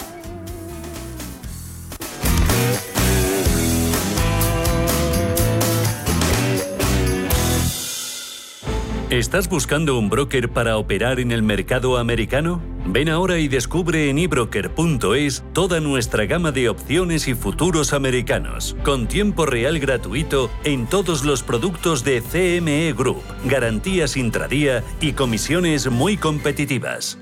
¿Estás 9.10 9.48
buscando 9.48 9.96
un 9.96 10.10
broker 10.10 10.48
para 10.48 10.78
operar 10.78 11.20
en 11.20 11.30
el 11.30 11.40
mercado 11.40 11.96
americano? 11.96 12.60
Ven 12.86 13.08
ahora 13.08 13.38
y 13.38 13.46
descubre 13.46 14.10
en 14.10 14.18
ebroker.es 14.18 15.44
toda 15.52 15.78
nuestra 15.78 16.26
gama 16.26 16.50
de 16.50 16.68
opciones 16.68 17.28
y 17.28 17.34
futuros 17.34 17.92
americanos, 17.92 18.76
con 18.82 19.06
tiempo 19.06 19.46
real 19.46 19.78
gratuito 19.78 20.50
en 20.64 20.88
todos 20.88 21.24
los 21.24 21.44
productos 21.44 22.02
de 22.02 22.20
CME 22.20 22.92
Group, 22.94 23.22
garantías 23.44 24.16
intradía 24.16 24.82
y 25.00 25.12
comisiones 25.12 25.88
muy 25.88 26.16
competitivas. 26.16 27.16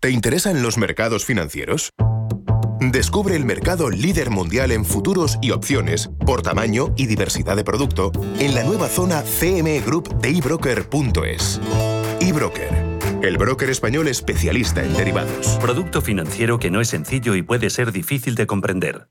¿Te 0.00 0.10
interesan 0.10 0.62
los 0.62 0.76
mercados 0.76 1.24
financieros? 1.24 1.90
Descubre 2.92 3.34
el 3.34 3.44
mercado 3.44 3.90
líder 3.90 4.30
mundial 4.30 4.70
en 4.70 4.84
futuros 4.84 5.38
y 5.42 5.50
opciones 5.50 6.08
por 6.24 6.42
tamaño 6.42 6.94
y 6.96 7.06
diversidad 7.06 7.56
de 7.56 7.64
producto 7.64 8.12
en 8.38 8.54
la 8.54 8.62
nueva 8.62 8.88
zona 8.88 9.22
CME 9.22 9.80
Group 9.80 10.20
de 10.20 10.30
ebroker.es. 10.38 11.60
eBroker, 12.20 12.70
el 13.22 13.38
broker 13.38 13.70
español 13.70 14.06
especialista 14.06 14.84
en 14.84 14.94
derivados. 14.94 15.58
Producto 15.60 16.00
financiero 16.00 16.60
que 16.60 16.70
no 16.70 16.80
es 16.80 16.88
sencillo 16.88 17.34
y 17.34 17.42
puede 17.42 17.70
ser 17.70 17.90
difícil 17.90 18.36
de 18.36 18.46
comprender. 18.46 19.08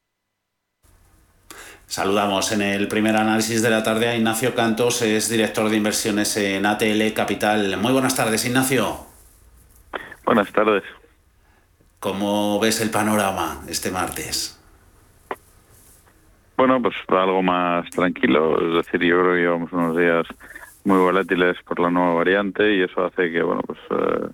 Saludamos 1.85 2.53
en 2.53 2.61
el 2.61 2.87
primer 2.87 3.17
análisis 3.17 3.61
de 3.61 3.69
la 3.69 3.83
tarde 3.83 4.07
a 4.07 4.15
Ignacio 4.15 4.55
Cantos, 4.55 5.01
es 5.01 5.27
director 5.27 5.69
de 5.69 5.75
inversiones 5.75 6.37
en 6.37 6.65
ATL 6.65 7.11
Capital. 7.13 7.75
Muy 7.77 7.91
buenas 7.91 8.15
tardes, 8.15 8.45
Ignacio. 8.45 9.05
Buenas 10.25 10.49
tardes. 10.53 10.83
¿Cómo 12.05 12.59
ves 12.59 12.81
el 12.81 12.91
panorama 12.91 13.61
este 13.67 13.89
martes? 13.89 14.61
Bueno, 16.55 16.79
pues 16.79 16.93
algo 17.07 17.41
más 17.41 17.89
tranquilo. 17.89 18.61
Es 18.61 18.85
decir, 18.85 19.01
yo 19.01 19.21
creo 19.21 19.33
que 19.33 19.41
llevamos 19.41 19.73
unos 19.73 19.97
días 19.97 20.27
muy 20.83 20.99
volátiles 20.99 21.57
por 21.63 21.79
la 21.79 21.89
nueva 21.89 22.13
variante 22.13 22.75
y 22.75 22.83
eso 22.83 23.05
hace 23.05 23.31
que, 23.31 23.41
bueno, 23.41 23.63
pues 23.65 23.79
eh, 23.89 24.27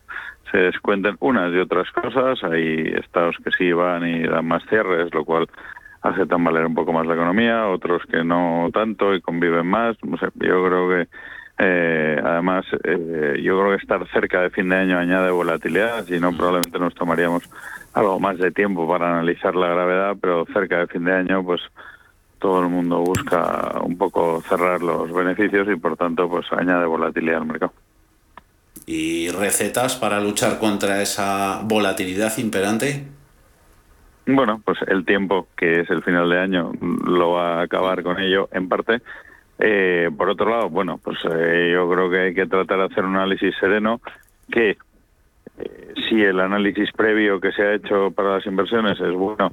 se 0.51 0.57
descuenten 0.57 1.15
unas 1.21 1.53
y 1.53 1.59
otras 1.59 1.89
cosas. 1.91 2.43
Hay 2.43 2.91
estados 2.93 3.37
que 3.41 3.51
sí 3.51 3.71
van 3.71 4.05
y 4.05 4.23
dan 4.23 4.49
más 4.49 4.63
cierres, 4.67 5.13
lo 5.13 5.23
cual 5.23 5.47
hace 6.01 6.25
tambalear 6.25 6.65
un 6.65 6.75
poco 6.75 6.91
más 6.91 7.07
la 7.07 7.13
economía, 7.13 7.69
otros 7.69 8.01
que 8.11 8.21
no 8.21 8.69
tanto 8.73 9.15
y 9.15 9.21
conviven 9.21 9.67
más. 9.67 9.95
Yo 10.01 10.65
creo 10.65 10.89
que 10.89 11.07
eh, 11.57 12.19
además, 12.23 12.65
eh, 12.83 13.39
yo 13.43 13.59
creo 13.59 13.71
que 13.71 13.81
estar 13.81 14.07
cerca 14.11 14.41
de 14.41 14.49
fin 14.49 14.69
de 14.69 14.77
año 14.77 14.97
añade 14.97 15.31
volatilidad, 15.31 16.05
si 16.05 16.19
no 16.19 16.31
probablemente 16.35 16.79
nos 16.79 16.95
tomaríamos 16.95 17.43
algo 17.93 18.19
más 18.19 18.37
de 18.37 18.51
tiempo 18.51 18.87
para 18.87 19.09
analizar 19.11 19.55
la 19.55 19.67
gravedad, 19.67 20.15
pero 20.19 20.45
cerca 20.53 20.79
de 20.79 20.87
fin 20.87 21.03
de 21.03 21.13
año, 21.13 21.43
pues 21.43 21.61
todo 22.39 22.61
el 22.61 22.69
mundo 22.69 23.01
busca 23.01 23.79
un 23.83 23.97
poco 23.97 24.41
cerrar 24.41 24.81
los 24.81 25.13
beneficios 25.13 25.67
y 25.69 25.75
por 25.75 25.95
tanto, 25.97 26.27
pues 26.27 26.47
añade 26.51 26.85
volatilidad 26.85 27.41
al 27.41 27.45
mercado. 27.45 27.73
¿Y 28.87 29.29
recetas 29.29 29.95
para 29.95 30.19
luchar 30.19 30.57
contra 30.57 31.01
esa 31.01 31.61
volatilidad 31.63 32.35
imperante? 32.39 33.05
Bueno, 34.25 34.61
pues 34.65 34.79
el 34.87 35.05
tiempo, 35.05 35.47
que 35.55 35.81
es 35.81 35.89
el 35.89 36.01
final 36.03 36.29
de 36.29 36.39
año, 36.39 36.71
lo 37.05 37.33
va 37.33 37.59
a 37.59 37.61
acabar 37.63 38.01
con 38.01 38.19
ello 38.19 38.49
en 38.51 38.69
parte 38.69 39.01
eh, 39.61 40.09
por 40.15 40.29
otro 40.29 40.49
lado, 40.49 40.69
bueno, 40.69 40.99
pues 41.03 41.19
eh, 41.25 41.71
yo 41.73 41.89
creo 41.89 42.09
que 42.09 42.19
hay 42.19 42.33
que 42.33 42.47
tratar 42.47 42.79
de 42.79 42.85
hacer 42.85 43.05
un 43.05 43.15
análisis 43.15 43.55
sereno 43.59 44.01
que 44.51 44.77
eh, 45.57 45.93
si 46.09 46.21
el 46.21 46.39
análisis 46.39 46.91
previo 46.91 47.39
que 47.39 47.51
se 47.51 47.61
ha 47.61 47.73
hecho 47.75 48.11
para 48.11 48.35
las 48.35 48.45
inversiones 48.45 48.99
es 48.99 49.13
bueno, 49.13 49.51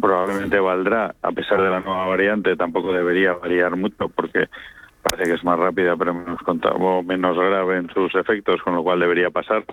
probablemente 0.00 0.58
valdrá, 0.58 1.14
a 1.22 1.32
pesar 1.32 1.62
de 1.62 1.70
la 1.70 1.80
nueva 1.80 2.06
variante, 2.06 2.56
tampoco 2.56 2.92
debería 2.92 3.34
variar 3.34 3.76
mucho 3.76 4.08
porque 4.08 4.48
parece 5.02 5.30
que 5.30 5.36
es 5.36 5.44
más 5.44 5.58
rápida 5.58 5.96
pero 5.96 6.14
menos, 6.14 6.40
menos 7.04 7.36
grave 7.36 7.76
en 7.78 7.88
sus 7.90 8.14
efectos, 8.14 8.62
con 8.62 8.74
lo 8.74 8.82
cual 8.82 9.00
debería 9.00 9.30
pasar. 9.30 9.64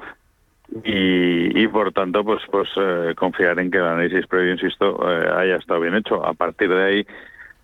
Y, 0.83 1.67
por 1.67 1.91
tanto, 1.91 2.23
pues, 2.23 2.41
pues 2.49 2.69
eh, 2.77 3.13
confiar 3.15 3.59
en 3.59 3.69
que 3.69 3.77
el 3.77 3.83
análisis 3.83 4.25
previo, 4.27 4.53
insisto, 4.53 4.97
eh, 5.07 5.29
haya 5.37 5.57
estado 5.57 5.81
bien 5.81 5.95
hecho. 5.95 6.25
A 6.25 6.33
partir 6.33 6.69
de 6.69 6.83
ahí, 6.83 7.07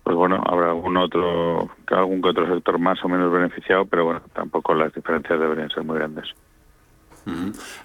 pues 0.02 0.16
bueno, 0.16 0.42
habrá 0.46 0.68
algún 0.68 0.96
otro, 0.96 1.70
algún 1.88 2.22
que 2.22 2.28
otro 2.28 2.54
sector 2.54 2.78
más 2.78 3.02
o 3.04 3.08
menos 3.08 3.32
beneficiado, 3.32 3.84
pero 3.86 4.04
bueno, 4.04 4.22
tampoco 4.32 4.74
las 4.74 4.92
diferencias 4.94 5.38
deberían 5.38 5.70
ser 5.70 5.84
muy 5.84 5.96
grandes 5.96 6.34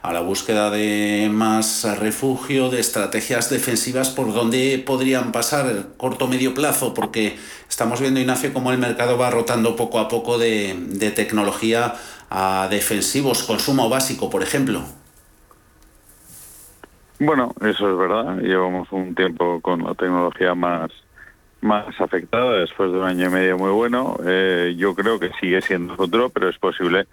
a 0.02 0.14
la 0.14 0.22
búsqueda 0.22 0.70
de 0.70 1.30
más 1.32 1.86
refugio, 2.00 2.70
de 2.70 2.80
estrategias 2.80 3.50
defensivas, 3.50 4.10
¿por 4.10 4.34
dónde 4.34 4.82
podrían 4.86 5.32
pasar 5.32 5.90
corto 5.98 6.28
medio 6.28 6.54
plazo? 6.54 6.94
Porque 6.94 7.38
estamos 7.70 8.00
viendo, 8.00 8.20
Ignacio, 8.20 8.54
cómo 8.54 8.72
el 8.72 8.78
mercado 8.78 9.18
va 9.18 9.30
rotando 9.30 9.76
poco 9.76 10.00
a 10.00 10.08
poco 10.08 10.38
de, 10.38 11.12
tecnología 11.16 11.96
a 12.30 12.68
defensivos, 12.70 13.44
consumo 13.44 13.90
básico, 13.90 14.30
por 14.30 14.42
ejemplo. 14.42 14.82
Bueno, 17.20 17.54
eso 17.62 17.90
es 17.90 17.98
verdad. 17.98 18.40
Llevamos 18.40 18.92
un 18.92 19.16
tiempo 19.16 19.62
con 19.62 19.84
la 19.84 19.94
tecnología 19.94 20.54
más 20.54 20.92
más 21.66 22.00
afectada 22.00 22.60
después 22.60 22.92
de 22.92 23.00
un 23.00 23.04
año 23.04 23.28
y 23.28 23.30
medio 23.30 23.58
muy 23.58 23.72
bueno. 23.72 24.18
Eh, 24.26 24.76
yo 24.78 24.96
creo 24.96 25.20
que 25.20 25.32
sigue 25.42 25.62
siendo 25.62 25.96
futuro, 25.96 26.30
pero 26.30 26.48
es 26.48 26.58
posible 26.58 27.08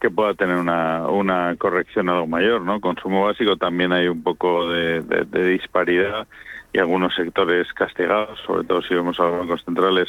que 0.00 0.10
pueda 0.10 0.34
tener 0.34 0.56
una, 0.56 1.08
una 1.08 1.56
corrección 1.56 2.10
algo 2.10 2.26
mayor, 2.26 2.60
¿no? 2.60 2.80
Consumo 2.80 3.24
básico 3.24 3.56
también 3.56 3.92
hay 3.92 4.06
un 4.06 4.22
poco 4.22 4.68
de, 4.68 5.00
disparidad 5.32 6.26
y 6.72 6.78
algunos 6.78 7.14
sectores 7.14 7.72
castigados, 7.72 8.38
sobre 8.46 8.64
todo 8.64 8.82
si 8.82 8.94
vemos 8.94 9.18
a 9.18 9.24
los 9.24 9.38
bancos 9.38 9.64
centrales 9.64 10.08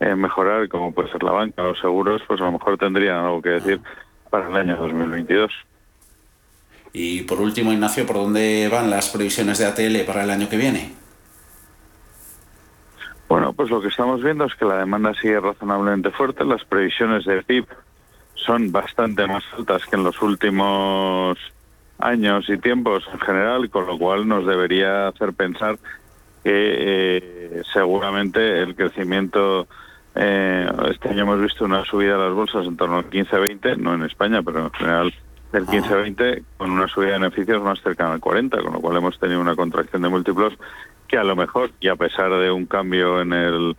eh, 0.00 0.14
mejorar, 0.14 0.68
como 0.68 0.92
puede 0.92 1.10
ser 1.10 1.22
la 1.22 1.32
banca 1.32 1.62
los 1.62 1.80
seguros, 1.80 2.20
pues 2.26 2.40
a 2.40 2.44
lo 2.44 2.52
mejor 2.52 2.76
tendrían 2.76 3.24
algo 3.24 3.40
que 3.40 3.50
decir 3.50 3.80
para 4.28 4.48
el 4.48 4.56
año 4.56 4.76
2022. 4.76 5.50
Y 6.92 7.22
por 7.22 7.40
último, 7.40 7.72
Ignacio, 7.72 8.04
¿por 8.04 8.16
dónde 8.16 8.68
van 8.70 8.90
las 8.90 9.08
previsiones 9.08 9.58
de 9.58 9.66
ATL 9.66 10.04
para 10.06 10.24
el 10.24 10.30
año 10.30 10.48
que 10.48 10.56
viene? 10.56 11.00
Bueno, 13.30 13.52
pues 13.52 13.70
lo 13.70 13.80
que 13.80 13.86
estamos 13.86 14.24
viendo 14.24 14.44
es 14.44 14.56
que 14.56 14.64
la 14.64 14.78
demanda 14.78 15.14
sigue 15.14 15.38
razonablemente 15.38 16.10
fuerte. 16.10 16.44
Las 16.44 16.64
previsiones 16.64 17.24
de 17.24 17.44
PIB 17.44 17.64
son 18.34 18.72
bastante 18.72 19.24
más 19.28 19.44
altas 19.56 19.86
que 19.86 19.94
en 19.94 20.02
los 20.02 20.20
últimos 20.20 21.38
años 22.00 22.48
y 22.48 22.58
tiempos 22.58 23.04
en 23.12 23.20
general, 23.20 23.70
con 23.70 23.86
lo 23.86 23.96
cual 23.96 24.26
nos 24.26 24.44
debería 24.44 25.06
hacer 25.06 25.32
pensar 25.32 25.78
que 26.42 26.50
eh, 26.52 27.62
seguramente 27.72 28.62
el 28.62 28.74
crecimiento, 28.74 29.68
eh, 30.16 30.68
este 30.90 31.10
año 31.10 31.22
hemos 31.22 31.40
visto 31.40 31.64
una 31.64 31.84
subida 31.84 32.16
de 32.16 32.24
las 32.24 32.34
bolsas 32.34 32.66
en 32.66 32.76
torno 32.76 32.96
al 32.96 33.10
15-20, 33.10 33.76
no 33.76 33.94
en 33.94 34.02
España, 34.02 34.42
pero 34.42 34.64
en 34.64 34.72
general 34.72 35.14
del 35.52 35.66
15-20, 35.66 36.44
con 36.56 36.70
una 36.70 36.88
subida 36.88 37.12
de 37.12 37.18
beneficios 37.18 37.62
más 37.62 37.80
cercana 37.80 38.14
al 38.14 38.20
40, 38.20 38.62
con 38.62 38.72
lo 38.72 38.80
cual 38.80 38.96
hemos 38.98 39.18
tenido 39.18 39.40
una 39.40 39.56
contracción 39.56 40.02
de 40.02 40.08
múltiplos 40.08 40.54
que 41.10 41.18
a 41.18 41.24
lo 41.24 41.34
mejor, 41.34 41.72
y 41.80 41.88
a 41.88 41.96
pesar 41.96 42.30
de 42.30 42.52
un 42.52 42.66
cambio 42.66 43.20
en, 43.20 43.32
el, 43.32 43.76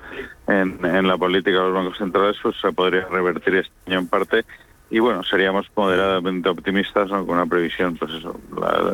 en, 0.48 1.08
la 1.08 1.18
política 1.18 1.60
de 1.60 1.64
los 1.64 1.74
bancos 1.74 1.98
centrales, 1.98 2.36
pues 2.44 2.58
se 2.62 2.74
podría 2.74 3.08
revertir 3.08 3.56
este 3.56 3.72
año 3.88 4.00
en 4.00 4.08
parte. 4.08 4.44
Y 4.90 5.00
bueno, 5.00 5.24
seríamos 5.24 5.72
moderadamente 5.74 6.50
optimistas 6.50 7.10
con 7.10 7.30
una 7.30 7.46
previsión, 7.46 7.96
pues 7.96 8.12
eso, 8.16 8.38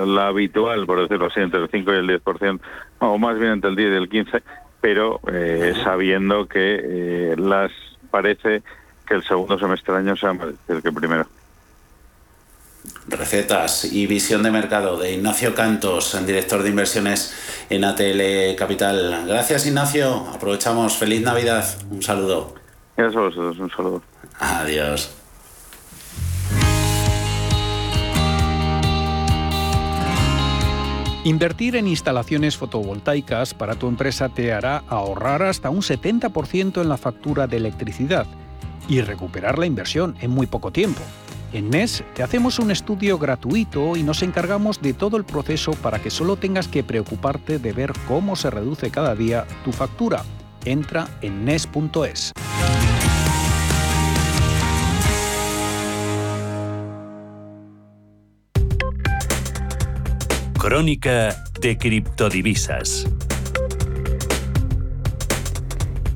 la, 0.05 0.27
habitual, 0.27 0.85
por 0.85 1.01
decirlo 1.01 1.25
así, 1.25 1.39
entre 1.39 1.61
el 1.61 1.69
5 1.69 1.91
y 1.91 1.95
el 1.95 2.21
10%, 2.23 2.59
o 2.99 3.17
más 3.17 3.39
bien 3.39 3.53
entre 3.53 3.71
el 3.71 3.75
10 3.75 3.91
y 3.91 3.95
el 3.95 4.09
15%, 4.09 4.43
pero 4.81 5.19
eh, 5.33 5.73
sabiendo 5.83 6.47
que 6.47 6.79
eh, 6.83 7.35
las 7.39 7.71
parece 8.11 8.61
que 9.07 9.15
el 9.15 9.23
segundo 9.23 9.57
semestre 9.57 9.95
del 9.95 10.07
año 10.07 10.15
sea 10.15 10.33
más 10.33 10.49
que 10.67 10.73
el 10.73 10.93
primero. 10.93 11.25
Recetas 13.07 13.85
y 13.85 14.05
visión 14.05 14.43
de 14.43 14.51
mercado 14.51 14.97
de 14.97 15.13
Ignacio 15.13 15.55
Cantos, 15.55 16.17
director 16.25 16.61
de 16.61 16.69
inversiones 16.69 17.33
en 17.69 17.85
ATL 17.85 18.55
Capital. 18.57 19.25
Gracias 19.25 19.65
Ignacio, 19.65 20.27
aprovechamos. 20.33 20.97
Feliz 20.97 21.21
Navidad. 21.21 21.65
Un 21.89 22.03
saludo. 22.03 22.55
Gracias 22.97 23.15
a 23.15 23.21
vosotros, 23.21 23.59
un 23.59 23.69
saludo. 23.69 24.01
Adiós. 24.39 25.17
Invertir 31.27 31.75
en 31.75 31.87
instalaciones 31.87 32.55
fotovoltaicas 32.55 33.53
para 33.53 33.75
tu 33.75 33.89
empresa 33.89 34.29
te 34.29 34.53
hará 34.53 34.83
ahorrar 34.87 35.43
hasta 35.43 35.69
un 35.69 35.81
70% 35.81 36.81
en 36.81 36.87
la 36.87 36.95
factura 36.95 37.47
de 37.47 37.57
electricidad 37.57 38.25
y 38.87 39.01
recuperar 39.01 39.59
la 39.59 39.65
inversión 39.65 40.15
en 40.21 40.31
muy 40.31 40.47
poco 40.47 40.71
tiempo. 40.71 41.01
En 41.53 41.69
NES 41.69 42.03
te 42.13 42.23
hacemos 42.23 42.59
un 42.59 42.71
estudio 42.71 43.17
gratuito 43.17 43.95
y 43.95 44.03
nos 44.03 44.21
encargamos 44.21 44.81
de 44.81 44.93
todo 44.93 45.15
el 45.15 45.23
proceso 45.23 45.71
para 45.71 45.99
que 45.99 46.09
solo 46.09 46.35
tengas 46.35 46.67
que 46.67 46.83
preocuparte 46.83 47.57
de 47.57 47.71
ver 47.71 47.93
cómo 48.07 48.35
se 48.35 48.49
reduce 48.49 48.91
cada 48.91 49.15
día 49.15 49.45
tu 49.63 49.71
factura. 49.71 50.23
Entra 50.65 51.07
en 51.21 51.45
NES.es. 51.45 52.33
Crónica 60.59 61.43
de 61.61 61.77
criptodivisas. 61.77 63.07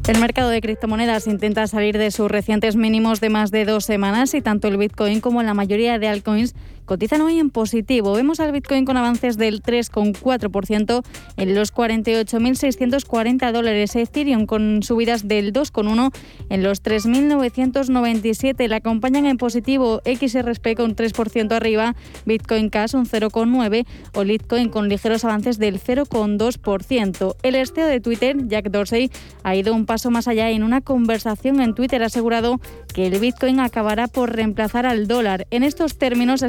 El 0.07 0.19
mercado 0.19 0.50
de 0.50 0.62
criptomonedas 0.62 1.27
intenta 1.27 1.68
salir 1.68 1.98
de 1.98 2.09
sus 2.12 2.30
recientes 2.30 2.75
mínimos 2.75 3.21
de 3.21 3.30
más 3.30 3.51
de 3.51 3.65
dos 3.65 3.86
semanas 3.86 4.33
y 4.33 4.42
tanto 4.42 4.68
el 4.68 4.77
Bitcoin 4.77 5.21
como 5.21 5.44
la 5.44 5.53
mayoría 5.53 6.00
de 6.00 6.07
altcoins 6.07 6.56
cotizan 6.86 7.22
hoy 7.22 7.39
en 7.39 7.50
positivo. 7.50 8.13
Vemos 8.13 8.39
al 8.39 8.51
Bitcoin 8.51 8.86
con 8.86 8.98
avances 8.98 9.38
del 9.38 9.62
3,4% 9.62 11.04
en 11.38 11.56
los 11.56 11.74
48.640 11.74 13.51
dólares. 13.51 13.95
Ethereum 13.95 14.45
con 14.45 14.83
subidas 14.83 15.28
del 15.28 15.54
2,1% 15.54 16.13
en 16.50 16.63
los 16.63 16.83
3.997. 16.83 18.68
La 18.68 18.78
acompañan 18.78 19.25
en 19.25 19.38
positivo 19.38 20.01
XRP 20.06 20.75
con 20.75 20.95
3% 20.95 21.51
arriba, 21.54 21.95
Bitcoin 22.25 22.69
Cash 22.69 22.95
un 22.95 23.06
0,9% 23.06 23.86
o 24.13 24.24
Litecoin 24.24 24.69
con 24.69 24.89
ligeros 24.89 25.24
avances 25.24 25.57
del 25.60 25.79
0,2%. 25.79 27.36
El 27.44 27.56
esteo 27.56 27.88
de 27.88 28.00
Twitter, 28.00 28.48
Jack 28.48 28.70
Dorsey, 28.70 29.12
ha 29.44 29.56
ido 29.56 29.74
un 29.74 29.86
paso 29.86 30.12
más 30.12 30.27
allá 30.27 30.50
en 30.50 30.63
una 30.63 30.82
conversación 30.82 31.62
en 31.62 31.74
Twitter. 31.74 32.03
Ha 32.03 32.08
asegurado 32.08 32.60
que 32.94 33.08
el 33.08 33.20
Bitcoin 33.20 33.60
acabará 33.60 34.08
por 34.08 34.36
reemplazar 34.36 34.86
al 34.86 35.08
dólar. 35.08 35.48
En 35.51 35.63
estos 35.63 35.98
términos 35.98 36.44
ha 36.44 36.48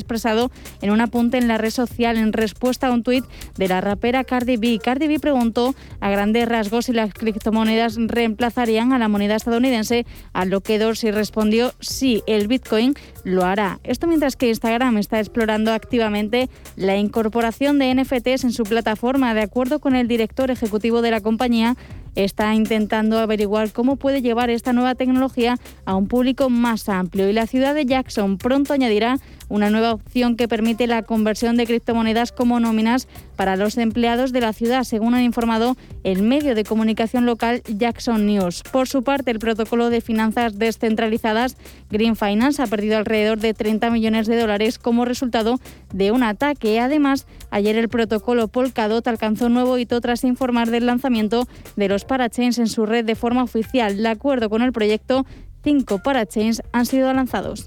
en 0.80 0.90
un 0.90 1.00
apunte 1.00 1.38
en 1.38 1.48
la 1.48 1.58
red 1.58 1.70
social 1.70 2.16
en 2.16 2.32
respuesta 2.32 2.88
a 2.88 2.92
un 2.92 3.02
tuit 3.02 3.24
de 3.56 3.68
la 3.68 3.80
rapera 3.80 4.24
Cardi 4.24 4.56
B. 4.56 4.78
Cardi 4.82 5.08
B 5.08 5.18
preguntó 5.20 5.74
a 6.00 6.10
grandes 6.10 6.48
rasgos 6.48 6.86
si 6.86 6.92
las 6.92 7.12
criptomonedas 7.14 7.96
reemplazarían 7.98 8.92
a 8.92 8.98
la 8.98 9.08
moneda 9.08 9.36
estadounidense, 9.36 10.06
a 10.32 10.44
lo 10.44 10.60
que 10.60 10.78
Dorsey 10.78 11.10
respondió 11.10 11.72
sí, 11.80 12.22
el 12.26 12.48
Bitcoin 12.48 12.94
lo 13.24 13.44
hará. 13.44 13.80
Esto 13.84 14.06
mientras 14.06 14.36
que 14.36 14.48
Instagram 14.48 14.98
está 14.98 15.20
explorando 15.20 15.72
activamente 15.72 16.48
la 16.76 16.96
incorporación 16.96 17.78
de 17.78 17.94
NFTs 17.94 18.44
en 18.44 18.52
su 18.52 18.64
plataforma. 18.64 19.34
De 19.34 19.42
acuerdo 19.42 19.80
con 19.80 19.94
el 19.94 20.08
director 20.08 20.50
ejecutivo 20.50 21.02
de 21.02 21.10
la 21.10 21.20
compañía, 21.20 21.76
está 22.14 22.54
intentando 22.54 23.18
averiguar 23.18 23.72
cómo 23.72 23.96
puede 23.96 24.22
llevar 24.22 24.50
esta 24.50 24.72
nueva 24.72 24.94
tecnología 24.94 25.56
a 25.84 25.96
un 25.96 26.08
público 26.08 26.50
más 26.50 26.88
amplio. 26.88 27.28
Y 27.28 27.32
la 27.32 27.46
ciudad 27.46 27.74
de 27.74 27.86
Jackson 27.86 28.38
pronto 28.38 28.72
añadirá 28.72 29.18
una 29.48 29.70
nueva 29.70 29.92
opción 29.92 30.36
que 30.36 30.48
permite 30.48 30.86
la 30.86 31.02
conversión 31.02 31.56
de 31.56 31.66
criptomonedas 31.66 32.32
como 32.32 32.60
nóminas 32.60 33.08
para 33.42 33.56
los 33.56 33.76
empleados 33.76 34.30
de 34.30 34.40
la 34.40 34.52
ciudad, 34.52 34.84
según 34.84 35.14
han 35.14 35.24
informado 35.24 35.76
el 36.04 36.22
medio 36.22 36.54
de 36.54 36.62
comunicación 36.62 37.26
local 37.26 37.60
Jackson 37.66 38.24
News. 38.24 38.62
Por 38.70 38.86
su 38.86 39.02
parte, 39.02 39.32
el 39.32 39.40
protocolo 39.40 39.90
de 39.90 40.00
finanzas 40.00 40.60
descentralizadas 40.60 41.56
Green 41.90 42.14
Finance 42.14 42.62
ha 42.62 42.68
perdido 42.68 42.98
alrededor 42.98 43.40
de 43.40 43.52
30 43.52 43.90
millones 43.90 44.28
de 44.28 44.40
dólares 44.40 44.78
como 44.78 45.04
resultado 45.04 45.58
de 45.92 46.12
un 46.12 46.22
ataque. 46.22 46.78
Además, 46.78 47.26
ayer 47.50 47.76
el 47.76 47.88
protocolo 47.88 48.46
Polkadot 48.46 49.04
alcanzó 49.08 49.46
un 49.46 49.54
nuevo 49.54 49.76
hito 49.76 50.00
tras 50.00 50.22
informar 50.22 50.70
del 50.70 50.86
lanzamiento 50.86 51.48
de 51.74 51.88
los 51.88 52.04
parachains 52.04 52.60
en 52.60 52.68
su 52.68 52.86
red 52.86 53.04
de 53.04 53.16
forma 53.16 53.42
oficial. 53.42 53.96
De 53.96 54.08
acuerdo 54.08 54.50
con 54.50 54.62
el 54.62 54.70
proyecto, 54.70 55.26
cinco 55.64 56.00
parachains 56.00 56.62
han 56.70 56.86
sido 56.86 57.12
lanzados. 57.12 57.66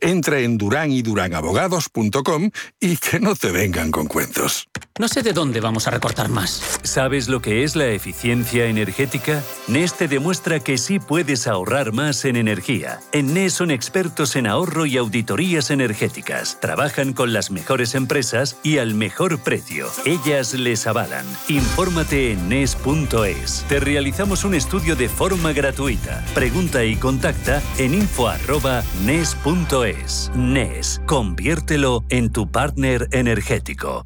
Entra 0.00 0.40
en 0.40 0.58
duranydurangabogados.com 0.58 2.50
y 2.80 2.96
que 2.96 3.20
no 3.20 3.34
te 3.34 3.50
vengan 3.50 3.90
con 3.90 4.06
cuentos. 4.06 4.68
No 4.98 5.08
sé 5.08 5.22
de 5.22 5.32
dónde 5.32 5.60
vamos 5.60 5.86
a 5.86 5.90
recortar 5.90 6.28
más. 6.28 6.62
¿Sabes 6.82 7.28
lo 7.28 7.40
que 7.40 7.64
es 7.64 7.74
la 7.74 7.86
eficiencia 7.86 8.66
energética? 8.66 9.42
Neste 9.66 10.08
demuestra 10.08 10.60
que 10.60 10.76
sí 10.76 10.98
puedes 10.98 11.46
ahorrar 11.46 11.92
más 11.92 12.26
en 12.26 12.36
energía. 12.36 13.00
En 13.12 13.32
NES 13.32 13.54
son 13.54 13.70
expertos 13.70 14.36
en 14.36 14.46
ahorro 14.46 14.84
y 14.84 14.98
auditorías 14.98 15.70
energéticas. 15.70 16.60
Trabajan 16.60 17.14
con 17.14 17.32
las 17.32 17.50
mejores 17.50 17.94
empresas 17.94 18.58
y 18.62 18.76
al 18.76 18.94
mejor 18.94 19.38
precio. 19.38 19.88
Ellas 20.04 20.52
les 20.52 20.86
avalan. 20.86 21.24
Infórmate 21.48 22.32
en 22.32 22.48
NES.es. 22.50 23.64
Te 23.68 23.80
realizamos 23.80 24.44
un 24.44 24.54
estudio 24.54 24.96
de 24.96 25.08
forma 25.08 25.52
gratuita. 25.52 26.22
Pregunta 26.34 26.84
y 26.84 26.96
contacta 26.96 27.62
en 27.78 27.94
info.nes.es. 27.94 29.40
NES, 29.80 31.00
conviértelo 31.06 32.04
en 32.10 32.30
tu 32.30 32.50
partner 32.50 33.08
energético. 33.12 34.04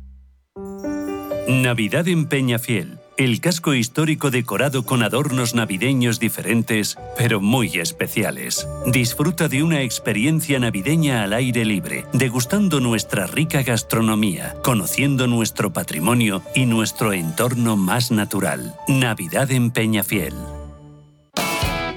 Navidad 1.48 2.06
en 2.06 2.26
Peñafiel. 2.26 3.00
El 3.16 3.40
casco 3.40 3.74
histórico 3.74 4.30
decorado 4.30 4.84
con 4.84 5.02
adornos 5.02 5.54
navideños 5.56 6.20
diferentes, 6.20 6.96
pero 7.18 7.40
muy 7.40 7.78
especiales. 7.78 8.68
Disfruta 8.86 9.48
de 9.48 9.64
una 9.64 9.82
experiencia 9.82 10.60
navideña 10.60 11.24
al 11.24 11.32
aire 11.32 11.64
libre, 11.64 12.04
degustando 12.12 12.78
nuestra 12.78 13.26
rica 13.26 13.62
gastronomía, 13.62 14.54
conociendo 14.62 15.26
nuestro 15.26 15.72
patrimonio 15.72 16.42
y 16.54 16.66
nuestro 16.66 17.12
entorno 17.12 17.76
más 17.76 18.12
natural. 18.12 18.76
Navidad 18.86 19.50
en 19.50 19.72
Peñafiel. 19.72 20.34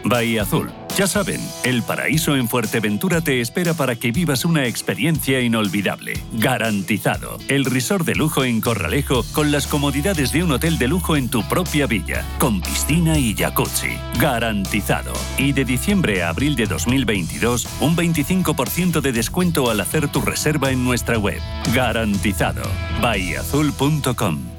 Bahía 0.10 0.44
Azul. 0.44 0.72
Ya 0.98 1.06
saben, 1.06 1.40
el 1.64 1.84
paraíso 1.84 2.36
en 2.36 2.50
Fuerteventura 2.50 3.22
te 3.22 3.40
espera 3.40 3.76
para 3.76 3.96
que 3.96 4.12
vivas 4.12 4.46
una 4.46 4.66
experiencia 4.66 5.40
inolvidable. 5.42 6.14
Garantizado. 6.34 7.38
El 7.48 7.66
resort 7.66 8.04
de 8.04 8.16
lujo 8.16 8.44
en 8.44 8.62
Corralejo 8.62 9.24
con 9.32 9.52
las 9.52 9.68
comodidades 9.68 10.32
de 10.32 10.44
un 10.44 10.52
hotel 10.54 10.80
de 10.80 10.88
lujo 10.88 11.16
en 11.16 11.30
tu 11.30 11.48
propia 11.48 11.86
villa, 11.86 12.26
con 12.40 12.62
piscina 12.62 13.20
y 13.20 13.36
jacuzzi. 13.36 13.96
Garantizado. 14.20 15.14
Y 15.38 15.52
de 15.52 15.66
diciembre 15.66 16.24
a 16.24 16.30
abril 16.30 16.56
de 16.56 16.66
2022, 16.66 17.68
un 17.82 17.96
25% 17.96 19.02
de 19.02 19.12
descuento 19.12 19.70
al 19.70 19.80
hacer 19.82 20.08
tu 20.08 20.22
reserva 20.22 20.72
en 20.72 20.84
nuestra 20.84 21.20
web. 21.20 21.40
Garantizado. 21.76 22.64
bahiazul.com 23.02 24.57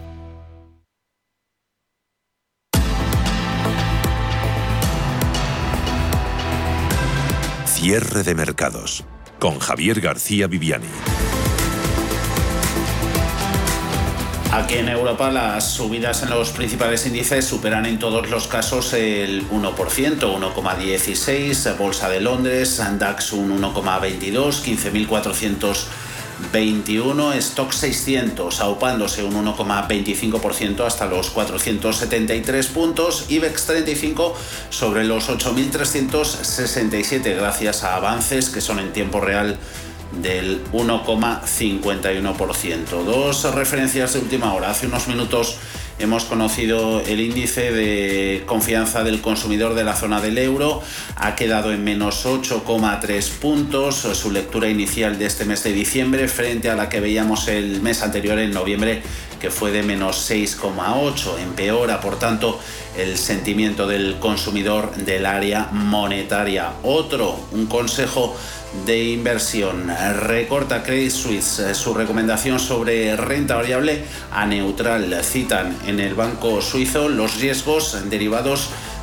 Cierre 7.81 8.25
de 8.25 8.35
mercados 8.35 9.05
con 9.39 9.61
Javier 9.61 10.01
García 10.01 10.49
Viviani. 10.49 10.89
Aquí 14.53 14.75
en 14.79 14.89
Europa 14.89 15.31
las 15.31 15.75
subidas 15.75 16.25
en 16.25 16.31
los 16.31 16.51
principales 16.51 17.07
índices 17.07 17.45
superan 17.45 17.87
en 17.87 18.01
todos 18.01 18.29
los 18.31 18.49
casos 18.49 18.95
el 18.95 19.49
1%, 19.49 19.75
1,16, 20.19 21.79
Bolsa 21.79 22.09
de 22.09 22.21
Londres, 22.21 22.83
DAX 22.99 23.33
un 23.33 23.63
1,22, 23.63 24.61
15.400 24.65 25.85
21, 26.53 27.33
Stock 27.35 27.73
600 27.73 28.61
aupándose 28.61 29.25
un 29.25 29.45
1,25% 29.45 30.87
hasta 30.87 31.07
los 31.07 31.31
473 31.31 32.67
puntos, 32.69 33.27
IBEX 33.29 33.67
35 33.67 34.37
sobre 34.71 35.03
los 35.05 35.29
8.367 35.29 37.37
gracias 37.37 37.85
a 37.85 37.97
avances 37.97 38.49
que 38.51 38.61
son 38.61 38.79
en 38.79 38.93
tiempo 38.93 39.21
real 39.21 39.59
del 40.23 40.65
1,51%. 40.73 43.05
Dos 43.05 43.55
referencias 43.55 44.13
de 44.15 44.21
última 44.21 44.55
hora. 44.55 44.71
Hace 44.71 44.87
unos 44.87 45.09
minutos 45.09 45.59
hemos 45.99 46.25
conocido 46.25 47.01
el 47.01 47.21
índice 47.21 47.73
de 47.73 48.45
confianza 48.47 49.05
del 49.05 49.21
consumidor 49.21 49.75
de 49.75 49.85
la 49.85 49.95
zona 49.95 50.21
del 50.21 50.39
euro. 50.39 50.83
Ha 51.17 51.35
quedado 51.35 51.73
en 51.73 51.85
menos 51.85 52.25
8,3 52.27 53.31
puntos. 53.39 53.97
Su 53.97 54.31
lectura 54.31 54.69
inicial 54.69 55.19
de 55.19 55.27
este 55.27 55.45
mes 55.45 55.63
de 55.65 55.73
diciembre 55.73 56.29
frente 56.29 56.71
a 56.71 56.77
la 56.77 56.89
que 56.89 57.01
veíamos 57.01 57.49
el 57.49 57.81
mes 57.81 58.03
anterior 58.03 58.39
en 58.39 58.53
noviembre 58.53 59.03
que 59.41 59.51
fue 59.51 59.71
de 59.71 59.83
menos 59.83 60.31
6,8. 60.31 61.39
Empeora, 61.41 62.01
por 62.01 62.19
tanto, 62.19 62.59
el 62.97 63.17
sentimiento 63.17 63.87
del 63.87 64.19
consumidor 64.19 64.95
del 64.97 65.27
área 65.27 65.69
monetaria. 65.73 66.73
Otro, 66.83 67.39
un 67.53 67.67
consejo 67.67 68.37
de 68.87 69.05
inversión. 69.05 69.91
Recorta 70.21 70.83
Credit 70.83 71.11
Suisse 71.11 71.75
su 71.75 71.95
recomendación 71.95 72.59
sobre 72.59 73.17
renta 73.17 73.57
variable 73.57 74.05
a 74.31 74.47
neutral. 74.47 75.23
Citan 75.23 75.77
en 75.87 76.01
el 76.01 76.15
banco 76.15 76.61
suizo 76.61 77.09
los 77.09 77.41
riesgos 77.41 77.97
derivados 78.11 78.69
de 78.69 78.98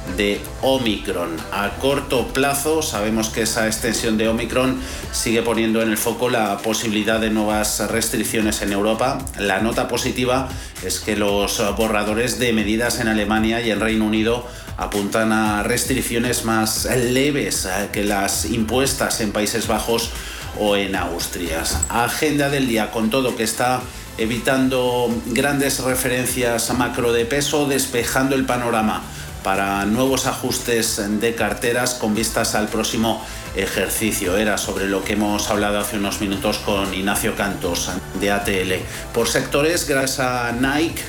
Omicron. 0.62 1.36
A 1.52 1.72
corto 1.82 2.28
plazo 2.28 2.82
sabemos 2.82 3.30
que 3.30 3.42
esa 3.42 3.68
extensión 3.68 4.18
de 4.18 4.30
Omicron 4.30 4.80
sigue 5.12 5.42
poniendo 5.42 5.82
en 5.82 5.90
el 5.90 5.98
foco 5.98 6.30
la 6.30 6.58
posibilidad 6.58 7.20
de 7.20 7.30
nuevas 7.30 7.80
restricciones 7.92 8.62
en 8.62 8.72
Europa. 8.72 9.18
La 9.38 9.60
nota 9.60 9.88
positiva 9.88 10.48
es 10.84 11.00
que 11.00 11.16
los 11.16 11.62
borradores 11.76 12.40
de 12.40 12.54
medidas 12.54 13.00
en 13.00 13.08
Alemania 13.10 13.62
y 13.62 13.72
en 13.72 13.80
Reino 13.80 14.06
Unido 14.06 14.48
apuntan 14.78 15.32
a 15.32 15.64
restricciones 15.64 16.46
más 16.46 16.86
leves 16.86 17.68
que 17.92 18.04
las 18.04 18.46
impuestas 18.46 19.22
en 19.22 19.32
Países 19.32 19.68
Bajos 19.68 20.12
o 20.60 20.76
en 20.76 20.96
Austria. 20.96 21.64
Agenda 21.90 22.50
del 22.50 22.68
día 22.68 22.92
con 22.92 23.10
todo 23.10 23.36
que 23.36 23.44
está 23.44 23.82
evitando 24.18 25.14
grandes 25.28 25.80
referencias 25.80 26.74
macro 26.74 27.12
de 27.12 27.26
peso, 27.26 27.66
despejando 27.68 28.36
el 28.36 28.46
panorama 28.46 29.04
para 29.46 29.86
nuevos 29.86 30.26
ajustes 30.26 31.00
de 31.22 31.36
carteras 31.36 31.94
con 31.94 32.16
vistas 32.16 32.56
al 32.56 32.68
próximo 32.68 33.24
ejercicio. 33.56 34.38
Era 34.38 34.58
sobre 34.58 34.88
lo 34.88 35.04
que 35.04 35.14
hemos 35.14 35.52
hablado 35.52 35.78
hace 35.78 35.98
unos 35.98 36.20
minutos 36.20 36.58
con 36.58 36.92
Ignacio 36.96 37.36
Cantos 37.36 37.92
de 38.20 38.32
ATL. 38.32 38.74
Por 39.14 39.28
sectores, 39.28 39.88
gracias 39.88 40.20
a 40.20 40.52
Nike, 40.52 41.00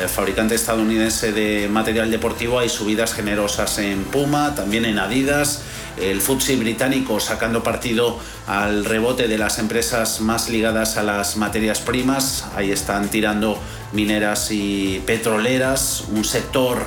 el 0.00 0.08
fabricante 0.08 0.54
estadounidense 0.54 1.32
de 1.32 1.68
material 1.68 2.10
deportivo, 2.10 2.60
hay 2.60 2.70
subidas 2.70 3.12
generosas 3.12 3.76
en 3.76 4.04
Puma, 4.04 4.54
también 4.54 4.86
en 4.86 4.98
Adidas. 4.98 5.60
El 6.00 6.22
FTSE 6.22 6.56
británico 6.56 7.20
sacando 7.20 7.62
partido 7.62 8.18
al 8.46 8.86
rebote 8.86 9.28
de 9.28 9.36
las 9.36 9.58
empresas 9.58 10.22
más 10.22 10.48
ligadas 10.48 10.96
a 10.96 11.02
las 11.02 11.36
materias 11.36 11.80
primas. 11.80 12.46
Ahí 12.56 12.72
están 12.72 13.10
tirando 13.10 13.58
mineras 13.92 14.50
y 14.50 15.02
petroleras, 15.04 16.04
un 16.10 16.24
sector 16.24 16.86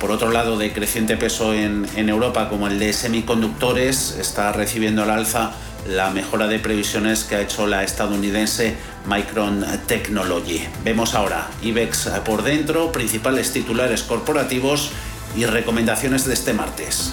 por 0.00 0.10
otro 0.10 0.30
lado, 0.30 0.56
de 0.56 0.72
creciente 0.72 1.16
peso 1.18 1.52
en, 1.52 1.86
Europa, 2.08 2.48
como 2.48 2.66
el 2.66 2.78
de 2.78 2.92
semiconductores, 2.92 4.16
está 4.18 4.50
recibiendo 4.50 5.02
al 5.02 5.10
alza 5.10 5.52
la 5.86 6.10
mejora 6.10 6.46
de 6.46 6.58
previsiones 6.58 7.24
que 7.24 7.36
ha 7.36 7.42
hecho 7.42 7.66
la 7.66 7.84
estadounidense 7.84 8.74
Micron 9.06 9.64
Technology. 9.86 10.62
Vemos 10.84 11.14
ahora 11.14 11.48
IBEX 11.62 12.08
por 12.24 12.42
dentro, 12.42 12.92
principales 12.92 13.52
titulares 13.52 14.02
corporativos 14.02 14.90
y 15.36 15.44
recomendaciones 15.44 16.24
de 16.24 16.34
este 16.34 16.54
martes. 16.54 17.12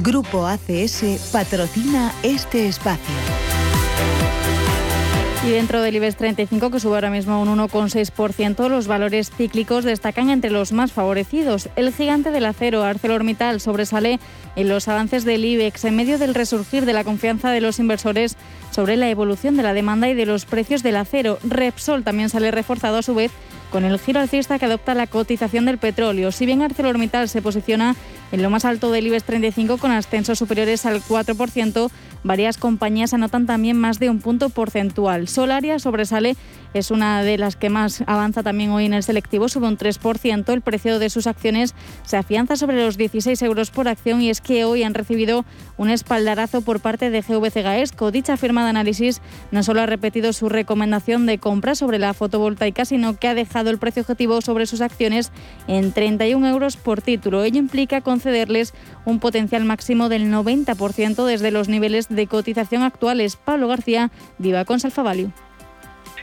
Grupo 0.00 0.46
ACS 0.46 1.30
patrocina 1.32 2.12
este 2.22 2.66
espacio. 2.66 3.25
Y 5.44 5.50
dentro 5.50 5.80
del 5.80 5.94
IBEX 5.94 6.16
35, 6.16 6.70
que 6.70 6.80
sube 6.80 6.94
ahora 6.94 7.10
mismo 7.10 7.40
un 7.40 7.48
1,6%, 7.48 8.68
los 8.68 8.88
valores 8.88 9.30
cíclicos 9.30 9.84
destacan 9.84 10.30
entre 10.30 10.50
los 10.50 10.72
más 10.72 10.92
favorecidos. 10.92 11.68
El 11.76 11.92
gigante 11.92 12.32
del 12.32 12.46
acero, 12.46 12.82
ArcelorMittal, 12.82 13.60
sobresale 13.60 14.18
en 14.56 14.68
los 14.68 14.88
avances 14.88 15.24
del 15.24 15.44
IBEX 15.44 15.84
en 15.84 15.94
medio 15.94 16.18
del 16.18 16.34
resurgir 16.34 16.84
de 16.84 16.92
la 16.92 17.04
confianza 17.04 17.50
de 17.50 17.60
los 17.60 17.78
inversores 17.78 18.36
sobre 18.72 18.96
la 18.96 19.08
evolución 19.08 19.56
de 19.56 19.62
la 19.62 19.72
demanda 19.72 20.08
y 20.08 20.14
de 20.14 20.26
los 20.26 20.46
precios 20.46 20.82
del 20.82 20.96
acero. 20.96 21.38
Repsol 21.44 22.02
también 22.02 22.28
sale 22.28 22.50
reforzado 22.50 22.98
a 22.98 23.02
su 23.02 23.14
vez 23.14 23.30
con 23.70 23.84
el 23.84 23.98
giro 23.98 24.20
alcista 24.20 24.58
que 24.58 24.66
adopta 24.66 24.94
la 24.94 25.06
cotización 25.06 25.66
del 25.66 25.78
petróleo. 25.78 26.32
Si 26.32 26.46
bien 26.46 26.62
ArcelorMittal 26.62 27.28
se 27.28 27.42
posiciona 27.42 27.94
en 28.32 28.42
lo 28.42 28.50
más 28.50 28.64
alto 28.64 28.90
del 28.90 29.06
IBEX 29.06 29.24
35 29.24 29.78
con 29.78 29.90
ascensos 29.90 30.38
superiores 30.38 30.86
al 30.86 31.02
4%, 31.02 31.90
varias 32.24 32.58
compañías 32.58 33.14
anotan 33.14 33.46
también 33.46 33.78
más 33.78 33.98
de 33.98 34.10
un 34.10 34.20
punto 34.20 34.48
porcentual. 34.50 35.28
Solaria 35.28 35.78
sobresale, 35.78 36.36
es 36.74 36.90
una 36.90 37.22
de 37.22 37.38
las 37.38 37.56
que 37.56 37.70
más 37.70 38.02
avanza 38.06 38.42
también 38.42 38.70
hoy 38.70 38.84
en 38.84 38.92
el 38.92 39.02
selectivo, 39.02 39.48
sube 39.48 39.66
un 39.66 39.78
3%. 39.78 40.52
El 40.52 40.60
precio 40.60 40.98
de 40.98 41.08
sus 41.08 41.26
acciones 41.26 41.74
se 42.04 42.16
afianza 42.16 42.56
sobre 42.56 42.84
los 42.84 42.98
16 42.98 43.40
euros 43.42 43.70
por 43.70 43.88
acción 43.88 44.20
y 44.20 44.28
es 44.28 44.40
que 44.40 44.64
hoy 44.64 44.82
han 44.82 44.92
recibido 44.92 45.44
un 45.78 45.88
espaldarazo 45.88 46.60
por 46.60 46.80
parte 46.80 47.08
de 47.08 47.22
GVC 47.22 47.62
Gaesco. 47.62 48.10
Dicha 48.10 48.36
firma 48.36 48.64
de 48.64 48.70
análisis 48.70 49.22
no 49.52 49.62
solo 49.62 49.80
ha 49.80 49.86
repetido 49.86 50.32
su 50.32 50.48
recomendación 50.48 51.24
de 51.24 51.38
compra 51.38 51.74
sobre 51.74 51.98
la 51.98 52.12
fotovoltaica, 52.12 52.84
sino 52.84 53.16
que 53.16 53.28
ha 53.28 53.34
dejado 53.34 53.70
el 53.70 53.78
precio 53.78 54.02
objetivo 54.02 54.40
sobre 54.42 54.66
sus 54.66 54.80
acciones 54.82 55.32
en 55.68 55.92
31 55.92 56.46
euros 56.46 56.76
por 56.76 57.00
título. 57.00 57.44
Ello 57.44 57.58
implica 57.58 58.00
concederles 58.16 58.72
un 59.04 59.20
potencial 59.20 59.64
máximo 59.64 60.08
del 60.08 60.32
90% 60.32 61.26
desde 61.26 61.50
los 61.50 61.68
niveles 61.68 62.08
de 62.08 62.26
cotización 62.26 62.82
actuales. 62.82 63.36
Pablo 63.36 63.68
García, 63.68 64.10
Viva 64.38 64.64
con 64.64 64.80
Salfavalio 64.80 65.32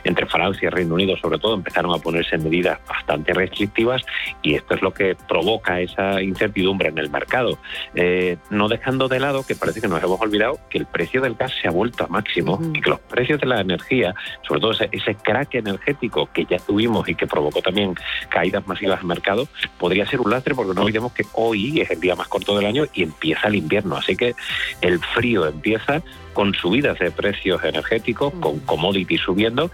entre 0.04 0.26
Francia 0.26 0.66
y 0.66 0.70
Reino 0.70 0.94
Unido 0.94 1.16
sobre 1.16 1.38
todo 1.38 1.54
empezaron 1.54 1.94
a 1.94 1.98
ponerse 1.98 2.38
medidas 2.38 2.78
bastante 2.88 3.32
restrictivas 3.32 4.02
y 4.42 4.54
esto 4.54 4.74
es 4.74 4.82
lo 4.82 4.92
que 4.92 5.16
provoca 5.28 5.80
esa 5.80 6.22
incertidumbre 6.22 6.88
en 6.88 6.98
el 6.98 7.10
mercado. 7.10 7.58
Eh, 7.94 8.36
no 8.50 8.68
dejando 8.68 9.08
de 9.08 9.20
lado 9.20 9.44
que 9.46 9.54
parece 9.54 9.80
que 9.80 9.88
nos 9.88 10.02
hemos 10.02 10.20
olvidado 10.20 10.58
que 10.70 10.78
el 10.78 10.86
precio 10.86 11.20
del 11.20 11.34
gas 11.34 11.52
se 11.60 11.68
ha 11.68 11.70
vuelto 11.70 12.04
a 12.04 12.08
máximo 12.08 12.60
y 12.72 12.80
que 12.80 12.90
los 12.90 13.00
precios 13.00 13.40
de 13.40 13.46
la 13.46 13.60
energía, 13.60 14.14
sobre 14.46 14.60
todo 14.60 14.72
ese, 14.72 14.88
ese 14.92 15.14
crack 15.14 15.54
energético 15.54 16.28
que 16.32 16.44
ya 16.44 16.58
tuvimos 16.58 17.08
y 17.08 17.14
que 17.14 17.26
provocó 17.26 17.62
también 17.62 17.94
caídas 18.28 18.66
masivas 18.66 19.00
en 19.00 19.08
mercado, 19.08 19.48
podría 19.78 20.06
ser 20.06 20.20
un 20.20 20.30
lastre 20.30 20.54
porque 20.54 20.74
no 20.74 20.82
olvidemos 20.82 21.12
que 21.12 21.24
hoy 21.32 21.80
es 21.80 21.90
el 21.90 22.00
día 22.00 22.14
más 22.14 22.28
corto 22.28 22.56
del 22.56 22.66
año 22.66 22.84
y 22.94 23.02
empieza 23.02 23.48
el 23.48 23.56
invierno. 23.56 23.96
Así 23.96 24.16
que 24.16 24.34
el 24.80 24.98
frío 25.00 25.46
empieza 25.46 26.02
con 26.34 26.52
subidas 26.54 26.98
de 26.98 27.10
precios 27.10 27.64
energéticos, 27.64 28.34
con 28.34 28.58
commodities 28.60 29.22
subiendo 29.22 29.70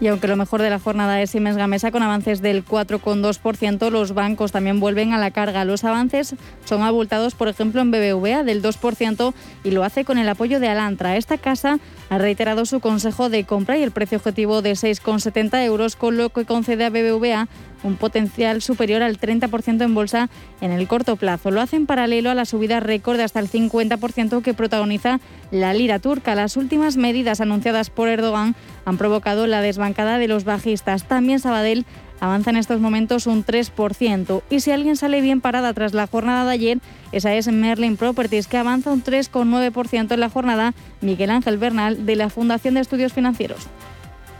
y 0.00 0.06
aunque 0.06 0.28
lo 0.28 0.36
mejor 0.36 0.62
de 0.62 0.70
la 0.70 0.78
jornada 0.78 1.20
es 1.20 1.30
Siemens 1.30 1.56
Gamesa 1.56 1.90
con 1.90 2.02
avances 2.02 2.40
del 2.40 2.64
4,2%, 2.64 3.90
los 3.90 4.14
bancos 4.14 4.52
también 4.52 4.78
vuelven 4.78 5.12
a 5.12 5.18
la 5.18 5.32
carga. 5.32 5.64
Los 5.64 5.82
avances 5.82 6.36
son 6.64 6.82
abultados, 6.82 7.34
por 7.34 7.48
ejemplo, 7.48 7.80
en 7.80 7.90
BBVA 7.90 8.44
del 8.44 8.62
2% 8.62 9.34
y 9.64 9.70
lo 9.72 9.82
hace 9.82 10.04
con 10.04 10.18
el 10.18 10.28
apoyo 10.28 10.60
de 10.60 10.68
Alantra. 10.68 11.16
Esta 11.16 11.36
casa 11.36 11.80
ha 12.10 12.18
reiterado 12.18 12.64
su 12.64 12.78
consejo 12.78 13.28
de 13.28 13.44
compra 13.44 13.76
y 13.76 13.82
el 13.82 13.90
precio 13.90 14.18
objetivo 14.18 14.62
de 14.62 14.72
6,70 14.72 15.64
euros, 15.64 15.96
con 15.96 16.16
lo 16.16 16.30
que 16.30 16.44
concede 16.44 16.84
a 16.84 16.90
BBVA 16.90 17.48
un 17.82 17.96
potencial 17.96 18.62
superior 18.62 19.02
al 19.02 19.18
30% 19.18 19.82
en 19.82 19.94
bolsa 19.94 20.28
en 20.60 20.72
el 20.72 20.88
corto 20.88 21.16
plazo. 21.16 21.50
Lo 21.50 21.60
hace 21.60 21.76
en 21.76 21.86
paralelo 21.86 22.30
a 22.30 22.34
la 22.34 22.44
subida 22.44 22.80
récord 22.80 23.16
de 23.16 23.24
hasta 23.24 23.40
el 23.40 23.50
50% 23.50 24.42
que 24.42 24.54
protagoniza 24.54 25.20
la 25.50 25.74
lira 25.74 25.98
turca. 25.98 26.34
Las 26.34 26.56
últimas 26.56 26.96
medidas 26.96 27.40
anunciadas 27.40 27.90
por 27.90 28.08
Erdogan 28.08 28.54
han 28.84 28.98
provocado 28.98 29.46
la 29.46 29.62
desbancada 29.62 30.18
de 30.18 30.28
los 30.28 30.44
bajistas. 30.44 31.04
También 31.04 31.40
Sabadell 31.40 31.84
avanza 32.20 32.50
en 32.50 32.56
estos 32.56 32.80
momentos 32.80 33.26
un 33.26 33.44
3%. 33.44 34.42
Y 34.50 34.60
si 34.60 34.70
alguien 34.70 34.96
sale 34.96 35.20
bien 35.20 35.40
parada 35.40 35.72
tras 35.72 35.94
la 35.94 36.06
jornada 36.06 36.44
de 36.44 36.52
ayer, 36.52 36.78
esa 37.12 37.34
es 37.34 37.48
Merlin 37.48 37.96
Properties, 37.96 38.46
que 38.46 38.56
avanza 38.56 38.92
un 38.92 39.02
3,9% 39.02 40.12
en 40.12 40.20
la 40.20 40.30
jornada. 40.30 40.74
Miguel 41.00 41.30
Ángel 41.30 41.58
Bernal, 41.58 42.06
de 42.06 42.16
la 42.16 42.30
Fundación 42.30 42.74
de 42.74 42.80
Estudios 42.80 43.12
Financieros. 43.12 43.68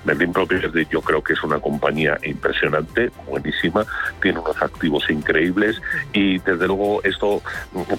Merlin 0.09 0.33
Properties 0.33 0.89
yo 0.89 1.03
creo 1.03 1.23
que 1.23 1.35
es 1.35 1.43
una 1.43 1.61
compañía 1.61 2.17
impresionante, 2.25 3.11
buenísima, 3.27 3.85
tiene 4.23 4.39
unos 4.39 4.61
activos 4.63 5.09
increíbles 5.11 5.83
y 6.15 6.39
desde 6.39 6.67
luego 6.67 7.03
esto 7.05 7.43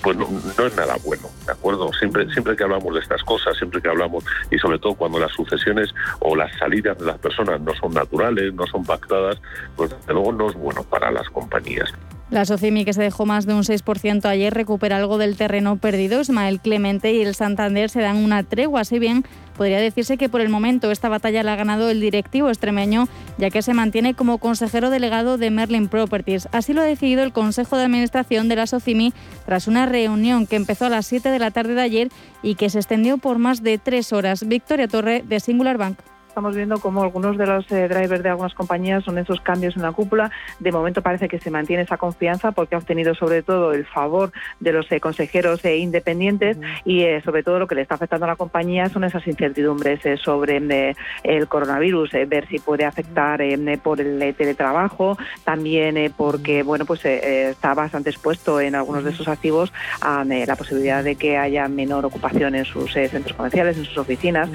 pues 0.02 0.18
no, 0.18 0.26
es 0.26 0.76
nada 0.76 0.96
bueno, 1.06 1.30
¿de 1.46 1.52
acuerdo? 1.52 1.94
Siempre, 1.94 2.28
siempre 2.34 2.56
que 2.56 2.64
hablamos 2.64 2.96
de 2.96 3.02
estas 3.02 3.22
cosas, 3.24 3.56
siempre 3.58 3.80
que 3.80 3.90
hablamos 3.90 4.24
y 4.50 4.58
sobre 4.58 4.80
todo 4.80 4.96
cuando 4.96 5.20
las 5.20 5.32
sucesiones 5.34 5.94
o 6.20 6.36
las 6.36 6.52
salidas 6.58 6.98
de 6.98 7.06
las 7.06 7.20
personas 7.20 7.62
no 7.62 7.76
son 7.76 7.94
naturales, 7.94 8.54
no 8.56 8.66
son 8.66 8.84
pactadas, 8.84 9.40
pues 9.76 9.92
desde 9.92 10.14
luego 10.14 10.32
no 10.32 10.50
es 10.50 10.56
bueno 10.56 10.84
para 10.84 11.12
las 11.12 11.30
compañías. 11.30 11.94
La 12.32 12.46
Socimi, 12.46 12.86
que 12.86 12.94
se 12.94 13.02
dejó 13.02 13.26
más 13.26 13.48
de 13.48 13.56
un 13.56 13.64
6% 13.64 14.26
ayer, 14.26 14.54
recupera 14.54 14.98
algo 14.98 15.18
del 15.18 15.36
terreno 15.36 15.78
perdido. 15.78 16.22
Ismael 16.22 16.60
Clemente 16.60 17.12
y 17.12 17.22
el 17.22 17.34
Santander 17.34 17.90
se 17.90 18.02
dan 18.02 18.18
una 18.18 18.44
tregua, 18.44 18.84
si 18.84 19.00
bien 19.00 19.26
podría 19.58 19.80
decirse 19.80 20.16
que 20.18 20.30
por 20.30 20.40
el 20.40 20.50
momento 20.50 20.92
esta 20.92 21.10
batalla 21.10 21.42
la 21.42 21.54
ha 21.54 21.56
ganado 21.56 21.90
el 21.90 22.00
directivo 22.00 22.50
extremeño, 22.50 23.08
ya 23.40 23.50
que 23.50 23.64
se 23.64 23.74
mantiene 23.74 24.14
como 24.14 24.38
consejero 24.38 24.92
delegado 24.92 25.40
de 25.40 25.50
Merlin 25.50 25.88
Properties. 25.88 26.48
Así 26.52 26.74
lo 26.74 26.82
ha 26.82 26.86
decidido 26.86 27.24
el 27.24 27.34
Consejo 27.34 27.78
de 27.78 27.86
Administración 27.86 28.48
de 28.48 28.58
la 28.58 28.68
Socimi 28.68 29.12
tras 29.48 29.68
una 29.68 29.88
reunión 29.88 30.46
que 30.46 30.56
empezó 30.56 30.86
a 30.86 30.90
las 30.90 31.08
7 31.08 31.30
de 31.30 31.40
la 31.40 31.50
tarde 31.50 31.74
de 31.74 31.82
ayer 31.82 32.10
y 32.44 32.56
que 32.56 32.70
se 32.70 32.78
extendió 32.78 33.18
por 33.18 33.40
más 33.40 33.64
de 33.64 33.80
tres 33.80 34.14
horas. 34.14 34.48
Victoria 34.48 34.88
Torre, 34.88 35.24
de 35.28 35.40
Singular 35.40 35.80
Bank 35.80 35.98
estamos 36.30 36.56
viendo 36.56 36.80
como 36.80 37.04
algunos 37.04 37.38
de 37.38 37.46
los 37.46 37.70
eh, 37.72 37.88
drivers 37.88 38.24
de 38.24 38.30
algunas 38.30 38.54
compañías 38.54 39.04
son 39.04 39.18
esos 39.18 39.42
cambios 39.42 39.76
en 39.76 39.82
la 39.82 39.92
cúpula. 39.92 40.32
De 40.60 40.72
momento 40.72 41.02
parece 41.02 41.28
que 41.28 41.40
se 41.40 41.50
mantiene 41.50 41.84
esa 41.84 41.98
confianza 41.98 42.52
porque 42.52 42.76
ha 42.76 42.78
obtenido 42.78 43.16
sobre 43.16 43.42
todo 43.42 43.74
el 43.74 43.86
favor 43.86 44.32
de 44.60 44.72
los 44.72 44.90
eh, 44.92 45.00
consejeros 45.00 45.66
eh, 45.66 45.78
independientes 45.78 46.58
y 46.86 47.04
sobre 47.26 47.44
todo 47.44 47.60
lo 47.60 47.68
que 47.68 47.76
le 47.76 47.82
está 47.82 47.96
afectando 47.96 48.26
a 48.26 48.30
la 48.30 48.36
compañía 48.36 48.90
son 48.90 49.04
esas 49.04 49.26
incertidumbres 49.28 50.00
sobre 50.22 50.96
el 51.24 51.48
coronavirus, 51.48 52.12
ver 52.28 52.48
si 52.48 52.60
puede 52.60 52.86
afectar 52.86 53.42
por 53.82 54.00
el 54.00 54.36
teletrabajo, 54.36 55.18
también 55.44 56.14
porque 56.16 56.64
bueno 56.64 56.86
pues 56.86 57.04
está 57.06 57.74
bastante 57.74 58.10
expuesto 58.10 58.62
en 58.62 58.76
algunos 58.76 59.04
de 59.04 59.14
sus 59.14 59.28
activos 59.28 59.74
a 60.02 60.24
la 60.24 60.56
posibilidad 60.56 61.04
de 61.04 61.16
que 61.16 61.38
haya 61.38 61.68
menor 61.68 62.06
ocupación 62.06 62.56
en 62.56 62.66
sus 62.66 62.94
centros 62.94 63.36
comerciales, 63.36 63.78
en 63.78 63.86
sus 63.86 63.98
oficinas. 63.98 64.50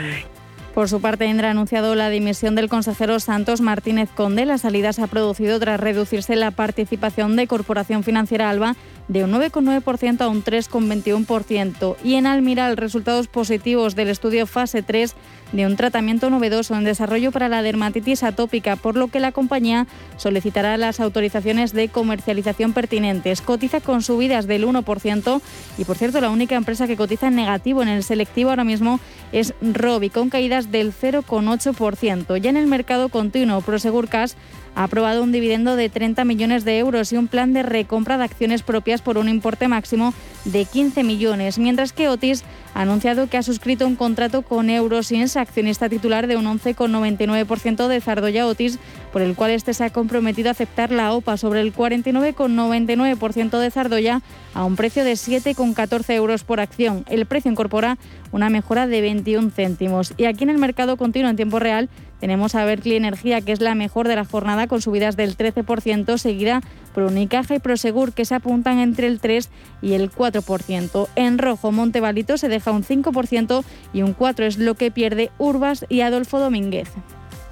Por 0.74 0.88
su 0.88 1.00
parte, 1.00 1.26
Indra 1.26 1.48
ha 1.48 1.50
anunciado 1.52 1.94
la 1.94 2.10
dimisión 2.10 2.56
del 2.56 2.68
consejero 2.68 3.20
Santos 3.20 3.60
Martínez 3.60 4.10
Conde. 4.10 4.44
La 4.44 4.58
salida 4.58 4.92
se 4.92 5.02
ha 5.02 5.06
producido 5.06 5.60
tras 5.60 5.78
reducirse 5.78 6.34
la 6.34 6.50
participación 6.50 7.36
de 7.36 7.46
Corporación 7.46 8.02
Financiera 8.02 8.50
Alba 8.50 8.74
de 9.06 9.22
un 9.22 9.32
9,9% 9.32 10.22
a 10.22 10.28
un 10.28 10.42
3,21%. 10.42 11.96
Y 12.02 12.14
en 12.14 12.26
Almiral, 12.26 12.76
resultados 12.76 13.28
positivos 13.28 13.94
del 13.94 14.08
estudio 14.08 14.48
fase 14.48 14.82
3 14.82 15.14
de 15.52 15.66
un 15.66 15.76
tratamiento 15.76 16.30
novedoso 16.30 16.74
en 16.74 16.84
desarrollo 16.84 17.30
para 17.30 17.48
la 17.48 17.62
dermatitis 17.62 18.24
atópica, 18.24 18.76
por 18.76 18.96
lo 18.96 19.08
que 19.08 19.20
la 19.20 19.30
compañía 19.30 19.86
solicitará 20.16 20.76
las 20.76 20.98
autorizaciones 21.00 21.72
de 21.72 21.88
comercialización 21.88 22.72
pertinentes. 22.72 23.40
Cotiza 23.40 23.80
con 23.80 24.02
subidas 24.02 24.46
del 24.46 24.66
1% 24.66 25.40
y, 25.78 25.84
por 25.84 25.96
cierto, 25.96 26.20
la 26.20 26.30
única 26.30 26.56
empresa 26.56 26.88
que 26.88 26.96
cotiza 26.96 27.28
en 27.28 27.36
negativo 27.36 27.82
en 27.82 27.88
el 27.88 28.02
selectivo 28.02 28.50
ahora 28.50 28.64
mismo 28.64 28.98
es 29.32 29.54
Robi, 29.60 30.10
con 30.10 30.30
caídas 30.30 30.63
del 30.70 30.92
0,8%. 30.92 32.36
Ya 32.36 32.50
en 32.50 32.56
el 32.56 32.66
mercado 32.66 33.08
continuo, 33.08 33.60
Prosegur 33.60 34.08
Cash 34.08 34.32
ha 34.74 34.84
aprobado 34.84 35.22
un 35.22 35.32
dividendo 35.32 35.76
de 35.76 35.88
30 35.88 36.24
millones 36.24 36.64
de 36.64 36.78
euros 36.78 37.12
y 37.12 37.16
un 37.16 37.28
plan 37.28 37.52
de 37.52 37.62
recompra 37.62 38.18
de 38.18 38.24
acciones 38.24 38.62
propias 38.62 39.02
por 39.02 39.18
un 39.18 39.28
importe 39.28 39.68
máximo 39.68 40.14
de 40.44 40.64
15 40.64 41.04
millones, 41.04 41.58
mientras 41.58 41.92
que 41.92 42.08
Otis 42.08 42.44
ha 42.74 42.82
anunciado 42.82 43.28
que 43.28 43.36
ha 43.36 43.42
suscrito 43.42 43.86
un 43.86 43.96
contrato 43.96 44.42
con 44.42 44.68
Eurosiens, 44.68 45.36
accionista 45.36 45.88
titular 45.88 46.26
de 46.26 46.36
un 46.36 46.44
11,99% 46.44 47.88
de 47.88 48.00
Zardoya 48.00 48.46
Otis, 48.46 48.78
por 49.12 49.22
el 49.22 49.34
cual 49.36 49.52
este 49.52 49.74
se 49.74 49.84
ha 49.84 49.90
comprometido 49.90 50.48
a 50.48 50.52
aceptar 50.52 50.90
la 50.90 51.12
OPA 51.12 51.36
sobre 51.36 51.60
el 51.60 51.72
49,99% 51.72 53.58
de 53.58 53.70
Zardoya 53.70 54.22
a 54.54 54.64
un 54.64 54.76
precio 54.76 55.04
de 55.04 55.12
7,14 55.12 56.14
euros 56.14 56.44
por 56.44 56.60
acción. 56.60 57.04
El 57.08 57.26
precio 57.26 57.50
incorpora 57.50 57.96
una 58.32 58.50
mejora 58.50 58.86
de 58.88 59.00
21 59.00 59.50
céntimos. 59.50 60.12
Y 60.16 60.24
aquí 60.24 60.42
en 60.42 60.50
el 60.50 60.58
mercado 60.58 60.96
continuo 60.96 61.30
en 61.30 61.36
tiempo 61.36 61.60
real 61.60 61.88
tenemos 62.20 62.54
a 62.54 62.64
Berkeley 62.64 62.96
Energía, 62.96 63.40
que 63.40 63.52
es 63.52 63.60
la 63.60 63.74
mejor 63.74 64.08
de 64.08 64.16
la 64.16 64.24
jornada, 64.24 64.66
con 64.66 64.80
subidas 64.80 65.16
del 65.16 65.36
13%, 65.36 66.16
seguida 66.18 66.62
por 66.94 67.04
Unicaja 67.04 67.54
y 67.54 67.58
Prosegur, 67.58 68.12
que 68.12 68.24
se 68.24 68.34
apuntan 68.34 68.78
entre 68.78 69.06
el 69.06 69.20
3 69.20 69.50
y 69.82 69.94
el 69.94 70.10
4%. 70.10 71.08
En 71.16 71.38
rojo, 71.38 71.72
Montevalito 71.72 72.38
se 72.38 72.48
deja 72.48 72.70
un 72.70 72.84
5% 72.84 73.64
y 73.92 74.02
un 74.02 74.16
4% 74.16 74.44
es 74.44 74.58
lo 74.58 74.74
que 74.74 74.90
pierde 74.90 75.30
Urbas 75.38 75.86
y 75.88 76.00
Adolfo 76.00 76.38
Domínguez. 76.38 76.88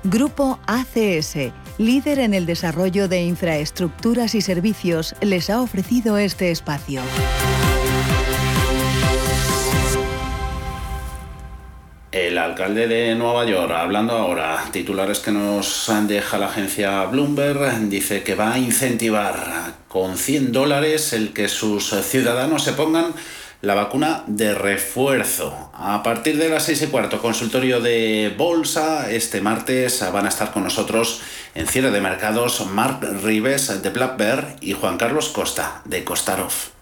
Grupo 0.04 0.58
ACS, 0.66 1.52
líder 1.78 2.18
en 2.18 2.34
el 2.34 2.44
desarrollo 2.44 3.06
de 3.06 3.22
infraestructuras 3.22 4.34
y 4.34 4.40
servicios, 4.40 5.14
les 5.20 5.48
ha 5.48 5.60
ofrecido 5.60 6.18
este 6.18 6.50
espacio. 6.50 7.02
Alcalde 12.12 12.88
de 12.88 13.14
Nueva 13.14 13.46
York, 13.46 13.72
hablando 13.72 14.12
ahora, 14.12 14.64
titulares 14.70 15.20
que 15.20 15.30
nos 15.30 15.90
deja 16.06 16.38
la 16.38 16.46
agencia 16.46 17.04
Bloomberg, 17.06 17.88
dice 17.88 18.22
que 18.22 18.34
va 18.34 18.54
a 18.54 18.58
incentivar 18.58 19.74
con 19.88 20.18
100 20.18 20.52
dólares 20.52 21.12
el 21.14 21.32
que 21.32 21.48
sus 21.48 21.90
ciudadanos 22.04 22.64
se 22.64 22.72
pongan 22.72 23.14
la 23.62 23.74
vacuna 23.74 24.24
de 24.26 24.54
refuerzo. 24.54 25.70
A 25.72 26.02
partir 26.02 26.36
de 26.36 26.48
las 26.48 26.64
6 26.64 26.82
y 26.82 26.86
cuarto, 26.88 27.22
consultorio 27.22 27.80
de 27.80 28.34
bolsa. 28.36 29.10
Este 29.10 29.40
martes 29.40 30.04
van 30.12 30.26
a 30.26 30.28
estar 30.28 30.52
con 30.52 30.64
nosotros 30.64 31.22
en 31.54 31.66
cierre 31.66 31.92
de 31.92 32.00
mercados 32.00 32.66
Mark 32.66 33.00
Rives 33.22 33.82
de 33.82 33.90
Black 33.90 34.18
Bear 34.18 34.56
y 34.60 34.72
Juan 34.72 34.98
Carlos 34.98 35.28
Costa 35.28 35.80
de 35.84 36.04
Costarov. 36.04 36.81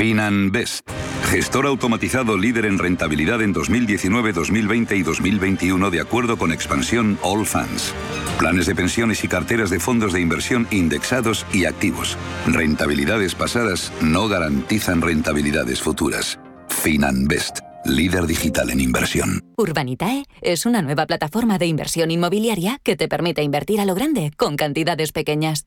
FinanBest, 0.00 0.88
gestor 1.26 1.66
automatizado 1.66 2.38
líder 2.38 2.64
en 2.64 2.78
rentabilidad 2.78 3.42
en 3.42 3.52
2019, 3.52 4.32
2020 4.32 4.96
y 4.96 5.02
2021 5.02 5.90
de 5.90 6.00
acuerdo 6.00 6.38
con 6.38 6.52
expansión 6.52 7.18
All 7.20 7.44
Funds. 7.44 7.92
Planes 8.38 8.64
de 8.64 8.74
pensiones 8.74 9.22
y 9.24 9.28
carteras 9.28 9.68
de 9.68 9.78
fondos 9.78 10.14
de 10.14 10.22
inversión 10.22 10.66
indexados 10.70 11.44
y 11.52 11.66
activos. 11.66 12.16
Rentabilidades 12.46 13.34
pasadas 13.34 13.92
no 14.00 14.26
garantizan 14.26 15.02
rentabilidades 15.02 15.82
futuras. 15.82 16.40
FinanBest, 16.70 17.58
líder 17.84 18.26
digital 18.26 18.70
en 18.70 18.80
inversión. 18.80 19.42
Urbanitae 19.58 20.24
es 20.40 20.64
una 20.64 20.80
nueva 20.80 21.04
plataforma 21.04 21.58
de 21.58 21.66
inversión 21.66 22.10
inmobiliaria 22.10 22.78
que 22.82 22.96
te 22.96 23.06
permite 23.06 23.42
invertir 23.42 23.80
a 23.80 23.84
lo 23.84 23.94
grande 23.94 24.30
con 24.38 24.56
cantidades 24.56 25.12
pequeñas. 25.12 25.66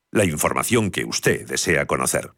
La 0.13 0.25
información 0.25 0.91
que 0.91 1.05
usted 1.05 1.47
desea 1.47 1.85
conocer. 1.85 2.31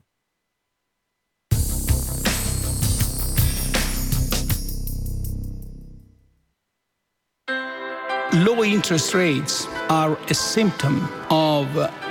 Low 8.33 8.63
interest 8.63 9.13
rates 9.13 9.67
are 9.89 10.17
a 10.29 10.33
symptom 10.33 11.07
of 11.29 11.67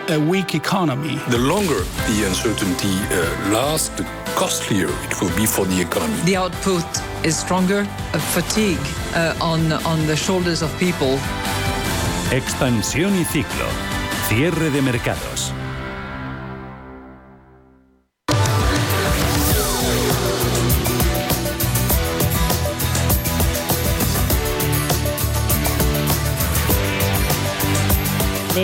a 0.09 0.19
weak 0.19 0.55
economy. 0.55 1.19
The 1.29 1.39
longer 1.39 1.85
the 2.07 2.25
uncertainty 2.27 2.95
uh, 3.11 3.53
lasts, 3.53 3.89
the 3.91 4.05
costlier 4.35 4.89
it 5.05 5.21
will 5.21 5.35
be 5.37 5.47
for 5.47 5.65
the 5.67 5.81
economy. 5.81 6.21
The 6.25 6.37
output 6.37 6.85
is 7.25 7.37
stronger, 7.37 7.87
a 8.13 8.19
fatigue 8.19 8.79
uh, 9.15 9.35
on, 9.41 9.73
on 9.85 10.07
the 10.07 10.17
shoulders 10.17 10.63
of 10.63 10.77
people. 10.79 11.19
Expansión 12.31 13.15
y 13.17 13.25
ciclo. 13.25 13.67
Cierre 14.29 14.71
de 14.71 14.81
mercados. 14.81 15.42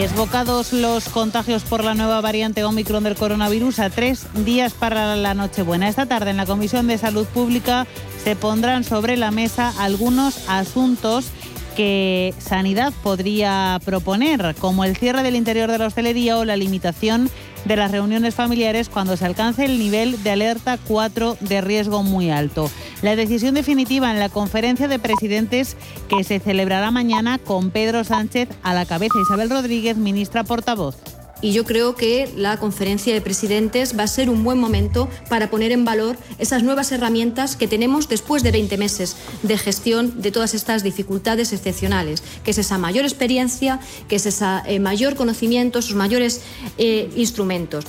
Desbocados 0.00 0.72
los 0.72 1.08
contagios 1.08 1.64
por 1.64 1.82
la 1.82 1.92
nueva 1.92 2.20
variante 2.20 2.62
Omicron 2.62 3.02
del 3.02 3.16
coronavirus 3.16 3.80
a 3.80 3.90
tres 3.90 4.28
días 4.44 4.72
para 4.72 5.16
la 5.16 5.34
Nochebuena. 5.34 5.88
Esta 5.88 6.06
tarde 6.06 6.30
en 6.30 6.37
la 6.37 6.46
Comisión 6.46 6.87
de 6.87 6.98
Salud 6.98 7.26
Pública 7.26 7.84
se 8.22 8.37
pondrán 8.37 8.84
sobre 8.84 9.16
la 9.16 9.32
mesa 9.32 9.74
algunos 9.76 10.48
asuntos 10.48 11.30
que 11.76 12.32
Sanidad 12.38 12.92
podría 13.02 13.80
proponer, 13.84 14.54
como 14.61 14.84
el 14.84 14.96
cierre 14.96 15.24
del 15.24 15.34
interior 15.34 15.68
de 15.68 15.78
la 15.78 15.87
hostelería 15.87 16.38
o 16.38 16.44
la 16.44 16.56
limitación 16.56 17.28
de 17.68 17.76
las 17.76 17.92
reuniones 17.92 18.35
familiares 18.35 18.88
cuando 18.88 19.16
se 19.16 19.26
alcance 19.26 19.64
el 19.66 19.78
nivel 19.78 20.22
de 20.22 20.31
alerta 20.31 20.78
4 20.88 21.37
de 21.40 21.61
riesgo 21.61 22.02
muy 22.02 22.31
alto. 22.31 22.70
La 23.02 23.14
decisión 23.14 23.54
definitiva 23.54 24.11
en 24.11 24.18
la 24.18 24.31
conferencia 24.31 24.88
de 24.88 24.98
presidentes 24.98 25.76
que 26.09 26.24
se 26.24 26.40
celebrará 26.40 26.90
mañana 26.90 27.38
con 27.38 27.70
Pedro 27.70 28.02
Sánchez 28.04 28.48
a 28.62 28.74
la 28.74 28.87
cabeza. 28.87 29.14
Isabel 29.22 29.50
Rodríguez, 29.50 29.96
ministra 29.96 30.44
portavoz 30.44 30.96
y 31.40 31.53
yo 31.53 31.64
creo 31.64 31.94
que 31.94 32.33
la 32.37 32.57
conferencia 32.57 33.14
de 33.14 33.20
presidentes 33.20 33.98
va 33.98 34.05
a 34.05 34.09
ser 34.09 34.31
un 34.31 34.44
buen 34.44 34.59
momento 34.59 35.09
para 35.29 35.51
poner 35.51 35.72
en 35.72 35.85
valor 35.85 36.16
esas 36.38 36.62
nuevas 36.62 36.90
herramientas 36.92 37.57
que 37.57 37.68
tenemos 37.68 38.09
después 38.09 38.42
de 38.42 38.51
20 38.51 38.77
meses 38.79 39.16
de 39.42 39.59
gestión 39.59 40.20
de 40.20 40.33
todas 40.33 40.55
estas 40.55 40.83
dificultades 40.83 41.53
excepcionales, 41.53 42.22
que 42.44 42.51
es 42.51 42.59
esa 42.59 42.79
mayor 42.79 43.05
experiencia, 43.05 43.81
que 44.09 44.16
es 44.16 44.27
ese 44.27 44.79
mayor 44.81 45.14
conocimiento, 45.14 45.79
esos 45.79 45.94
mayores 45.94 46.42
eh, 46.79 47.11
instrumentos. 47.16 47.85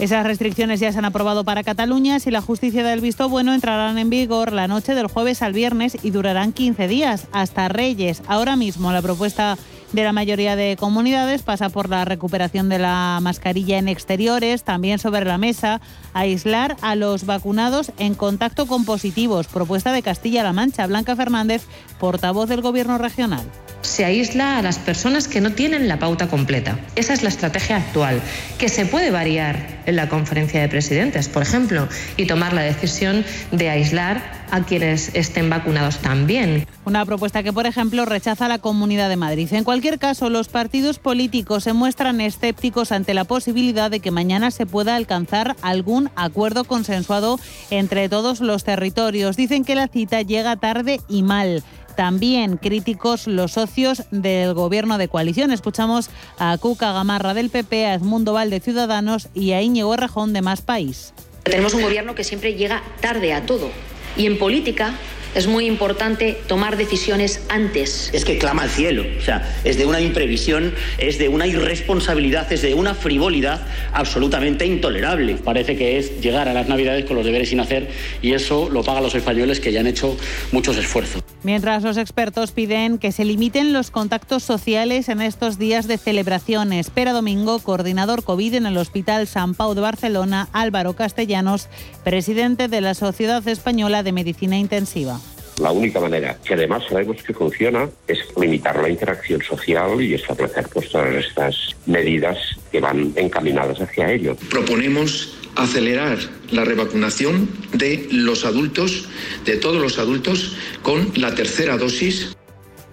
Esas 0.00 0.24
restricciones 0.24 0.80
ya 0.80 0.90
se 0.90 0.98
han 0.98 1.04
aprobado 1.04 1.44
para 1.44 1.62
Cataluña. 1.62 2.20
Si 2.20 2.30
la 2.30 2.40
justicia 2.40 2.82
da 2.82 2.94
el 2.94 3.02
visto 3.02 3.28
bueno, 3.28 3.52
entrarán 3.52 3.98
en 3.98 4.08
vigor 4.08 4.50
la 4.50 4.66
noche 4.66 4.94
del 4.94 5.08
jueves 5.08 5.42
al 5.42 5.52
viernes 5.52 5.98
y 6.02 6.10
durarán 6.10 6.54
15 6.54 6.88
días, 6.88 7.26
hasta 7.32 7.68
Reyes. 7.68 8.22
Ahora 8.26 8.56
mismo 8.56 8.92
la 8.92 9.02
propuesta 9.02 9.58
de 9.92 10.04
la 10.04 10.12
mayoría 10.12 10.56
de 10.56 10.76
comunidades 10.78 11.42
pasa 11.42 11.68
por 11.68 11.88
la 11.88 12.04
recuperación 12.04 12.68
de 12.68 12.78
la 12.78 13.18
mascarilla 13.20 13.78
en 13.78 13.88
exteriores, 13.88 14.62
también 14.62 14.98
sobre 14.98 15.24
la 15.24 15.38
mesa, 15.38 15.80
aislar 16.14 16.76
a 16.80 16.94
los 16.94 17.26
vacunados 17.26 17.92
en 17.98 18.14
contacto 18.14 18.66
con 18.66 18.84
positivos. 18.84 19.48
Propuesta 19.48 19.92
de 19.92 20.02
Castilla-La 20.02 20.52
Mancha. 20.52 20.86
Blanca 20.86 21.16
Fernández, 21.16 21.64
portavoz 21.98 22.48
del 22.48 22.62
Gobierno 22.62 22.98
regional 22.98 23.42
se 23.82 24.04
aísla 24.04 24.58
a 24.58 24.62
las 24.62 24.78
personas 24.78 25.26
que 25.26 25.40
no 25.40 25.52
tienen 25.52 25.88
la 25.88 25.98
pauta 25.98 26.28
completa. 26.28 26.78
Esa 26.96 27.12
es 27.12 27.22
la 27.22 27.28
estrategia 27.28 27.76
actual, 27.76 28.20
que 28.58 28.68
se 28.68 28.86
puede 28.86 29.10
variar 29.10 29.80
en 29.86 29.96
la 29.96 30.08
conferencia 30.08 30.60
de 30.60 30.68
presidentes, 30.68 31.28
por 31.28 31.42
ejemplo, 31.42 31.88
y 32.16 32.26
tomar 32.26 32.52
la 32.52 32.62
decisión 32.62 33.24
de 33.52 33.68
aislar 33.68 34.40
a 34.50 34.62
quienes 34.62 35.14
estén 35.14 35.48
vacunados 35.48 35.98
también. 35.98 36.66
Una 36.84 37.04
propuesta 37.04 37.42
que, 37.42 37.52
por 37.52 37.66
ejemplo, 37.66 38.04
rechaza 38.04 38.48
la 38.48 38.58
Comunidad 38.58 39.08
de 39.08 39.16
Madrid. 39.16 39.48
En 39.52 39.64
cualquier 39.64 39.79
caso, 39.98 40.30
los 40.30 40.48
partidos 40.48 40.98
políticos 40.98 41.64
se 41.64 41.72
muestran 41.72 42.20
escépticos 42.20 42.92
ante 42.92 43.14
la 43.14 43.24
posibilidad 43.24 43.90
de 43.90 44.00
que 44.00 44.10
mañana 44.10 44.50
se 44.50 44.66
pueda 44.66 44.96
alcanzar 44.96 45.56
algún 45.62 46.10
acuerdo 46.16 46.64
consensuado 46.64 47.38
entre 47.70 48.08
todos 48.08 48.40
los 48.40 48.64
territorios. 48.64 49.36
Dicen 49.36 49.64
que 49.64 49.74
la 49.74 49.88
cita 49.88 50.22
llega 50.22 50.56
tarde 50.56 51.00
y 51.08 51.22
mal. 51.22 51.62
También 51.96 52.56
críticos 52.56 53.26
los 53.26 53.52
socios 53.52 54.04
del 54.10 54.54
gobierno 54.54 54.98
de 54.98 55.08
coalición. 55.08 55.50
Escuchamos 55.50 56.10
a 56.38 56.56
Cuca 56.58 56.92
Gamarra 56.92 57.34
del 57.34 57.50
PP, 57.50 57.86
a 57.86 57.94
Edmundo 57.94 58.32
Val 58.32 58.50
de 58.50 58.60
Ciudadanos 58.60 59.28
y 59.34 59.52
a 59.52 59.62
Íñigo 59.62 59.92
Errejón 59.94 60.32
de 60.32 60.42
Más 60.42 60.62
País. 60.62 61.12
Tenemos 61.42 61.74
un 61.74 61.82
gobierno 61.82 62.14
que 62.14 62.24
siempre 62.24 62.54
llega 62.54 62.82
tarde 63.00 63.32
a 63.32 63.44
todo. 63.44 63.70
Y 64.16 64.26
en 64.26 64.38
política 64.38 64.94
es 65.34 65.46
muy 65.46 65.66
importante 65.66 66.36
tomar 66.46 66.76
decisiones 66.76 67.42
antes. 67.48 68.10
Es 68.12 68.24
que 68.24 68.38
clama 68.38 68.62
al 68.62 68.70
cielo, 68.70 69.04
o 69.18 69.22
sea, 69.22 69.60
es 69.64 69.78
de 69.78 69.86
una 69.86 70.00
imprevisión, 70.00 70.74
es 70.98 71.18
de 71.18 71.28
una 71.28 71.46
irresponsabilidad, 71.46 72.52
es 72.52 72.62
de 72.62 72.74
una 72.74 72.94
frivolidad 72.94 73.60
absolutamente 73.92 74.66
intolerable. 74.66 75.36
Parece 75.36 75.76
que 75.76 75.98
es 75.98 76.20
llegar 76.20 76.48
a 76.48 76.54
las 76.54 76.68
Navidades 76.68 77.04
con 77.04 77.16
los 77.16 77.24
deberes 77.24 77.48
sin 77.48 77.60
hacer 77.60 77.88
y 78.22 78.32
eso 78.32 78.68
lo 78.70 78.82
pagan 78.82 79.02
los 79.02 79.14
españoles 79.14 79.60
que 79.60 79.72
ya 79.72 79.80
han 79.80 79.86
hecho 79.86 80.16
muchos 80.52 80.76
esfuerzos. 80.76 81.22
Mientras 81.42 81.82
los 81.82 81.96
expertos 81.96 82.52
piden 82.52 82.98
que 82.98 83.12
se 83.12 83.24
limiten 83.24 83.72
los 83.72 83.90
contactos 83.90 84.42
sociales 84.42 85.08
en 85.08 85.22
estos 85.22 85.58
días 85.58 85.88
de 85.88 85.96
celebración. 85.96 86.74
Espera 86.74 87.12
Domingo, 87.12 87.60
coordinador 87.60 88.22
COVID 88.24 88.54
en 88.54 88.66
el 88.66 88.76
Hospital 88.76 89.26
San 89.26 89.54
Pau 89.54 89.74
de 89.74 89.80
Barcelona, 89.80 90.48
Álvaro 90.52 90.94
Castellanos, 90.94 91.68
presidente 92.04 92.68
de 92.68 92.82
la 92.82 92.94
Sociedad 92.94 93.46
Española 93.48 94.02
de 94.02 94.12
Medicina 94.12 94.58
Intensiva. 94.58 95.18
La 95.60 95.72
única 95.72 96.00
manera, 96.00 96.38
que 96.42 96.54
además 96.54 96.84
sabemos 96.88 97.22
que 97.22 97.34
funciona, 97.34 97.88
es 98.06 98.18
limitar 98.38 98.80
la 98.80 98.88
interacción 98.88 99.42
social 99.42 100.00
y 100.00 100.14
establecer 100.14 100.66
pues, 100.72 100.90
todas 100.90 101.14
estas 101.14 101.76
medidas 101.86 102.38
que 102.72 102.80
van 102.80 103.12
encaminadas 103.16 103.78
hacia 103.80 104.10
ello. 104.10 104.36
Proponemos 104.50 105.39
acelerar 105.56 106.18
la 106.50 106.64
revacunación 106.64 107.48
de 107.72 108.08
los 108.10 108.44
adultos, 108.44 109.04
de 109.44 109.56
todos 109.56 109.80
los 109.80 109.98
adultos, 109.98 110.56
con 110.82 111.12
la 111.14 111.34
tercera 111.34 111.76
dosis 111.76 112.36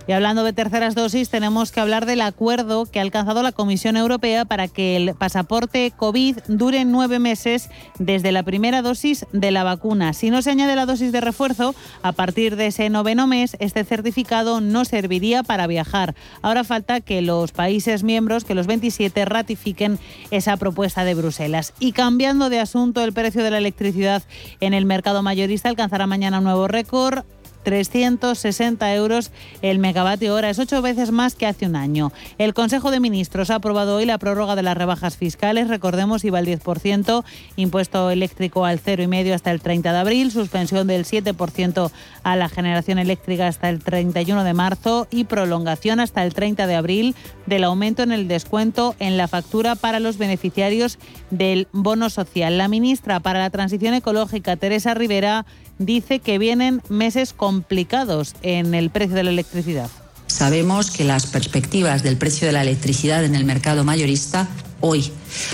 y 0.08 0.14
hablando 0.14 0.46
de 0.46 0.54
terceras 0.54 0.96
dosis, 0.96 1.30
tenemos 1.30 1.74
que 1.74 1.82
hablar 1.82 2.06
del 2.06 2.22
acuerdo 2.22 2.86
que 2.86 3.00
ha 3.00 3.02
alcanzado 3.02 3.44
la 3.44 3.52
Comisión 3.52 3.98
Europea 3.98 4.46
para 4.46 4.70
que 4.70 4.96
el 4.96 5.16
pasaporte 5.16 5.92
COVID 5.92 6.38
dure 6.48 6.86
nueve 6.86 7.20
meses 7.20 7.70
desde 8.00 8.32
la 8.32 8.44
primera 8.44 8.82
dosis 8.82 9.26
de 9.34 9.52
la 9.52 9.66
vacuna. 9.66 10.14
Si 10.14 10.30
no 10.30 10.42
se 10.42 10.52
añade 10.52 10.78
la 10.78 10.86
dosis 10.86 11.12
de 11.12 11.20
refuerzo, 11.20 11.76
a 12.04 12.14
partir 12.14 12.56
de 12.56 12.68
ese 12.68 12.90
noveno 12.90 13.28
mes, 13.28 13.58
este 13.60 13.84
certificado 13.84 14.62
no 14.62 14.86
serviría 14.86 15.44
para 15.44 15.68
viajar. 15.68 16.16
Ahora 16.42 16.64
falta 16.64 17.02
que 17.02 17.22
los 17.22 17.52
países 17.52 18.04
miembros, 18.04 18.46
que 18.46 18.56
los 18.56 18.66
27, 18.66 19.26
ratifiquen 19.26 20.00
esa 20.32 20.56
propuesta 20.56 21.04
de 21.04 21.16
Bruselas. 21.16 21.74
Y 21.80 21.92
cambiando 21.92 22.50
de 22.50 22.62
asunto, 22.62 23.04
el 23.04 23.12
precio 23.12 23.44
de 23.44 23.52
la 23.52 23.58
electricidad 23.58 24.24
en 24.62 24.74
el 24.74 24.86
mercado 24.86 25.22
mayorista 25.22 25.68
alcanzará 25.68 26.08
mañana 26.08 26.38
un 26.38 26.46
nuevo 26.46 26.70
récord 26.70 27.26
360 27.68 28.96
euros 28.96 29.30
el 29.62 29.78
megavatio 29.78 30.34
hora. 30.34 30.50
Es 30.50 30.58
ocho 30.58 30.82
veces 30.82 31.12
más 31.12 31.36
que 31.36 31.46
hace 31.46 31.66
un 31.66 31.76
año. 31.76 32.14
El 32.38 32.54
Consejo 32.54 32.92
de 32.92 33.02
Ministros 33.02 33.50
ha 33.50 33.56
aprobado 33.56 33.98
hoy 33.98 34.06
la 34.06 34.18
prórroga 34.18 34.56
de 34.56 34.64
las 34.64 34.78
rebajas 34.78 35.18
fiscales. 35.18 35.68
Recordemos, 35.68 36.24
iba 36.24 36.40
al 36.40 36.46
10%, 36.46 37.26
impuesto 37.58 38.10
eléctrico 38.10 38.64
al 38.64 38.82
0,5 38.82 39.34
hasta 39.34 39.52
el 39.52 39.60
30 39.60 39.92
de 39.92 40.00
abril, 40.00 40.32
suspensión 40.32 40.88
del 40.88 41.04
7% 41.04 41.92
a 42.24 42.36
la 42.38 42.48
generación 42.48 43.00
eléctrica 43.00 43.48
hasta 43.48 43.68
el 43.68 43.84
31 43.84 44.46
de 44.46 44.54
marzo 44.54 45.10
y 45.12 45.26
prolongación 45.26 46.00
hasta 46.00 46.24
el 46.24 46.34
30 46.34 46.68
de 46.68 46.76
abril 46.76 47.16
del 47.48 47.66
aumento 47.66 48.02
en 48.02 48.14
el 48.14 48.30
descuento 48.30 48.96
en 49.00 49.18
la 49.18 49.28
factura 49.28 49.76
para 49.76 50.00
los 50.00 50.18
beneficiarios 50.18 51.00
del 51.32 51.68
bono 51.74 52.10
social. 52.10 52.58
La 52.58 52.70
ministra 52.70 53.20
para 53.20 53.40
la 53.40 53.50
Transición 53.50 53.94
Ecológica, 53.94 54.56
Teresa 54.56 54.94
Rivera, 54.94 55.46
dice 55.80 56.20
que 56.20 56.38
vienen 56.38 56.82
meses 56.90 57.34
complicados 57.34 58.36
en 58.42 58.74
el 58.74 58.90
precio 58.90 59.16
de 59.16 59.24
la 59.24 59.32
electricidad. 59.32 59.90
Sabemos 60.28 60.92
que 60.92 61.04
las 61.04 61.26
perspectivas 61.26 62.04
del 62.04 62.18
precio 62.18 62.48
de 62.48 62.54
la 62.54 62.62
electricidad 62.62 63.24
en 63.24 63.34
el 63.34 63.46
mercado 63.46 63.84
mayorista 63.84 64.48
hoy 64.82 65.12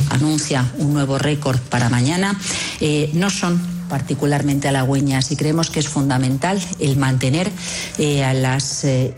anuncia 0.10 0.72
un 0.78 0.94
nuevo 0.94 1.18
récord 1.18 1.60
para 1.60 1.90
mañana, 1.90 2.38
eh, 2.82 3.10
no 3.14 3.30
son 3.30 3.62
particularmente 3.90 4.68
halagüeñas 4.68 5.32
y 5.32 5.36
creemos 5.36 5.70
que 5.70 5.80
es 5.80 5.88
fundamental 5.88 6.60
el 6.80 6.98
mantener 6.98 7.52
eh, 8.00 8.24
a 8.24 8.34
las 8.34 8.84
eh, 8.86 9.14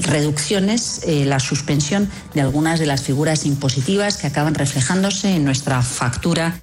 reducciones, 0.00 1.02
la 1.06 1.38
suspensión 1.38 2.08
de 2.34 2.40
algunas 2.40 2.80
de 2.80 2.86
las 2.86 3.02
figuras 3.02 3.46
impositivas 3.46 4.16
que 4.16 4.26
acaban 4.26 4.54
reflejándose 4.54 5.36
en 5.36 5.44
nuestra 5.44 5.80
factura 5.82 6.60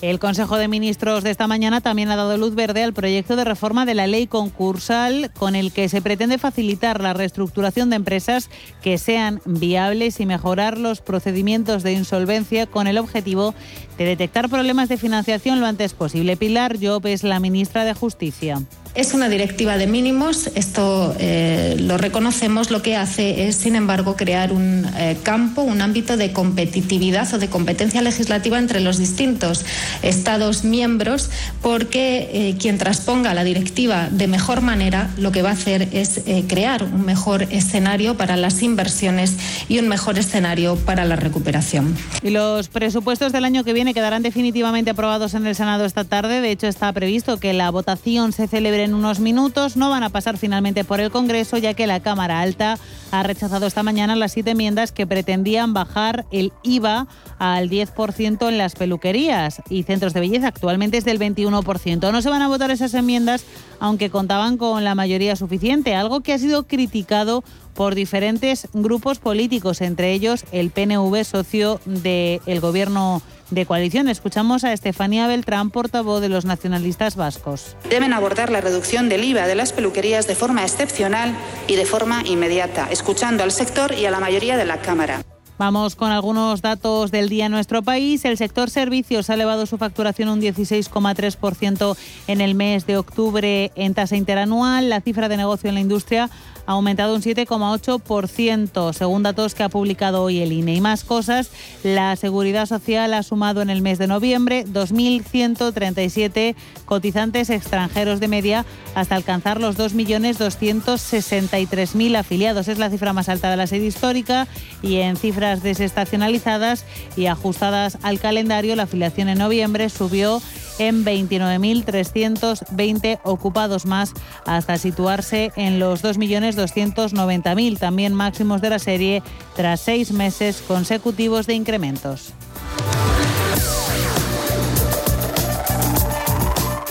el 0.00 0.18
Consejo 0.18 0.56
de 0.56 0.68
Ministros 0.68 1.24
de 1.24 1.30
esta 1.30 1.46
mañana 1.46 1.80
también 1.80 2.10
ha 2.10 2.16
dado 2.16 2.36
luz 2.36 2.54
verde 2.54 2.84
al 2.84 2.92
proyecto 2.92 3.36
de 3.36 3.44
reforma 3.44 3.84
de 3.84 3.94
la 3.94 4.06
ley 4.06 4.26
concursal 4.26 5.30
con 5.36 5.56
el 5.56 5.72
que 5.72 5.88
se 5.88 6.00
pretende 6.02 6.38
facilitar 6.38 7.00
la 7.00 7.14
reestructuración 7.14 7.90
de 7.90 7.96
empresas 7.96 8.48
que 8.82 8.98
sean 8.98 9.40
viables 9.44 10.20
y 10.20 10.26
mejorar 10.26 10.78
los 10.78 11.00
procedimientos 11.00 11.82
de 11.82 11.92
insolvencia 11.92 12.66
con 12.66 12.86
el 12.86 12.98
objetivo 12.98 13.54
de 13.96 14.04
detectar 14.04 14.48
problemas 14.48 14.88
de 14.88 14.98
financiación 14.98 15.60
lo 15.60 15.66
antes 15.66 15.94
posible. 15.94 16.36
Pilar 16.36 16.76
Job 16.80 17.04
es 17.06 17.24
la 17.24 17.40
ministra 17.40 17.84
de 17.84 17.94
Justicia. 17.94 18.62
Es 18.94 19.14
una 19.14 19.28
directiva 19.28 19.76
de 19.76 19.86
mínimos, 19.86 20.50
esto 20.54 21.14
eh, 21.20 21.76
lo 21.78 21.98
reconocemos, 21.98 22.70
lo 22.70 22.82
que 22.82 22.96
hace 22.96 23.46
es, 23.46 23.56
sin 23.56 23.76
embargo, 23.76 24.16
crear 24.16 24.52
un 24.52 24.86
eh, 24.96 25.16
campo, 25.22 25.62
un 25.62 25.80
ámbito 25.80 26.16
de 26.16 26.32
competitividad 26.32 27.32
o 27.32 27.38
de 27.38 27.48
competencia 27.48 28.02
legislativa 28.02 28.58
entre 28.58 28.80
los 28.80 28.98
distintos 28.98 29.64
Estados 30.02 30.64
miembros, 30.64 31.30
porque 31.62 32.30
eh, 32.32 32.56
quien 32.58 32.78
transponga 32.78 33.34
la 33.34 33.44
directiva 33.44 34.08
de 34.10 34.26
mejor 34.26 34.62
manera 34.62 35.10
lo 35.16 35.32
que 35.32 35.42
va 35.42 35.50
a 35.50 35.52
hacer 35.52 35.88
es 35.92 36.20
crear 36.48 36.82
un 36.84 37.04
mejor 37.04 37.44
escenario 37.50 38.16
para 38.16 38.36
las 38.36 38.62
inversiones 38.62 39.36
y 39.68 39.78
un 39.78 39.88
mejor 39.88 40.18
escenario 40.18 40.76
para 40.76 41.04
la 41.04 41.16
recuperación. 41.16 41.96
Y 42.22 42.30
los 42.30 42.68
presupuestos 42.68 43.32
del 43.32 43.44
año 43.44 43.64
que 43.64 43.72
viene 43.72 43.94
quedarán 43.94 44.22
definitivamente 44.22 44.90
aprobados 44.90 45.34
en 45.34 45.46
el 45.46 45.54
Senado 45.54 45.84
esta 45.84 46.04
tarde. 46.04 46.40
De 46.40 46.50
hecho, 46.50 46.66
está 46.66 46.92
previsto 46.92 47.38
que 47.38 47.52
la 47.52 47.70
votación 47.70 48.32
se 48.32 48.48
celebre 48.48 48.77
en 48.78 48.94
unos 48.94 49.20
minutos. 49.20 49.76
No 49.76 49.90
van 49.90 50.02
a 50.02 50.10
pasar 50.10 50.36
finalmente 50.36 50.84
por 50.84 51.00
el 51.00 51.10
Congreso, 51.10 51.58
ya 51.58 51.74
que 51.74 51.86
la 51.86 52.00
Cámara 52.00 52.40
Alta 52.40 52.78
ha 53.10 53.22
rechazado 53.22 53.66
esta 53.66 53.82
mañana 53.82 54.16
las 54.16 54.32
siete 54.32 54.50
enmiendas 54.50 54.92
que 54.92 55.06
pretendían 55.06 55.72
bajar 55.72 56.26
el 56.30 56.52
IVA 56.62 57.06
al 57.38 57.70
10% 57.70 58.48
en 58.48 58.58
las 58.58 58.74
peluquerías 58.74 59.62
y 59.68 59.82
centros 59.84 60.14
de 60.14 60.20
belleza. 60.20 60.48
Actualmente 60.48 60.98
es 60.98 61.04
del 61.04 61.18
21%. 61.18 62.12
No 62.12 62.22
se 62.22 62.30
van 62.30 62.42
a 62.42 62.48
votar 62.48 62.70
esas 62.70 62.94
enmiendas, 62.94 63.44
aunque 63.80 64.10
contaban 64.10 64.56
con 64.56 64.84
la 64.84 64.94
mayoría 64.94 65.36
suficiente, 65.36 65.94
algo 65.94 66.20
que 66.20 66.32
ha 66.32 66.38
sido 66.38 66.64
criticado 66.66 67.44
por 67.78 67.94
diferentes 67.94 68.66
grupos 68.72 69.20
políticos, 69.20 69.82
entre 69.82 70.12
ellos 70.12 70.44
el 70.50 70.70
PNV, 70.70 71.24
socio 71.24 71.80
del 71.84 72.60
gobierno 72.60 73.22
de 73.52 73.66
coalición. 73.66 74.08
Escuchamos 74.08 74.64
a 74.64 74.72
Estefanía 74.72 75.28
Beltrán, 75.28 75.70
portavoz 75.70 76.20
de 76.20 76.28
los 76.28 76.44
nacionalistas 76.44 77.14
vascos. 77.14 77.76
Deben 77.88 78.12
abordar 78.12 78.50
la 78.50 78.60
reducción 78.60 79.08
del 79.08 79.22
IVA 79.22 79.46
de 79.46 79.54
las 79.54 79.72
peluquerías 79.72 80.26
de 80.26 80.34
forma 80.34 80.64
excepcional 80.64 81.32
y 81.68 81.76
de 81.76 81.86
forma 81.86 82.24
inmediata, 82.26 82.88
escuchando 82.90 83.44
al 83.44 83.52
sector 83.52 83.94
y 83.94 84.06
a 84.06 84.10
la 84.10 84.18
mayoría 84.18 84.56
de 84.56 84.64
la 84.64 84.78
Cámara. 84.78 85.22
Vamos 85.58 85.96
con 85.96 86.12
algunos 86.12 86.62
datos 86.62 87.10
del 87.10 87.28
día 87.28 87.46
en 87.46 87.52
nuestro 87.52 87.82
país. 87.82 88.24
El 88.24 88.38
sector 88.38 88.70
servicios 88.70 89.28
ha 89.28 89.34
elevado 89.34 89.66
su 89.66 89.76
facturación 89.76 90.28
un 90.28 90.40
16,3% 90.40 91.96
en 92.28 92.40
el 92.40 92.54
mes 92.54 92.86
de 92.86 92.96
octubre 92.96 93.72
en 93.74 93.92
tasa 93.92 94.16
interanual. 94.16 94.88
La 94.88 95.00
cifra 95.00 95.28
de 95.28 95.36
negocio 95.36 95.68
en 95.68 95.74
la 95.74 95.80
industria 95.80 96.30
ha 96.68 96.72
aumentado 96.72 97.14
un 97.14 97.22
7,8%, 97.22 98.92
según 98.92 99.22
datos 99.22 99.54
que 99.54 99.62
ha 99.62 99.70
publicado 99.70 100.22
hoy 100.22 100.40
el 100.40 100.52
INE. 100.52 100.74
Y 100.74 100.82
más 100.82 101.02
cosas, 101.02 101.50
la 101.82 102.14
Seguridad 102.14 102.66
Social 102.66 103.14
ha 103.14 103.22
sumado 103.22 103.62
en 103.62 103.70
el 103.70 103.80
mes 103.80 103.96
de 103.96 104.06
noviembre 104.06 104.66
2.137 104.66 106.54
cotizantes 106.84 107.48
extranjeros 107.48 108.20
de 108.20 108.28
media 108.28 108.66
hasta 108.94 109.16
alcanzar 109.16 109.62
los 109.62 109.78
2.263.000 109.78 112.18
afiliados. 112.18 112.68
Es 112.68 112.76
la 112.76 112.90
cifra 112.90 113.14
más 113.14 113.30
alta 113.30 113.50
de 113.50 113.56
la 113.56 113.66
serie 113.66 113.88
histórica 113.88 114.46
y 114.82 114.96
en 114.96 115.16
cifras 115.16 115.62
desestacionalizadas 115.62 116.84
y 117.16 117.24
ajustadas 117.26 117.96
al 118.02 118.20
calendario, 118.20 118.76
la 118.76 118.82
afiliación 118.82 119.30
en 119.30 119.38
noviembre 119.38 119.88
subió 119.88 120.42
en 120.78 121.04
29.320 121.04 123.20
ocupados 123.24 123.86
más 123.86 124.12
hasta 124.46 124.78
situarse 124.78 125.52
en 125.56 125.78
los 125.78 126.02
2.290.000, 126.02 127.78
también 127.78 128.14
máximos 128.14 128.60
de 128.60 128.70
la 128.70 128.78
serie 128.78 129.22
tras 129.56 129.80
seis 129.80 130.12
meses 130.12 130.62
consecutivos 130.66 131.46
de 131.46 131.54
incrementos. 131.54 132.34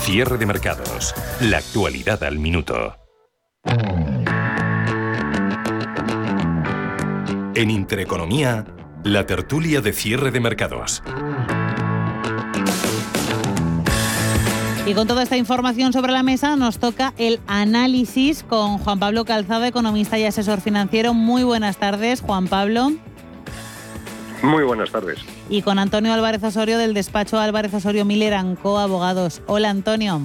Cierre 0.07 0.37
de 0.37 0.45
mercados. 0.45 1.13
La 1.41 1.57
actualidad 1.57 2.23
al 2.23 2.39
minuto. 2.39 2.95
En 7.55 7.69
Intereconomía, 7.69 8.63
la 9.03 9.25
tertulia 9.25 9.81
de 9.81 9.91
cierre 9.91 10.31
de 10.31 10.39
mercados. 10.39 11.03
Y 14.87 14.93
con 14.93 15.05
toda 15.05 15.23
esta 15.23 15.35
información 15.35 15.91
sobre 15.91 16.13
la 16.13 16.23
mesa 16.23 16.55
nos 16.55 16.79
toca 16.79 17.13
el 17.17 17.41
análisis 17.45 18.41
con 18.43 18.77
Juan 18.77 18.99
Pablo 18.99 19.25
Calzado, 19.25 19.65
economista 19.65 20.17
y 20.17 20.23
asesor 20.23 20.61
financiero. 20.61 21.13
Muy 21.13 21.43
buenas 21.43 21.75
tardes, 21.75 22.21
Juan 22.21 22.47
Pablo. 22.47 22.93
Muy 24.41 24.63
buenas 24.63 24.89
tardes. 24.89 25.19
Y 25.49 25.61
con 25.61 25.77
Antonio 25.77 26.13
Álvarez 26.13 26.41
Osorio 26.41 26.77
del 26.77 26.93
despacho 26.93 27.37
Álvarez 27.37 27.73
Osorio 27.73 28.05
Miller 28.05 28.33
Co. 28.63 28.79
Abogados. 28.79 29.41
Hola, 29.45 29.71
Antonio. 29.71 30.21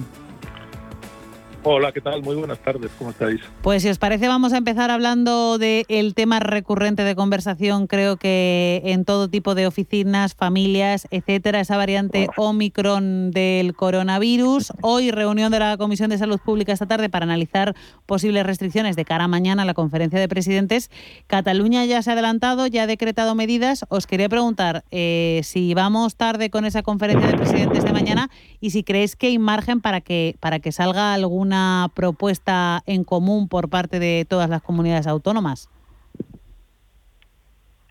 Hola, 1.65 1.93
¿qué 1.93 2.01
tal? 2.01 2.21
Muy 2.21 2.35
buenas 2.35 2.59
tardes, 2.59 2.91
¿cómo 2.97 3.11
estáis? 3.11 3.39
Pues 3.61 3.83
si 3.83 3.89
os 3.89 3.97
parece 3.97 4.27
vamos 4.27 4.51
a 4.51 4.57
empezar 4.57 4.91
hablando 4.91 5.57
del 5.57 6.13
tema 6.13 6.41
recurrente 6.41 7.05
de 7.05 7.15
conversación, 7.15 7.87
creo 7.87 8.17
que 8.17 8.81
en 8.83 9.05
todo 9.05 9.29
tipo 9.29 9.55
de 9.55 9.65
oficinas, 9.65 10.35
familias, 10.35 11.07
etcétera, 11.09 11.61
esa 11.61 11.77
variante 11.77 12.27
Omicron 12.35 13.31
del 13.31 13.75
coronavirus. 13.75 14.73
Hoy 14.81 15.11
reunión 15.11 15.53
de 15.53 15.59
la 15.59 15.77
Comisión 15.77 16.09
de 16.09 16.17
Salud 16.17 16.37
Pública 16.43 16.73
esta 16.73 16.85
tarde 16.85 17.07
para 17.07 17.23
analizar 17.23 17.75
posibles 18.05 18.45
restricciones 18.45 18.97
de 18.97 19.05
cara 19.05 19.23
a 19.23 19.29
mañana 19.29 19.61
a 19.63 19.65
la 19.65 19.73
conferencia 19.73 20.19
de 20.19 20.27
presidentes. 20.27 20.91
Cataluña 21.27 21.85
ya 21.85 22.01
se 22.01 22.09
ha 22.09 22.13
adelantado, 22.13 22.67
ya 22.67 22.83
ha 22.83 22.87
decretado 22.87 23.35
medidas. 23.35 23.85
Os 23.87 24.05
quería 24.05 24.27
preguntar 24.27 24.83
eh, 24.91 25.39
si 25.45 25.73
vamos 25.73 26.17
tarde 26.17 26.49
con 26.49 26.65
esa 26.65 26.83
conferencia 26.83 27.25
de 27.29 27.37
presidentes 27.37 27.85
de 27.85 27.93
mañana 27.93 28.29
y 28.59 28.71
si 28.71 28.83
creéis 28.83 29.15
que 29.15 29.27
hay 29.27 29.39
margen 29.39 29.79
para 29.79 30.01
que, 30.01 30.35
para 30.41 30.59
que 30.59 30.73
salga 30.73 31.13
alguna 31.13 31.52
propuesta 31.95 32.81
en 32.85 33.03
común 33.03 33.47
por 33.47 33.69
parte 33.69 33.99
de 33.99 34.25
todas 34.27 34.49
las 34.49 34.61
comunidades 34.61 35.07
autónomas? 35.07 35.69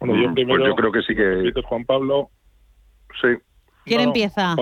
Bueno, 0.01 0.17
yo 0.17 0.35
primero, 0.35 0.59
pues 0.59 0.69
yo 0.69 0.75
creo 0.75 0.93
que 0.93 1.03
sí 1.03 1.15
que... 1.15 1.63
Juan 1.63 1.85
Pablo. 1.85 2.31
Sí. 3.21 3.29
¿Quién 3.85 4.01
empieza? 4.01 4.57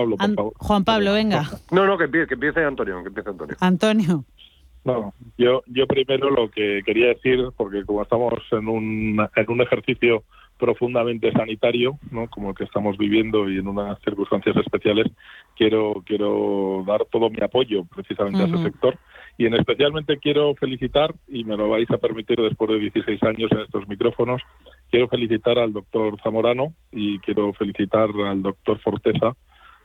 Juan 0.57 0.83
Pablo, 0.83 1.13
venga. 1.13 1.43
No, 1.71 1.85
no, 1.85 1.97
que 1.97 2.05
empiece, 2.05 2.27
que 2.27 2.33
empiece 2.35 2.63
Antonio, 2.63 3.01
que 3.01 3.07
empiece 3.07 3.29
Antonio. 3.29 3.55
Antonio. 3.59 4.25
No, 4.83 5.13
yo, 5.37 5.61
yo 5.67 5.85
primero 5.85 6.31
lo 6.31 6.49
que 6.49 6.81
quería 6.85 7.07
decir, 7.09 7.39
porque 7.55 7.85
como 7.85 8.01
estamos 8.01 8.33
en 8.51 8.67
un, 8.67 9.27
en 9.35 9.51
un 9.51 9.61
ejercicio 9.61 10.23
profundamente 10.61 11.31
sanitario, 11.31 11.97
¿no? 12.11 12.29
como 12.29 12.51
el 12.51 12.55
que 12.55 12.65
estamos 12.65 12.95
viviendo 12.95 13.49
y 13.49 13.57
en 13.57 13.67
unas 13.67 13.99
circunstancias 14.01 14.55
especiales, 14.57 15.07
quiero 15.57 16.03
quiero 16.05 16.83
dar 16.85 17.05
todo 17.05 17.31
mi 17.31 17.39
apoyo 17.41 17.83
precisamente 17.85 18.43
a 18.43 18.45
ese 18.45 18.61
sector 18.61 18.99
y 19.39 19.47
en 19.47 19.55
especialmente 19.55 20.19
quiero 20.19 20.53
felicitar 20.53 21.15
y 21.27 21.43
me 21.45 21.57
lo 21.57 21.67
vais 21.67 21.89
a 21.89 21.97
permitir 21.97 22.39
después 22.39 22.69
de 22.69 22.79
16 22.79 23.23
años 23.23 23.51
en 23.51 23.61
estos 23.61 23.87
micrófonos, 23.87 24.39
quiero 24.91 25.07
felicitar 25.07 25.57
al 25.57 25.73
doctor 25.73 26.21
Zamorano 26.21 26.75
y 26.91 27.17
quiero 27.19 27.51
felicitar 27.53 28.09
al 28.23 28.43
doctor 28.43 28.79
Forteza 28.81 29.35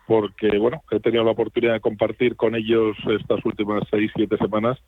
porque 0.07 0.59
bueno 0.59 0.83
he 0.91 1.01
tenido 1.01 1.25
la 1.25 1.31
oportunidad 1.31 1.73
de 1.73 1.81
compartir 1.81 2.37
con 2.37 2.55
ellos 2.55 2.99
estas 3.19 3.43
últimas 3.47 3.83
seis 3.91 4.11
siete 4.15 4.37
semanas 4.37 4.79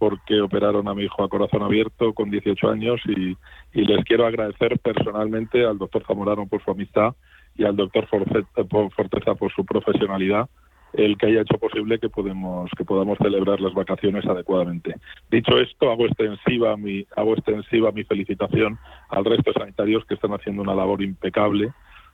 porque 0.00 0.40
operaron 0.40 0.88
a 0.88 0.94
mi 0.94 1.04
hijo 1.04 1.22
a 1.22 1.28
corazón 1.28 1.62
abierto 1.62 2.14
con 2.14 2.30
18 2.30 2.70
años 2.70 3.02
y, 3.06 3.36
les 3.74 4.02
quiero 4.06 4.26
agradecer 4.26 4.78
personalmente 4.78 5.62
al 5.66 5.76
doctor 5.76 6.02
Zamorano 6.06 6.46
por 6.46 6.64
su 6.64 6.70
amistad 6.70 7.14
y 7.54 7.64
al 7.64 7.76
doctor 7.76 8.08
Forteza 8.08 9.34
por 9.34 9.52
su 9.52 9.64
profesionalidad 9.66 10.48
el 10.94 11.18
que 11.18 11.26
haya 11.26 11.42
hecho 11.42 11.58
posible 11.58 11.98
que 11.98 12.08
podemos 12.08 12.70
que 12.76 12.84
podamos 12.84 13.18
celebrar 13.18 13.60
las 13.60 13.74
vacaciones 13.74 14.24
adecuadamente. 14.24 14.96
Dicho 15.30 15.58
esto, 15.58 15.90
hago 15.90 16.06
extensiva 16.06 16.76
mi 16.78 17.06
hago 17.14 17.34
extensiva 17.34 17.92
mi 17.92 18.02
felicitación 18.04 18.78
al 19.10 19.26
resto 19.26 19.52
de 19.52 19.60
sanitarios 19.60 20.06
que 20.06 20.14
están 20.14 20.32
haciendo 20.32 20.62
una 20.62 20.74
labor 20.74 21.02
impecable 21.02 21.72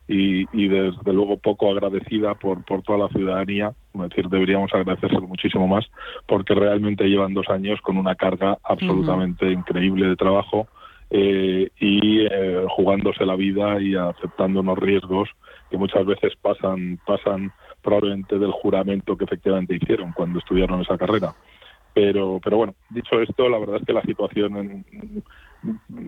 y, 0.08 0.68
desde 0.68 1.12
luego 1.12 1.36
poco 1.36 1.70
agradecida 1.70 2.34
por, 2.34 2.64
por 2.64 2.82
toda 2.82 2.98
la 2.98 3.08
ciudadanía. 3.08 3.72
Es 3.94 4.00
decir, 4.10 4.28
deberíamos 4.28 4.72
agradecérselo 4.72 5.26
muchísimo 5.26 5.66
más 5.66 5.84
porque 6.26 6.54
realmente 6.54 7.08
llevan 7.08 7.34
dos 7.34 7.48
años 7.48 7.80
con 7.80 7.96
una 7.96 8.14
carga 8.14 8.58
absolutamente 8.62 9.50
increíble 9.50 10.08
de 10.08 10.16
trabajo 10.16 10.68
eh, 11.10 11.70
y 11.78 12.20
eh, 12.20 12.64
jugándose 12.68 13.24
la 13.24 13.36
vida 13.36 13.80
y 13.80 13.94
aceptando 13.94 14.60
unos 14.60 14.78
riesgos 14.78 15.28
que 15.70 15.76
muchas 15.76 16.04
veces 16.06 16.34
pasan, 16.40 16.98
pasan 17.06 17.52
probablemente 17.82 18.38
del 18.38 18.50
juramento 18.52 19.16
que 19.16 19.24
efectivamente 19.24 19.76
hicieron 19.76 20.12
cuando 20.12 20.38
estudiaron 20.38 20.80
esa 20.80 20.98
carrera. 20.98 21.34
Pero, 21.94 22.40
pero 22.44 22.58
bueno, 22.58 22.74
dicho 22.90 23.20
esto, 23.22 23.48
la 23.48 23.58
verdad 23.58 23.76
es 23.76 23.86
que 23.86 23.92
la 23.92 24.02
situación 24.02 24.56
en, 24.56 25.22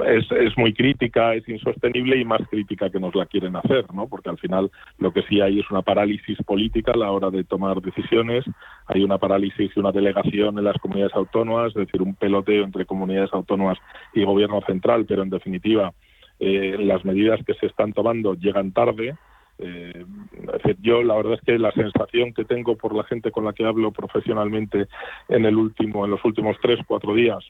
es, 0.07 0.31
es, 0.31 0.57
muy 0.57 0.73
crítica, 0.73 1.35
es 1.35 1.49
insostenible 1.49 2.16
y 2.16 2.25
más 2.25 2.40
crítica 2.49 2.90
que 2.90 3.01
nos 3.01 3.14
la 3.14 3.27
quieren 3.27 3.57
hacer, 3.57 3.85
¿no? 3.92 4.09
Porque 4.09 4.31
al 4.31 4.38
final 4.38 4.71
lo 4.99 5.12
que 5.12 5.23
sí 5.23 5.40
hay 5.40 5.61
es 5.61 5.71
una 5.71 5.83
parálisis 5.83 6.38
política 6.44 6.92
a 6.92 6.97
la 6.97 7.11
hora 7.11 7.31
de 7.31 7.44
tomar 7.44 7.81
decisiones, 7.81 8.44
hay 8.87 9.03
una 9.03 9.18
parálisis 9.18 9.71
y 9.75 9.81
una 9.81 9.92
delegación 9.92 10.59
en 10.59 10.64
las 10.64 10.79
comunidades 10.79 11.14
autónomas, 11.14 11.68
es 11.68 11.87
decir, 11.87 12.03
un 12.03 12.14
peloteo 12.14 12.64
entre 12.64 12.87
comunidades 12.87 13.33
autónomas 13.33 13.79
y 14.14 14.25
gobierno 14.25 14.61
central, 14.66 15.07
pero 15.07 15.23
en 15.23 15.31
definitiva 15.31 15.92
eh, 16.40 16.77
las 16.79 17.05
medidas 17.05 17.40
que 17.44 17.55
se 17.55 17.66
están 17.66 17.92
tomando 17.92 18.35
llegan 18.35 18.73
tarde. 18.73 19.16
Eh, 19.59 20.05
yo 20.81 21.03
la 21.03 21.16
verdad 21.16 21.35
es 21.35 21.40
que 21.40 21.59
la 21.59 21.73
sensación 21.73 22.33
que 22.33 22.44
tengo 22.44 22.77
por 22.77 22.94
la 22.94 23.03
gente 23.05 23.33
con 23.33 23.44
la 23.44 23.53
que 23.53 23.66
hablo 23.66 23.90
profesionalmente 23.90 24.87
en 25.29 25.44
el 25.44 25.57
último, 25.57 26.05
en 26.05 26.12
los 26.12 26.25
últimos 26.25 26.57
tres, 26.62 26.79
cuatro 26.87 27.12
días, 27.14 27.44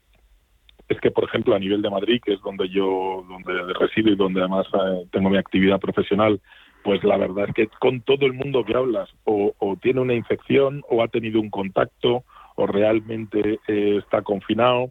es 0.89 1.01
que, 1.01 1.11
por 1.11 1.25
ejemplo, 1.25 1.55
a 1.55 1.59
nivel 1.59 1.83
de 1.83 1.91
Madrid, 1.91 2.21
que 2.25 2.35
es 2.35 2.41
donde 2.41 2.69
yo 2.69 3.25
donde 3.29 3.75
resido 3.75 4.11
y 4.11 4.17
donde 4.17 4.41
además 4.41 4.67
eh, 4.73 5.07
tengo 5.11 5.29
mi 5.29 5.37
actividad 5.37 5.79
profesional, 5.79 6.41
pues 6.83 7.05
la 7.05 7.19
verdad 7.19 7.47
es 7.49 7.55
que 7.55 7.69
con 7.79 8.01
todo 8.01 8.25
el 8.25 8.33
mundo 8.33 8.65
que 8.65 8.75
hablas 8.75 9.11
o, 9.25 9.53
tiene 9.83 10.01
una 10.01 10.15
infección 10.15 10.83
o 10.89 11.03
ha 11.03 11.09
tenido 11.09 11.41
un 11.41 11.51
contacto 11.51 12.25
o 12.57 12.67
realmente 12.67 13.61
eh, 13.69 13.99
está 14.03 14.23
confinado, 14.23 14.91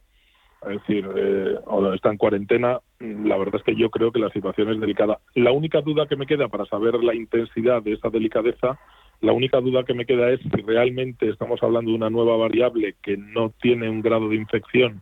es 0.63 0.79
decir, 0.79 1.07
eh, 1.15 1.55
o 1.65 1.93
está 1.93 2.11
en 2.11 2.17
cuarentena, 2.17 2.79
la 2.99 3.37
verdad 3.37 3.55
es 3.55 3.63
que 3.63 3.75
yo 3.75 3.89
creo 3.89 4.11
que 4.11 4.19
la 4.19 4.29
situación 4.29 4.69
es 4.69 4.79
delicada. 4.79 5.19
La 5.33 5.51
única 5.51 5.81
duda 5.81 6.07
que 6.07 6.15
me 6.15 6.27
queda 6.27 6.47
para 6.47 6.65
saber 6.65 6.95
la 7.03 7.15
intensidad 7.15 7.81
de 7.81 7.93
esa 7.93 8.09
delicadeza, 8.09 8.79
la 9.21 9.33
única 9.33 9.59
duda 9.59 9.83
que 9.83 9.93
me 9.93 10.05
queda 10.05 10.29
es 10.29 10.39
si 10.41 10.61
realmente 10.61 11.29
estamos 11.29 11.61
hablando 11.63 11.91
de 11.91 11.97
una 11.97 12.09
nueva 12.09 12.37
variable 12.37 12.95
que 13.01 13.17
no 13.17 13.51
tiene 13.61 13.89
un 13.89 14.01
grado 14.01 14.29
de 14.29 14.35
infección 14.35 15.01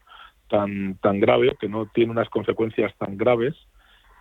tan, 0.49 0.97
tan 0.99 1.19
grave, 1.19 1.55
que 1.59 1.69
no 1.69 1.87
tiene 1.87 2.11
unas 2.11 2.29
consecuencias 2.29 2.93
tan 2.97 3.17
graves, 3.17 3.55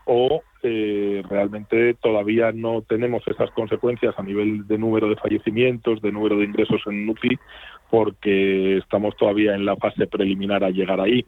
o 0.07 0.43
eh, 0.63 1.23
realmente 1.29 1.95
todavía 1.95 2.53
no 2.53 2.83
tenemos 2.83 3.27
esas 3.27 3.51
consecuencias 3.53 4.15
a 4.19 4.23
nivel 4.23 4.67
de 4.67 4.79
número 4.79 5.09
de 5.09 5.17
fallecimientos, 5.17 6.01
de 6.03 6.13
número 6.13 6.37
de 6.37 6.45
ingresos 6.45 6.83
en 6.87 7.09
UCI, 7.09 7.39
porque 7.91 8.79
estamos 8.79 9.17
todavía 9.17 9.55
en 9.55 9.65
la 9.65 9.77
fase 9.77 10.07
preliminar 10.07 10.65
a 10.65 10.71
llegar 10.71 11.01
ahí. 11.01 11.25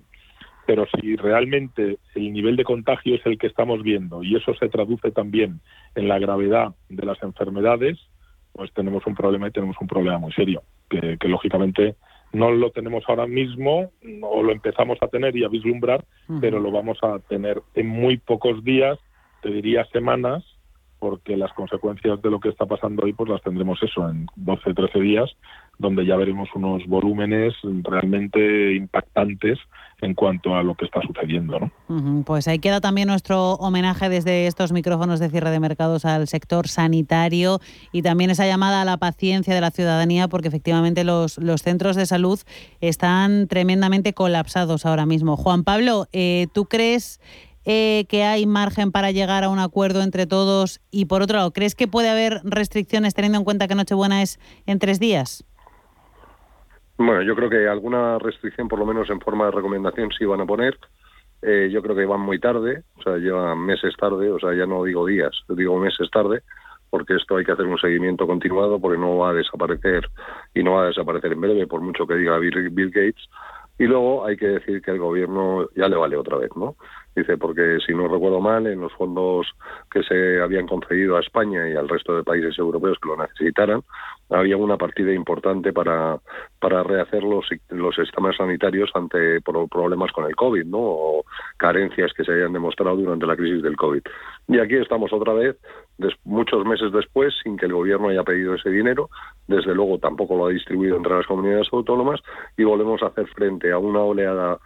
Pero 0.67 0.85
si 0.87 1.17
realmente 1.17 1.99
el 2.15 2.33
nivel 2.33 2.57
de 2.57 2.65
contagio 2.65 3.15
es 3.15 3.25
el 3.25 3.39
que 3.39 3.47
estamos 3.47 3.83
viendo 3.83 4.23
y 4.23 4.35
eso 4.35 4.53
se 4.57 4.69
traduce 4.69 5.13
también 5.13 5.61
en 5.95 6.09
la 6.09 6.19
gravedad 6.19 6.75
de 6.89 7.07
las 7.07 7.23
enfermedades, 7.23 7.99
pues 8.53 8.73
tenemos 8.73 9.07
un 9.07 9.15
problema 9.15 9.47
y 9.47 9.53
tenemos 9.53 9.77
un 9.81 9.87
problema 9.87 10.19
muy 10.19 10.33
serio, 10.33 10.63
que 10.89 11.17
lógicamente 11.29 11.95
no 12.37 12.51
lo 12.51 12.71
tenemos 12.71 13.03
ahora 13.09 13.27
mismo 13.27 13.91
o 14.21 14.43
lo 14.43 14.53
empezamos 14.53 14.99
a 15.01 15.09
tener 15.09 15.35
y 15.37 15.45
a 15.45 15.49
vislumbrar, 15.49 16.05
pero 16.41 16.61
lo 16.61 16.71
vamos 16.71 16.99
a 17.03 17.19
tener 17.21 17.63
en 17.75 17.87
muy 17.87 18.19
pocos 18.19 18.63
días, 18.63 18.99
te 19.43 19.51
diría 19.51 19.87
semanas, 19.87 20.45
porque 20.99 21.37
las 21.37 21.53
consecuencias 21.53 22.21
de 22.23 22.31
lo 22.31 22.41
que 22.41 22.49
está 22.49 22.67
pasando 22.67 23.05
hoy 23.05 23.13
pues 23.13 23.29
las 23.29 23.43
tendremos 23.43 23.83
eso 23.83 24.09
en 24.09 24.27
12, 24.37 24.75
13 24.75 25.01
días, 25.01 25.31
donde 25.79 26.07
ya 26.07 26.17
veremos 26.17 26.49
unos 26.55 26.87
volúmenes 26.87 27.55
realmente 27.83 28.75
impactantes 28.75 29.59
en 30.01 30.15
cuanto 30.15 30.55
a 30.55 30.63
lo 30.63 30.75
que 30.75 30.87
está 30.87 31.01
sucediendo. 31.03 31.59
¿no? 31.61 32.25
Pues 32.25 32.49
ahí 32.49 32.59
queda 32.59 32.81
también 32.81 33.09
nuestro 33.09 33.55
homenaje 33.55 34.09
desde 34.09 34.47
estos 34.47 34.73
micrófonos 34.73 35.21
de 35.21 35.31
cierre 35.31 35.51
de 35.51 35.61
mercados 35.61 36.05
al 36.05 36.29
sector 36.29 36.69
sanitario 36.69 37.61
y 37.93 38.03
también 38.03 38.31
esa 38.31 38.47
llamada 38.47 38.83
a 38.83 38.85
la 38.85 38.97
paciencia 38.97 39.55
de 39.55 39.61
la 39.61 39.71
ciudadanía, 39.71 40.29
porque 40.29 40.49
efectivamente 40.49 41.05
los, 41.05 41.39
los 41.39 41.63
centros 41.63 41.97
de 41.97 42.07
salud 42.07 42.41
están 42.81 43.49
tremendamente 43.49 44.15
colapsados 44.15 44.87
ahora 44.87 45.07
mismo. 45.07 45.37
Juan 45.37 45.65
Pablo, 45.65 46.07
eh, 46.13 46.47
¿tú 46.53 46.67
crees 46.67 47.21
eh, 47.67 48.07
que 48.09 48.23
hay 48.23 48.47
margen 48.47 48.93
para 48.93 49.11
llegar 49.11 49.45
a 49.45 49.51
un 49.51 49.59
acuerdo 49.59 50.03
entre 50.03 50.27
todos? 50.27 50.81
Y 50.91 51.05
por 51.05 51.21
otro 51.21 51.37
lado, 51.37 51.53
¿crees 51.53 51.75
que 51.75 51.89
puede 51.89 52.09
haber 52.09 52.41
restricciones 52.45 53.13
teniendo 53.13 53.39
en 53.39 53.45
cuenta 53.45 53.69
que 53.69 53.75
Nochebuena 53.75 54.23
es 54.23 54.39
en 54.65 54.79
tres 54.79 54.99
días? 54.99 55.45
Bueno, 56.97 57.23
yo 57.23 57.37
creo 57.37 57.51
que 57.51 57.69
alguna 57.69 58.19
restricción, 58.19 58.69
por 58.69 58.79
lo 58.79 58.87
menos 58.87 59.11
en 59.11 59.21
forma 59.21 59.47
de 59.47 59.51
recomendación, 59.51 60.11
sí 60.19 60.25
van 60.25 60.41
a 60.41 60.47
poner. 60.47 60.79
Eh, 61.43 61.69
yo 61.71 61.83
creo 61.83 61.95
que 61.95 62.07
van 62.07 62.21
muy 62.21 62.39
tarde, 62.39 62.85
o 62.99 63.03
sea, 63.03 63.17
llevan 63.19 63.59
meses 63.59 63.95
tarde, 63.99 64.31
o 64.31 64.39
sea, 64.39 64.55
ya 64.55 64.65
no 64.65 64.85
digo 64.85 65.05
días, 65.05 65.33
digo 65.49 65.79
meses 65.79 66.09
tarde, 66.11 66.43
porque 66.89 67.15
esto 67.15 67.37
hay 67.37 67.45
que 67.45 67.53
hacer 67.53 67.67
un 67.67 67.79
seguimiento 67.79 68.27
continuado 68.27 68.81
porque 68.81 68.99
no 68.99 69.19
va 69.19 69.31
a 69.31 69.35
desaparecer 69.35 70.09
y 70.55 70.63
no 70.63 70.73
va 70.75 70.85
a 70.85 70.87
desaparecer 70.87 71.33
en 71.33 71.41
breve, 71.41 71.67
por 71.67 71.83
mucho 71.83 72.07
que 72.07 72.15
diga 72.15 72.39
Bill, 72.39 72.71
Bill 72.71 72.91
Gates. 72.91 73.29
Y 73.79 73.85
luego 73.85 74.25
hay 74.25 74.39
que 74.39 74.47
decir 74.47 74.81
que 74.81 74.93
el 74.93 74.99
gobierno 74.99 75.69
ya 75.77 75.89
le 75.89 75.97
vale 75.97 76.17
otra 76.17 76.39
vez, 76.39 76.51
¿no? 76.57 76.77
Dice, 77.17 77.39
porque 77.39 77.79
si 77.87 77.95
no 77.95 78.09
recuerdo 78.09 78.41
mal, 78.41 78.67
en 78.67 78.79
los 78.79 78.93
fondos 78.93 79.47
que 79.91 80.03
se 80.03 80.39
habían 80.39 80.67
concedido 80.67 81.17
a 81.17 81.21
España 81.21 81.67
y 81.67 81.75
al 81.75 81.89
resto 81.89 82.15
de 82.15 82.23
países 82.23 82.59
europeos 82.59 82.99
que 83.01 83.09
lo 83.09 83.17
necesitaran, 83.17 83.81
había 84.29 84.59
una 84.59 84.77
partida 84.77 85.15
importante 85.15 85.73
para, 85.73 86.19
para 86.61 86.83
rehacer 86.83 87.23
los, 87.23 87.47
los 87.71 87.95
sistemas 87.95 88.37
sanitarios 88.37 88.91
ante 88.95 89.41
problemas 89.41 90.13
con 90.13 90.27
el 90.27 90.37
COVID, 90.37 90.67
¿no? 90.67 90.79
O 90.79 91.25
carencias 91.57 92.13
que 92.13 92.23
se 92.23 92.33
hayan 92.33 92.53
demostrado 92.53 92.97
durante 92.97 93.25
la 93.25 93.37
crisis 93.37 93.63
del 93.63 93.77
COVID. 93.77 94.03
Y 94.49 94.59
aquí 94.59 94.75
estamos 94.75 95.11
otra 95.13 95.33
vez, 95.33 95.57
muchos 96.25 96.67
meses 96.67 96.93
después, 96.93 97.35
sin 97.43 97.57
que 97.57 97.65
el 97.65 97.73
gobierno 97.73 98.09
haya 98.09 98.25
pedido 98.25 98.55
ese 98.55 98.69
dinero, 98.69 99.09
desde 99.49 99.75
luego 99.75 99.99
tampoco 99.99 100.37
lo 100.37 100.47
ha 100.47 100.51
distribuido 100.51 100.99
entre 100.99 101.15
las 101.15 101.27
comunidades 101.27 101.69
autónomas, 101.73 102.21
y 102.59 102.65
volvemos 102.65 103.03
a 103.03 103.07
hacer 103.07 103.27
frente 103.29 103.73
a 103.73 103.79
una 103.79 104.01
oleada 104.01 104.59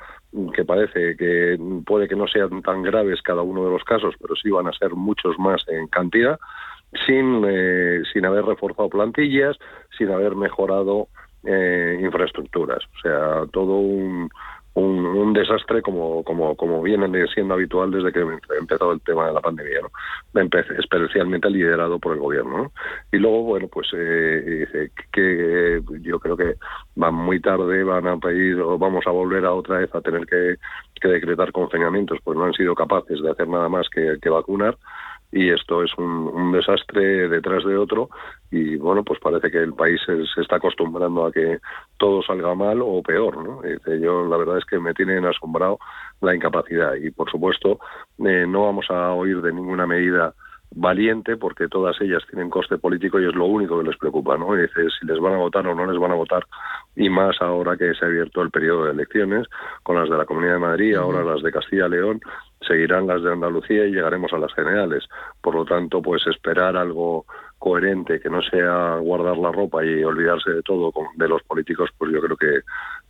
que 0.54 0.64
parece 0.64 1.16
que 1.16 1.58
puede 1.84 2.08
que 2.08 2.16
no 2.16 2.26
sean 2.26 2.62
tan 2.62 2.82
graves 2.82 3.22
cada 3.22 3.42
uno 3.42 3.64
de 3.64 3.70
los 3.70 3.84
casos, 3.84 4.14
pero 4.20 4.36
sí 4.36 4.50
van 4.50 4.68
a 4.68 4.72
ser 4.72 4.94
muchos 4.94 5.38
más 5.38 5.66
en 5.68 5.88
cantidad, 5.88 6.38
sin, 7.06 7.44
eh, 7.46 8.02
sin 8.12 8.24
haber 8.26 8.44
reforzado 8.44 8.88
plantillas, 8.88 9.56
sin 9.96 10.10
haber 10.10 10.36
mejorado 10.36 11.08
eh, 11.44 11.98
infraestructuras. 12.00 12.84
O 12.96 13.00
sea, 13.00 13.46
todo 13.52 13.78
un, 13.78 14.30
un, 14.74 15.32
desastre 15.32 15.82
como, 15.82 16.22
como, 16.24 16.56
como 16.56 16.82
viene 16.82 17.08
siendo 17.28 17.54
habitual 17.54 17.90
desde 17.90 18.12
que 18.12 18.24
empezó 18.58 18.92
el 18.92 19.00
tema 19.00 19.26
de 19.26 19.32
la 19.32 19.40
pandemia, 19.40 19.80
¿no? 19.82 20.40
especialmente 20.78 21.50
liderado 21.50 21.98
por 21.98 22.14
el 22.14 22.20
gobierno. 22.20 22.72
Y 23.12 23.18
luego, 23.18 23.42
bueno, 23.42 23.68
pues 23.68 23.88
eh, 23.94 24.90
que 25.12 25.80
yo 26.02 26.18
creo 26.18 26.36
que 26.36 26.54
van 26.96 27.14
muy 27.14 27.40
tarde, 27.40 27.84
van 27.84 28.06
a 28.06 28.16
pedir 28.18 28.60
o 28.60 28.78
vamos 28.78 29.06
a 29.06 29.10
volver 29.10 29.44
a 29.44 29.52
otra 29.52 29.78
vez 29.78 29.94
a 29.94 30.00
tener 30.00 30.26
que, 30.26 30.56
decretar 31.08 31.50
confinamientos, 31.50 32.18
pues 32.22 32.36
no 32.36 32.44
han 32.44 32.52
sido 32.52 32.74
capaces 32.74 33.22
de 33.22 33.30
hacer 33.30 33.48
nada 33.48 33.70
más 33.70 33.88
que 33.88 34.28
vacunar 34.28 34.76
y 35.32 35.50
esto 35.50 35.82
es 35.82 35.92
un, 35.96 36.52
desastre 36.52 37.28
detrás 37.28 37.64
de 37.64 37.76
otro. 37.76 38.10
Y 38.50 38.76
bueno 38.76 39.04
pues 39.04 39.20
parece 39.20 39.50
que 39.50 39.58
el 39.58 39.74
país 39.74 40.00
se, 40.04 40.22
está 40.40 40.56
acostumbrando 40.56 41.24
a 41.24 41.32
que 41.32 41.58
todo 41.98 42.22
salga 42.22 42.54
mal 42.54 42.80
o 42.82 43.02
peor 43.02 43.36
no 43.36 43.62
yo 44.00 44.26
la 44.26 44.36
verdad 44.36 44.58
es 44.58 44.64
que 44.64 44.78
me 44.78 44.94
tienen 44.94 45.24
asombrado 45.24 45.78
la 46.20 46.34
incapacidad. 46.34 46.94
Y 46.94 47.10
por 47.10 47.30
supuesto 47.30 47.78
eh, 48.18 48.44
no 48.48 48.64
vamos 48.64 48.86
a 48.90 49.12
oír 49.12 49.40
de 49.40 49.52
ninguna 49.52 49.86
medida 49.86 50.34
valiente 50.72 51.36
porque 51.36 51.68
todas 51.68 52.00
ellas 52.00 52.22
tienen 52.28 52.48
coste 52.48 52.78
político 52.78 53.18
y 53.18 53.26
es 53.26 53.34
lo 53.34 53.46
único 53.46 53.78
que 53.78 53.88
les 53.88 53.96
preocupa, 53.96 54.36
¿no? 54.36 54.56
Y 54.56 54.62
dice 54.62 54.82
si 54.98 55.06
les 55.06 55.18
van 55.18 55.34
a 55.34 55.38
votar 55.38 55.66
o 55.66 55.74
no 55.74 55.84
les 55.84 55.98
van 55.98 56.12
a 56.12 56.14
votar 56.14 56.46
y 56.94 57.08
más 57.08 57.40
ahora 57.40 57.76
que 57.76 57.94
se 57.94 58.04
ha 58.04 58.08
abierto 58.08 58.42
el 58.42 58.50
periodo 58.50 58.84
de 58.84 58.92
elecciones 58.92 59.46
con 59.82 59.96
las 59.96 60.08
de 60.08 60.16
la 60.16 60.24
Comunidad 60.24 60.54
de 60.54 60.60
Madrid, 60.60 60.94
ahora 60.94 61.24
las 61.24 61.42
de 61.42 61.50
Castilla 61.50 61.86
y 61.86 61.90
León, 61.90 62.20
seguirán 62.66 63.06
las 63.06 63.22
de 63.22 63.32
Andalucía 63.32 63.86
y 63.86 63.92
llegaremos 63.92 64.32
a 64.32 64.38
las 64.38 64.52
generales. 64.54 65.08
Por 65.40 65.54
lo 65.54 65.64
tanto, 65.64 66.02
pues 66.02 66.26
esperar 66.26 66.76
algo 66.76 67.26
coherente, 67.58 68.20
que 68.20 68.30
no 68.30 68.40
sea 68.42 68.96
guardar 68.96 69.36
la 69.36 69.52
ropa 69.52 69.84
y 69.84 70.02
olvidarse 70.02 70.50
de 70.50 70.62
todo 70.62 70.92
de 71.16 71.28
los 71.28 71.42
políticos, 71.42 71.90
pues 71.98 72.10
yo 72.12 72.20
creo 72.20 72.36
que 72.36 72.60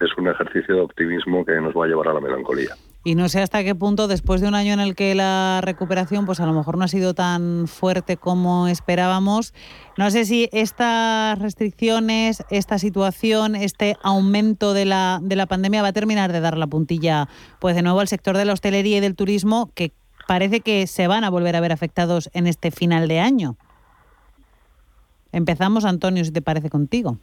es 0.04 0.10
un 0.18 0.28
ejercicio 0.28 0.74
de 0.74 0.80
optimismo 0.80 1.44
que 1.44 1.60
nos 1.60 1.74
va 1.74 1.84
a 1.84 1.88
llevar 1.88 2.08
a 2.08 2.14
la 2.14 2.20
melancolía. 2.20 2.74
Y 3.02 3.14
no 3.14 3.30
sé 3.30 3.40
hasta 3.40 3.64
qué 3.64 3.74
punto, 3.74 4.08
después 4.08 4.42
de 4.42 4.48
un 4.48 4.54
año 4.54 4.74
en 4.74 4.80
el 4.80 4.94
que 4.94 5.14
la 5.14 5.60
recuperación, 5.62 6.26
pues 6.26 6.38
a 6.38 6.46
lo 6.46 6.52
mejor 6.52 6.76
no 6.76 6.84
ha 6.84 6.88
sido 6.88 7.14
tan 7.14 7.66
fuerte 7.66 8.18
como 8.18 8.68
esperábamos, 8.68 9.54
no 9.96 10.10
sé 10.10 10.26
si 10.26 10.50
estas 10.52 11.38
restricciones, 11.38 12.44
esta 12.50 12.78
situación, 12.78 13.56
este 13.56 13.96
aumento 14.02 14.74
de 14.74 14.84
la, 14.84 15.18
de 15.22 15.34
la 15.34 15.46
pandemia 15.46 15.80
va 15.80 15.88
a 15.88 15.92
terminar 15.94 16.30
de 16.30 16.40
dar 16.40 16.58
la 16.58 16.66
puntilla, 16.66 17.26
pues 17.58 17.74
de 17.74 17.80
nuevo 17.80 18.00
al 18.00 18.08
sector 18.08 18.36
de 18.36 18.44
la 18.44 18.52
hostelería 18.52 18.98
y 18.98 19.00
del 19.00 19.16
turismo, 19.16 19.70
que 19.74 19.92
parece 20.28 20.60
que 20.60 20.86
se 20.86 21.06
van 21.06 21.24
a 21.24 21.30
volver 21.30 21.56
a 21.56 21.60
ver 21.60 21.72
afectados 21.72 22.28
en 22.34 22.46
este 22.46 22.70
final 22.70 23.08
de 23.08 23.20
año. 23.20 23.56
Empezamos, 25.32 25.86
Antonio, 25.86 26.24
si 26.24 26.32
te 26.32 26.42
parece 26.42 26.68
contigo. 26.68 27.18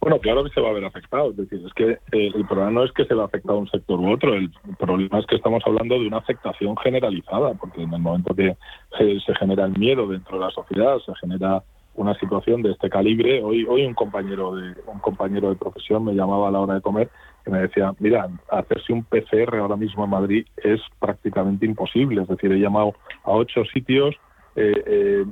Bueno, 0.00 0.18
claro 0.18 0.42
que 0.44 0.50
se 0.50 0.60
va 0.62 0.70
a 0.70 0.72
ver 0.72 0.84
afectado. 0.84 1.30
Es 1.30 1.36
decir, 1.36 1.62
es 1.64 1.74
que 1.74 1.90
eh, 2.12 2.32
el 2.34 2.46
problema 2.46 2.70
no 2.70 2.84
es 2.84 2.92
que 2.92 3.04
se 3.04 3.14
va 3.14 3.24
a 3.24 3.26
afectar 3.26 3.54
un 3.54 3.68
sector 3.68 4.00
u 4.00 4.10
otro. 4.10 4.34
El 4.34 4.50
problema 4.78 5.18
es 5.18 5.26
que 5.26 5.36
estamos 5.36 5.62
hablando 5.66 5.98
de 5.98 6.06
una 6.06 6.18
afectación 6.18 6.74
generalizada, 6.78 7.52
porque 7.54 7.82
en 7.82 7.92
el 7.92 8.00
momento 8.00 8.34
que 8.34 8.56
se, 8.96 9.34
genera 9.34 9.66
el 9.66 9.78
miedo 9.78 10.06
dentro 10.06 10.38
de 10.38 10.46
la 10.46 10.50
sociedad, 10.52 10.98
se 11.04 11.14
genera 11.16 11.62
una 11.94 12.14
situación 12.14 12.62
de 12.62 12.70
este 12.70 12.88
calibre. 12.88 13.42
Hoy, 13.42 13.66
hoy 13.68 13.84
un 13.84 13.92
compañero 13.92 14.54
de 14.54 14.74
un 14.86 15.00
compañero 15.00 15.50
de 15.50 15.56
profesión 15.56 16.04
me 16.04 16.14
llamaba 16.14 16.48
a 16.48 16.50
la 16.50 16.60
hora 16.60 16.74
de 16.74 16.80
comer 16.80 17.10
y 17.46 17.50
me 17.50 17.60
decía, 17.60 17.92
mira, 17.98 18.26
hacerse 18.50 18.94
un 18.94 19.04
PCR 19.04 19.56
ahora 19.56 19.76
mismo 19.76 20.04
en 20.04 20.10
Madrid 20.10 20.46
es 20.64 20.80
prácticamente 20.98 21.66
imposible. 21.66 22.22
Es 22.22 22.28
decir, 22.28 22.50
he 22.52 22.58
llamado 22.58 22.94
a 23.24 23.32
ocho 23.32 23.64
sitios 23.66 24.16
eh, 24.60 24.84
eh, 24.86 25.24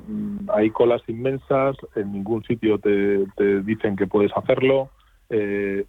hay 0.55 0.71
colas 0.71 1.03
inmensas, 1.07 1.77
en 1.95 2.13
ningún 2.13 2.43
sitio 2.45 2.79
te, 2.79 3.27
dicen 3.63 3.97
que 3.97 4.07
puedes 4.07 4.33
hacerlo. 4.35 4.91
Eh, 5.29 5.85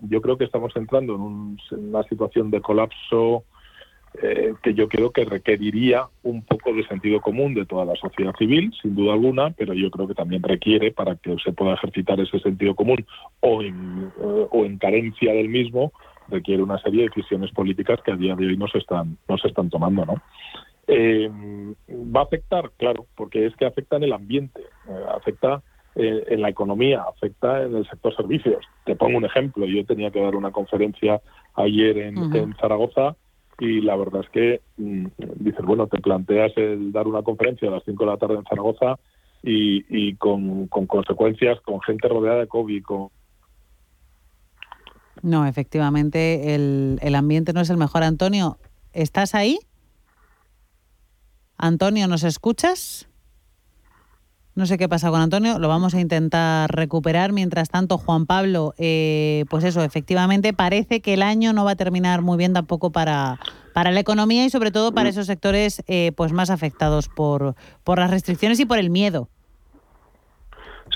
yo 0.00 0.20
creo 0.20 0.36
que 0.36 0.44
estamos 0.44 0.74
entrando 0.74 1.14
en, 1.14 1.56
una 1.78 2.02
situación 2.04 2.50
de 2.50 2.60
colapso 2.60 3.44
eh, 4.20 4.54
que 4.62 4.74
yo 4.74 4.88
creo 4.88 5.10
que 5.12 5.24
requeriría 5.24 6.08
un 6.24 6.42
poco 6.42 6.74
de 6.74 6.86
sentido 6.88 7.20
común 7.20 7.54
de 7.54 7.64
toda 7.64 7.84
la 7.84 7.94
sociedad 7.94 8.34
civil, 8.36 8.74
sin 8.82 8.96
duda 8.96 9.12
alguna, 9.12 9.50
pero 9.50 9.72
yo 9.74 9.90
creo 9.90 10.08
que 10.08 10.14
también 10.14 10.42
requiere, 10.42 10.90
para 10.90 11.14
que 11.14 11.36
se 11.42 11.52
pueda 11.52 11.74
ejercitar 11.74 12.18
ese 12.20 12.40
sentido 12.40 12.74
común 12.74 13.06
o 13.40 13.62
en, 13.62 14.10
o 14.18 14.64
en 14.64 14.78
carencia 14.78 15.32
del 15.32 15.48
mismo, 15.48 15.92
requiere 16.28 16.62
una 16.62 16.78
serie 16.78 17.02
de 17.02 17.08
decisiones 17.14 17.52
políticas 17.52 18.00
que 18.02 18.12
a 18.12 18.16
día 18.16 18.34
de 18.34 18.46
hoy 18.46 18.56
no 18.56 18.66
se 18.66 18.78
están, 18.78 19.16
no 19.28 19.38
se 19.38 19.48
están 19.48 19.70
tomando. 19.70 20.04
¿no? 20.04 20.14
Eh, 20.94 21.30
va 21.88 22.20
a 22.20 22.24
afectar, 22.24 22.70
claro, 22.76 23.06
porque 23.16 23.46
es 23.46 23.56
que 23.56 23.64
afecta 23.64 23.96
en 23.96 24.02
el 24.02 24.12
ambiente, 24.12 24.60
eh, 24.60 25.04
afecta 25.14 25.62
eh, 25.94 26.24
en 26.28 26.42
la 26.42 26.50
economía, 26.50 27.02
afecta 27.02 27.62
en 27.62 27.76
el 27.76 27.88
sector 27.88 28.14
servicios. 28.14 28.62
Te 28.84 28.94
pongo 28.94 29.16
un 29.16 29.24
ejemplo, 29.24 29.64
yo 29.64 29.86
tenía 29.86 30.10
que 30.10 30.20
dar 30.20 30.36
una 30.36 30.50
conferencia 30.50 31.22
ayer 31.54 31.96
en, 31.96 32.54
Zaragoza 32.60 33.16
y 33.58 33.80
la 33.80 33.96
verdad 33.96 34.22
es 34.22 34.28
que 34.30 34.60
mm, 34.76 35.06
dices, 35.36 35.64
bueno, 35.64 35.86
te 35.86 35.98
planteas 35.98 36.52
el 36.56 36.92
dar 36.92 37.06
una 37.06 37.22
conferencia 37.22 37.68
a 37.68 37.72
las 37.72 37.84
5 37.84 38.04
de 38.04 38.10
la 38.10 38.18
tarde 38.18 38.34
en 38.34 38.44
Zaragoza 38.44 38.98
y, 39.42 40.14
con, 40.16 40.68
consecuencias, 40.68 41.58
con 41.62 41.80
gente 41.80 42.06
rodeada 42.06 42.40
de 42.40 42.46
COVID, 42.48 42.82
con... 42.84 43.08
No, 45.22 45.46
efectivamente, 45.46 46.54
el, 46.54 46.98
el 47.00 47.14
ambiente 47.14 47.52
no 47.52 47.60
es 47.60 47.70
el 47.70 47.76
mejor. 47.76 48.02
Antonio, 48.02 48.58
¿estás 48.92 49.34
ahí? 49.34 49.58
Antonio, 51.56 52.08
¿nos 52.08 52.24
escuchas? 52.24 53.08
No 54.54 54.66
sé 54.66 54.76
qué 54.76 54.86
pasa 54.86 55.10
con 55.10 55.20
Antonio, 55.20 55.58
lo 55.58 55.68
vamos 55.68 55.94
a 55.94 56.00
intentar 56.00 56.70
recuperar. 56.70 57.32
Mientras 57.32 57.70
tanto, 57.70 57.96
Juan 57.96 58.26
Pablo, 58.26 58.74
eh, 58.76 59.46
pues 59.48 59.64
eso, 59.64 59.82
efectivamente 59.82 60.52
parece 60.52 61.00
que 61.00 61.14
el 61.14 61.22
año 61.22 61.54
no 61.54 61.64
va 61.64 61.70
a 61.70 61.76
terminar 61.76 62.20
muy 62.20 62.36
bien 62.36 62.52
tampoco 62.52 62.92
para, 62.92 63.40
para 63.72 63.90
la 63.92 64.00
economía 64.00 64.44
y 64.44 64.50
sobre 64.50 64.70
todo 64.70 64.92
para 64.92 65.08
mm. 65.08 65.12
esos 65.12 65.26
sectores 65.26 65.82
eh, 65.86 66.12
pues 66.16 66.32
más 66.32 66.50
afectados 66.50 67.08
por, 67.08 67.54
por 67.82 67.98
las 67.98 68.10
restricciones 68.10 68.60
y 68.60 68.66
por 68.66 68.78
el 68.78 68.90
miedo. 68.90 69.30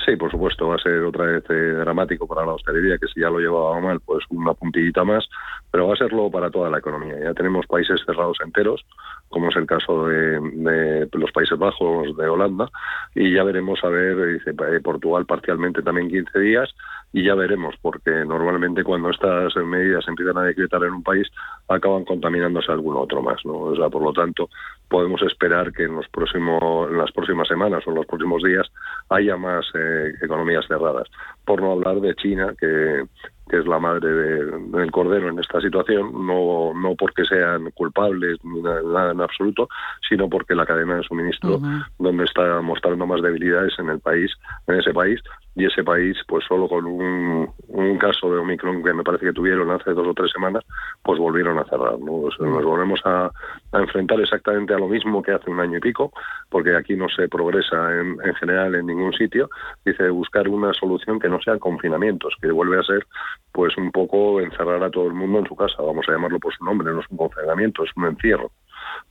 Sí, 0.05 0.15
por 0.15 0.31
supuesto, 0.31 0.67
va 0.67 0.75
a 0.75 0.79
ser 0.79 1.01
otra 1.03 1.25
vez 1.25 1.43
eh, 1.49 1.53
dramático 1.53 2.27
para 2.27 2.45
la 2.45 2.53
hostelería, 2.53 2.97
que 2.97 3.07
si 3.07 3.21
ya 3.21 3.29
lo 3.29 3.39
llevaba 3.39 3.79
mal, 3.79 3.99
pues 4.01 4.23
una 4.29 4.53
puntillita 4.53 5.03
más, 5.03 5.27
pero 5.71 5.87
va 5.87 5.93
a 5.93 5.97
serlo 5.97 6.29
para 6.29 6.49
toda 6.49 6.69
la 6.69 6.79
economía. 6.79 7.15
Ya 7.21 7.33
tenemos 7.33 7.65
países 7.67 8.01
cerrados 8.05 8.37
enteros, 8.43 8.85
como 9.29 9.49
es 9.49 9.55
el 9.55 9.65
caso 9.65 10.07
de, 10.07 11.07
los 11.13 11.31
Países 11.31 11.57
Bajos, 11.57 12.15
de 12.15 12.27
Holanda, 12.27 12.69
y 13.15 13.33
ya 13.33 13.43
veremos, 13.43 13.83
a 13.83 13.89
ver, 13.89 14.37
dice 14.37 14.51
eh, 14.51 14.79
Portugal 14.81 15.25
parcialmente 15.25 15.81
también 15.81 16.09
15 16.09 16.39
días, 16.39 16.73
y 17.17 17.23
ya 17.23 17.33
veremos, 17.33 17.73
porque 17.81 18.11
normalmente 18.11 18.83
cuando 18.83 19.09
estas 19.09 19.55
medidas 19.55 20.05
se 20.05 20.11
empiezan 20.11 20.37
a 20.37 20.43
decretar 20.43 20.83
en 20.83 20.93
un 20.93 21.01
país, 21.01 21.27
acaban 21.67 22.05
contaminándose 22.05 22.71
algún 22.71 22.95
otro 22.95 23.23
más, 23.23 23.43
¿no? 23.43 23.53
O 23.53 23.75
sea, 23.75 23.89
por 23.89 24.03
lo 24.03 24.13
tanto, 24.13 24.51
podemos 24.87 25.23
esperar 25.23 25.73
que 25.73 25.85
en 25.85 25.95
los 25.95 26.07
próximos, 26.09 26.91
en 26.91 26.97
las 26.99 27.11
próximas 27.11 27.47
semanas 27.47 27.81
o 27.87 27.89
en 27.89 27.95
los 27.95 28.05
próximos 28.05 28.43
días 28.43 28.67
haya 29.09 29.35
más 29.35 29.65
eh, 29.73 30.13
economías 30.21 30.67
cerradas. 30.67 31.07
Por 31.43 31.59
no 31.59 31.71
hablar 31.71 32.01
de 32.01 32.13
China, 32.13 32.53
que 32.59 33.01
que 33.49 33.59
es 33.59 33.65
la 33.65 33.79
madre 33.79 34.09
del 34.09 34.91
cordero 34.91 35.29
en 35.29 35.39
esta 35.39 35.61
situación, 35.61 36.11
no, 36.25 36.73
no 36.73 36.95
porque 36.95 37.23
sean 37.25 37.71
culpables 37.71 38.37
ni 38.43 38.61
nada, 38.61 39.11
en 39.11 39.21
absoluto, 39.21 39.69
sino 40.07 40.29
porque 40.29 40.55
la 40.55 40.65
cadena 40.65 40.97
de 40.97 41.03
suministro, 41.03 41.59
donde 41.97 42.25
está 42.25 42.61
mostrando 42.61 43.05
más 43.05 43.21
debilidades 43.21 43.73
en 43.79 43.89
el 43.89 43.99
país, 43.99 44.31
en 44.67 44.79
ese 44.79 44.93
país, 44.93 45.21
y 45.57 45.65
ese 45.65 45.83
país, 45.83 46.15
pues 46.27 46.45
solo 46.45 46.69
con 46.69 46.85
un, 46.85 47.49
un, 47.69 47.97
caso 47.97 48.31
de 48.31 48.37
Omicron 48.37 48.83
que 48.83 48.93
me 48.93 49.03
parece 49.03 49.25
que 49.25 49.33
tuvieron 49.33 49.71
hace 49.71 49.91
dos 49.91 50.07
o 50.07 50.13
tres 50.13 50.31
semanas, 50.31 50.63
pues 51.01 51.17
volvieron 51.17 51.57
a 51.57 51.63
cerrar. 51.63 51.97
¿no? 51.97 52.29
nos 52.39 52.63
volvemos 52.63 53.01
a, 53.05 53.31
enfrentar 53.73 54.19
exactamente 54.21 54.75
a 54.75 54.77
lo 54.77 54.87
mismo 54.87 55.23
que 55.23 55.31
hace 55.31 55.49
un 55.49 55.59
año 55.59 55.79
y 55.79 55.81
pico, 55.81 56.11
porque 56.49 56.75
aquí 56.75 56.95
no 56.95 57.09
se 57.09 57.27
progresa 57.27 57.91
en, 57.99 58.19
en 58.23 58.35
general 58.35 58.75
en 58.75 58.85
ningún 58.85 59.13
sitio. 59.13 59.49
Dice 59.83 60.07
buscar 60.09 60.47
una 60.47 60.73
solución 60.73 61.19
que 61.19 61.27
no 61.27 61.41
sea 61.41 61.57
confinamientos, 61.57 62.35
que 62.39 62.51
vuelve 62.51 62.79
a 62.79 62.83
ser 62.83 63.07
pues 63.51 63.75
un 63.77 63.91
poco 63.91 64.39
encerrar 64.39 64.83
a 64.83 64.91
todo 64.91 65.07
el 65.07 65.15
mundo 65.15 65.39
en 65.39 65.47
su 65.47 65.55
casa, 65.55 65.81
vamos 65.81 66.07
a 66.07 66.11
llamarlo 66.11 66.37
por 66.39 66.53
su 66.53 66.63
nombre, 66.63 66.93
no 66.93 66.99
es 66.99 67.09
un 67.09 67.17
confinamiento, 67.17 67.83
es 67.83 67.89
un 67.95 68.05
encierro 68.05 68.51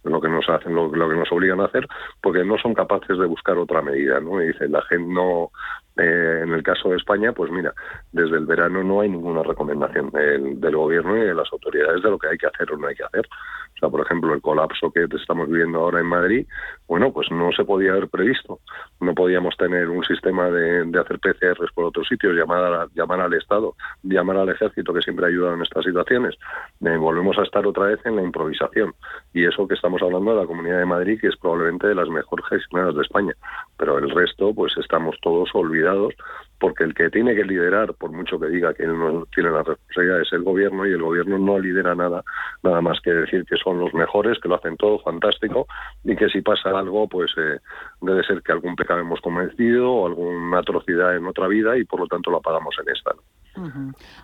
lo 0.05 0.21
que 0.21 0.29
nos 0.29 0.49
hacen, 0.49 0.75
lo, 0.75 0.91
que 0.91 1.17
nos 1.17 1.31
obligan 1.33 1.61
a 1.61 1.67
hacer, 1.67 1.87
porque 2.23 2.45
no 2.45 2.59
son 2.59 2.75
capaces 2.75 3.19
de 3.19 3.27
buscar 3.27 3.59
otra 3.59 3.83
medida, 3.83 4.21
¿no? 4.21 4.43
Y 4.43 4.49
dice, 4.49 4.69
la 4.69 4.83
gente 4.83 5.13
no, 5.13 5.51
eh, 5.99 6.41
en 6.43 6.53
el 6.53 6.63
caso 6.63 6.91
de 6.91 6.97
España, 6.97 7.33
pues 7.33 7.51
mira, 7.51 7.73
desde 8.13 8.37
el 8.37 8.45
verano 8.45 8.85
no 8.85 9.01
hay 9.01 9.09
ninguna 9.09 9.43
recomendación 9.43 10.11
del, 10.11 10.77
gobierno 10.77 11.17
y 11.17 11.21
de 11.21 11.35
las 11.35 11.51
autoridades 11.51 12.03
de 12.03 12.11
lo 12.11 12.19
que 12.19 12.29
hay 12.29 12.37
que 12.37 12.47
hacer 12.47 12.71
o 12.71 12.77
no 12.77 12.87
hay 12.87 12.95
que 12.95 13.05
hacer. 13.05 13.27
O 13.27 13.79
sea, 13.79 13.89
por 13.89 14.01
ejemplo, 14.03 14.33
el 14.35 14.43
colapso 14.43 14.91
que 14.91 15.07
estamos 15.11 15.49
viviendo 15.49 15.81
ahora 15.81 16.01
en 16.01 16.07
Madrid, 16.07 16.47
bueno, 16.87 17.13
pues 17.13 17.31
no 17.31 17.51
se 17.53 17.65
podía 17.65 17.93
haber 17.93 18.09
previsto. 18.09 18.61
No 19.01 19.15
podíamos 19.15 19.57
tener 19.57 19.89
un 19.89 20.05
sistema 20.05 20.51
de, 20.51 20.99
hacer 20.99 21.19
PCRs 21.19 21.73
por 21.75 21.85
otros 21.85 22.07
sitios, 22.09 22.35
llamar, 22.35 22.89
llamar 22.95 23.21
al 23.21 23.35
Estado, 23.35 23.75
llamar 24.03 24.39
al 24.39 24.49
Ejército, 24.51 24.93
que 24.95 25.03
siempre 25.03 25.27
ha 25.27 25.29
ayudado 25.29 25.55
en 25.55 25.63
estas 25.63 25.85
situaciones. 25.85 26.37
Eh, 26.85 26.97
volvemos 26.97 27.39
a 27.39 27.43
estar 27.43 27.67
otra 27.67 27.87
vez 27.87 28.01
en 28.05 28.17
la 28.17 28.23
improvisación. 28.23 28.95
Y 29.35 29.45
eso 29.45 29.69
que 29.69 29.75
estamos 29.75 30.03
hablando 30.03 30.35
de 30.35 30.41
la 30.41 30.47
Comunidad 30.47 30.79
de 30.79 30.87
Madrid, 30.87 31.21
que 31.21 31.29
es 31.29 31.37
probablemente 31.37 31.89
de 31.89 31.95
las 31.95 32.09
mejores 32.09 32.47
gestionadas 32.47 32.95
de 32.95 33.03
España. 33.03 33.35
Pero 33.79 33.99
el 33.99 34.11
resto, 34.11 34.55
pues 34.55 34.75
estamos 34.79 35.17
todos 35.21 35.51
olvidados 35.55 35.86
porque 36.59 36.85
el 36.85 36.95
que 36.95 37.11
tiene 37.11 37.35
que 37.35 37.45
liderar, 37.45 37.95
por 37.95 38.13
mucho 38.13 38.39
que 38.39 38.49
diga 38.49 38.73
que 38.73 38.85
él 38.85 38.99
no 38.99 39.27
tiene 39.35 39.51
la 39.51 39.63
responsabilidad, 39.63 40.23
es 40.23 40.33
el 40.33 40.43
gobierno 40.43 40.87
y 40.87 40.93
el 40.93 41.03
gobierno 41.03 41.39
no 41.39 41.59
lidera 41.59 41.95
nada, 41.95 42.25
nada 42.63 42.81
más 42.81 42.99
que 43.01 43.11
decir 43.11 43.45
que 43.45 43.57
son 43.57 43.79
los 43.79 43.93
mejores, 43.93 44.39
que 44.41 44.49
lo 44.49 44.57
hacen 44.57 44.77
todo 44.77 44.99
fantástico 45.01 45.67
y 46.05 46.17
que 46.17 46.29
si 46.29 46.41
pasa 46.41 46.71
algo, 46.71 47.09
pues 47.09 47.31
eh, 47.37 47.59
debe 48.01 48.25
ser 48.25 48.43
que 48.43 48.53
algún 48.53 48.75
pecado 48.75 49.01
hemos 49.01 49.21
cometido 49.21 49.93
o 49.93 50.07
alguna 50.07 50.59
atrocidad 50.59 51.17
en 51.17 51.27
otra 51.27 51.47
vida 51.47 51.77
y 51.77 51.85
por 51.85 52.01
lo 52.01 52.07
tanto 52.07 52.31
lo 52.31 52.41
pagamos 52.41 52.75
en 52.81 52.95
esta. 52.95 53.13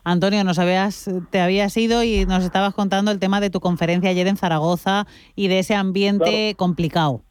Antonio, 0.05 0.45
nos 0.45 0.59
habías, 0.59 1.11
te 1.31 1.41
habías 1.41 1.75
ido 1.79 2.03
y 2.03 2.27
nos 2.27 2.45
estabas 2.45 2.75
contando 2.75 3.11
el 3.11 3.19
tema 3.19 3.41
de 3.41 3.49
tu 3.49 3.61
conferencia 3.61 4.11
ayer 4.11 4.27
en 4.27 4.37
Zaragoza 4.37 5.07
y 5.35 5.49
de 5.49 5.61
ese 5.61 5.75
ambiente 5.75 6.55
complicado 6.59 7.23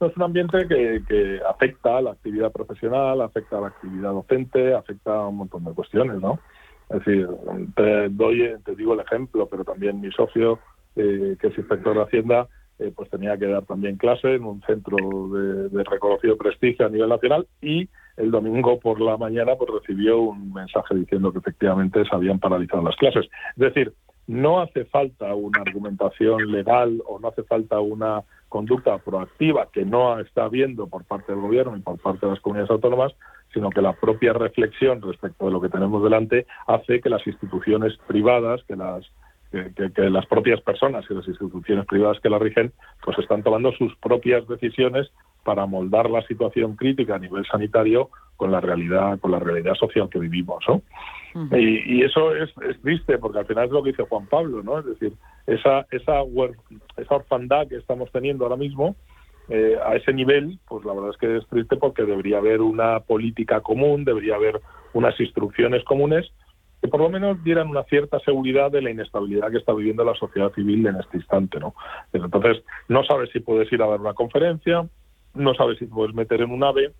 es 0.00 0.16
un 0.16 0.22
ambiente 0.22 0.66
que, 0.68 1.40
afecta 1.48 1.98
a 1.98 2.02
la 2.02 2.10
actividad 2.12 2.52
profesional, 2.52 3.20
afecta 3.20 3.58
a 3.58 3.62
la 3.62 3.66
actividad 3.68 4.12
docente, 4.12 4.74
afecta 4.74 5.14
a 5.14 5.28
un 5.28 5.38
montón 5.38 5.64
de 5.64 5.72
cuestiones, 5.72 6.20
¿no? 6.20 6.38
Es 6.90 7.04
decir, 7.04 7.28
te 7.76 8.08
doy, 8.08 8.54
te 8.64 8.74
digo 8.74 8.94
el 8.94 9.00
ejemplo, 9.00 9.46
pero 9.46 9.64
también 9.64 10.00
mi 10.00 10.10
socio, 10.12 10.58
eh, 10.96 11.36
que 11.40 11.48
es 11.48 11.58
inspector 11.58 11.94
de 11.94 12.02
Hacienda, 12.02 12.48
eh, 12.78 12.92
pues 12.94 13.10
tenía 13.10 13.36
que 13.36 13.46
dar 13.46 13.64
también 13.64 13.96
clase 13.96 14.36
en 14.36 14.44
un 14.44 14.62
centro 14.62 14.96
de, 15.30 15.82
reconocido 15.82 16.36
prestigio 16.36 16.86
a 16.86 16.88
nivel 16.88 17.08
nacional 17.08 17.48
y 17.60 17.88
el 18.16 18.30
domingo 18.30 18.78
por 18.78 19.00
la 19.00 19.16
mañana 19.16 19.56
pues 19.56 19.68
recibió 19.70 20.20
un 20.20 20.52
mensaje 20.52 20.94
diciendo 20.94 21.32
que 21.32 21.38
efectivamente 21.38 22.04
se 22.04 22.14
habían 22.14 22.38
paralizado 22.38 22.84
las 22.84 22.94
clases. 22.94 23.26
Es 23.56 23.56
decir, 23.56 23.92
no 24.28 24.60
hace 24.60 24.84
falta 24.84 25.34
una 25.34 25.62
argumentación 25.62 26.52
legal 26.52 27.02
o 27.06 27.18
no 27.18 27.28
hace 27.28 27.42
falta 27.42 27.80
una 27.80 28.22
conducta 28.48 28.98
proactiva 28.98 29.68
que 29.72 29.84
no 29.84 30.18
está 30.20 30.44
habiendo 30.44 30.86
por 30.86 31.04
parte 31.04 31.32
del 31.32 31.40
gobierno 31.40 31.76
y 31.76 31.80
por 31.80 31.98
parte 31.98 32.26
de 32.26 32.32
las 32.32 32.40
comunidades 32.40 32.70
autónomas, 32.70 33.12
sino 33.52 33.70
que 33.70 33.82
la 33.82 33.94
propia 33.94 34.32
reflexión 34.32 35.00
respecto 35.02 35.46
de 35.46 35.52
lo 35.52 35.60
que 35.60 35.68
tenemos 35.68 36.02
delante 36.02 36.46
hace 36.66 37.00
que 37.00 37.08
las 37.08 37.26
instituciones 37.26 37.96
privadas, 38.06 38.62
que 38.64 38.76
las 38.76 39.04
que, 39.50 40.10
las 40.10 40.26
propias 40.26 40.60
personas 40.60 41.04
y 41.08 41.14
las 41.14 41.26
instituciones 41.26 41.86
privadas 41.86 42.20
que 42.20 42.28
la 42.28 42.38
rigen, 42.38 42.72
pues 43.02 43.18
están 43.18 43.42
tomando 43.42 43.72
sus 43.72 43.94
propias 43.96 44.46
decisiones 44.46 45.10
para 45.44 45.66
moldar 45.66 46.10
la 46.10 46.22
situación 46.26 46.76
crítica 46.76 47.14
a 47.14 47.18
nivel 47.18 47.46
sanitario 47.46 48.10
con 48.36 48.52
la 48.52 48.60
realidad, 48.60 49.18
con 49.20 49.30
la 49.30 49.38
realidad 49.38 49.74
social 49.74 50.08
que 50.10 50.18
vivimos, 50.18 50.62
¿no? 50.68 50.82
y, 51.56 52.02
eso 52.02 52.34
es, 52.34 52.50
triste 52.82 53.18
porque 53.18 53.40
al 53.40 53.46
final 53.46 53.66
es 53.66 53.70
lo 53.70 53.82
que 53.82 53.90
dice 53.90 54.04
Juan 54.04 54.26
Pablo, 54.26 54.62
¿no? 54.62 54.78
Es 54.78 54.86
decir, 54.86 55.12
esa 55.46 55.86
esa 55.90 56.22
esa 56.96 57.14
orfandad 57.14 57.68
que 57.68 57.76
estamos 57.76 58.10
teniendo 58.10 58.44
ahora 58.44 58.56
mismo 58.56 58.96
eh, 59.48 59.76
a 59.84 59.96
ese 59.96 60.12
nivel, 60.12 60.58
pues 60.68 60.84
la 60.84 60.94
verdad 60.94 61.10
es 61.10 61.16
que 61.16 61.36
es 61.36 61.46
triste 61.46 61.76
porque 61.76 62.04
debería 62.04 62.38
haber 62.38 62.60
una 62.60 63.00
política 63.00 63.60
común, 63.60 64.04
debería 64.04 64.34
haber 64.34 64.60
unas 64.92 65.18
instrucciones 65.20 65.84
comunes 65.84 66.30
que 66.80 66.88
por 66.88 67.00
lo 67.00 67.10
menos 67.10 67.42
dieran 67.42 67.68
una 67.68 67.82
cierta 67.84 68.18
seguridad 68.20 68.70
de 68.70 68.82
la 68.82 68.90
inestabilidad 68.90 69.50
que 69.50 69.58
está 69.58 69.72
viviendo 69.72 70.04
la 70.04 70.14
sociedad 70.14 70.52
civil 70.52 70.86
en 70.86 70.96
este 70.96 71.16
instante, 71.16 71.58
¿no? 71.58 71.74
Entonces, 72.12 72.62
no 72.88 73.04
sabes 73.04 73.30
si 73.32 73.40
puedes 73.40 73.72
ir 73.72 73.82
a 73.82 73.86
dar 73.86 74.00
una 74.00 74.14
conferencia, 74.14 74.86
no 75.34 75.54
sabes 75.54 75.78
si 75.78 75.86
puedes 75.86 76.14
meter 76.14 76.40
en 76.42 76.50
un 76.50 76.62
AVE, 76.62 76.92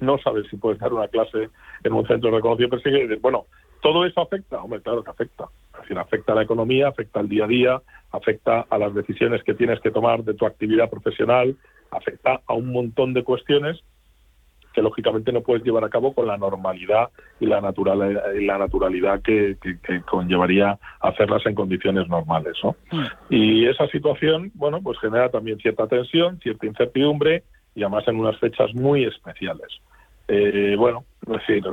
no 0.00 0.18
sabes 0.18 0.46
si 0.48 0.56
puedes 0.56 0.78
dar 0.78 0.92
una 0.92 1.08
clase 1.08 1.50
en 1.84 1.92
un 1.92 2.06
centro 2.06 2.30
de 2.30 2.36
reconocido 2.36 2.68
prestigio 2.68 2.98
y 2.98 3.02
dices, 3.02 3.20
bueno, 3.20 3.46
¿todo 3.82 4.04
eso 4.04 4.20
afecta? 4.20 4.62
Hombre, 4.62 4.80
claro 4.80 5.02
que 5.02 5.10
afecta. 5.10 5.48
Es 5.74 5.82
decir, 5.82 5.98
afecta 5.98 6.32
a 6.32 6.36
la 6.36 6.42
economía, 6.42 6.88
afecta 6.88 7.20
al 7.20 7.28
día 7.28 7.44
a 7.44 7.48
día, 7.48 7.82
afecta 8.10 8.66
a 8.68 8.78
las 8.78 8.94
decisiones 8.94 9.42
que 9.44 9.54
tienes 9.54 9.80
que 9.80 9.90
tomar 9.90 10.24
de 10.24 10.34
tu 10.34 10.46
actividad 10.46 10.90
profesional, 10.90 11.56
afecta 11.90 12.40
a 12.46 12.54
un 12.54 12.72
montón 12.72 13.14
de 13.14 13.24
cuestiones 13.24 13.82
que 14.72 14.82
lógicamente 14.82 15.32
no 15.32 15.42
puedes 15.42 15.64
llevar 15.64 15.84
a 15.84 15.88
cabo 15.88 16.12
con 16.12 16.26
la 16.26 16.36
normalidad 16.36 17.08
y 17.40 17.46
la, 17.46 17.60
natural, 17.60 18.22
y 18.38 18.44
la 18.44 18.58
naturalidad 18.58 19.22
que, 19.22 19.56
conllevaría 20.06 20.78
hacerlas 21.00 21.44
en 21.46 21.54
condiciones 21.54 22.08
normales. 22.08 22.54
¿no? 22.62 22.76
Mm. 22.90 23.04
Y 23.30 23.66
esa 23.66 23.86
situación, 23.88 24.50
bueno, 24.54 24.80
pues 24.82 24.98
genera 24.98 25.30
también 25.30 25.58
cierta 25.58 25.86
tensión, 25.86 26.38
cierta 26.40 26.66
incertidumbre 26.66 27.44
y 27.74 27.82
además 27.82 28.06
en 28.08 28.18
unas 28.18 28.38
fechas 28.38 28.74
muy 28.74 29.04
especiales. 29.04 29.80
Eh, 30.28 30.76
bueno, 30.78 31.04
es 31.22 31.38
decir, 31.38 31.64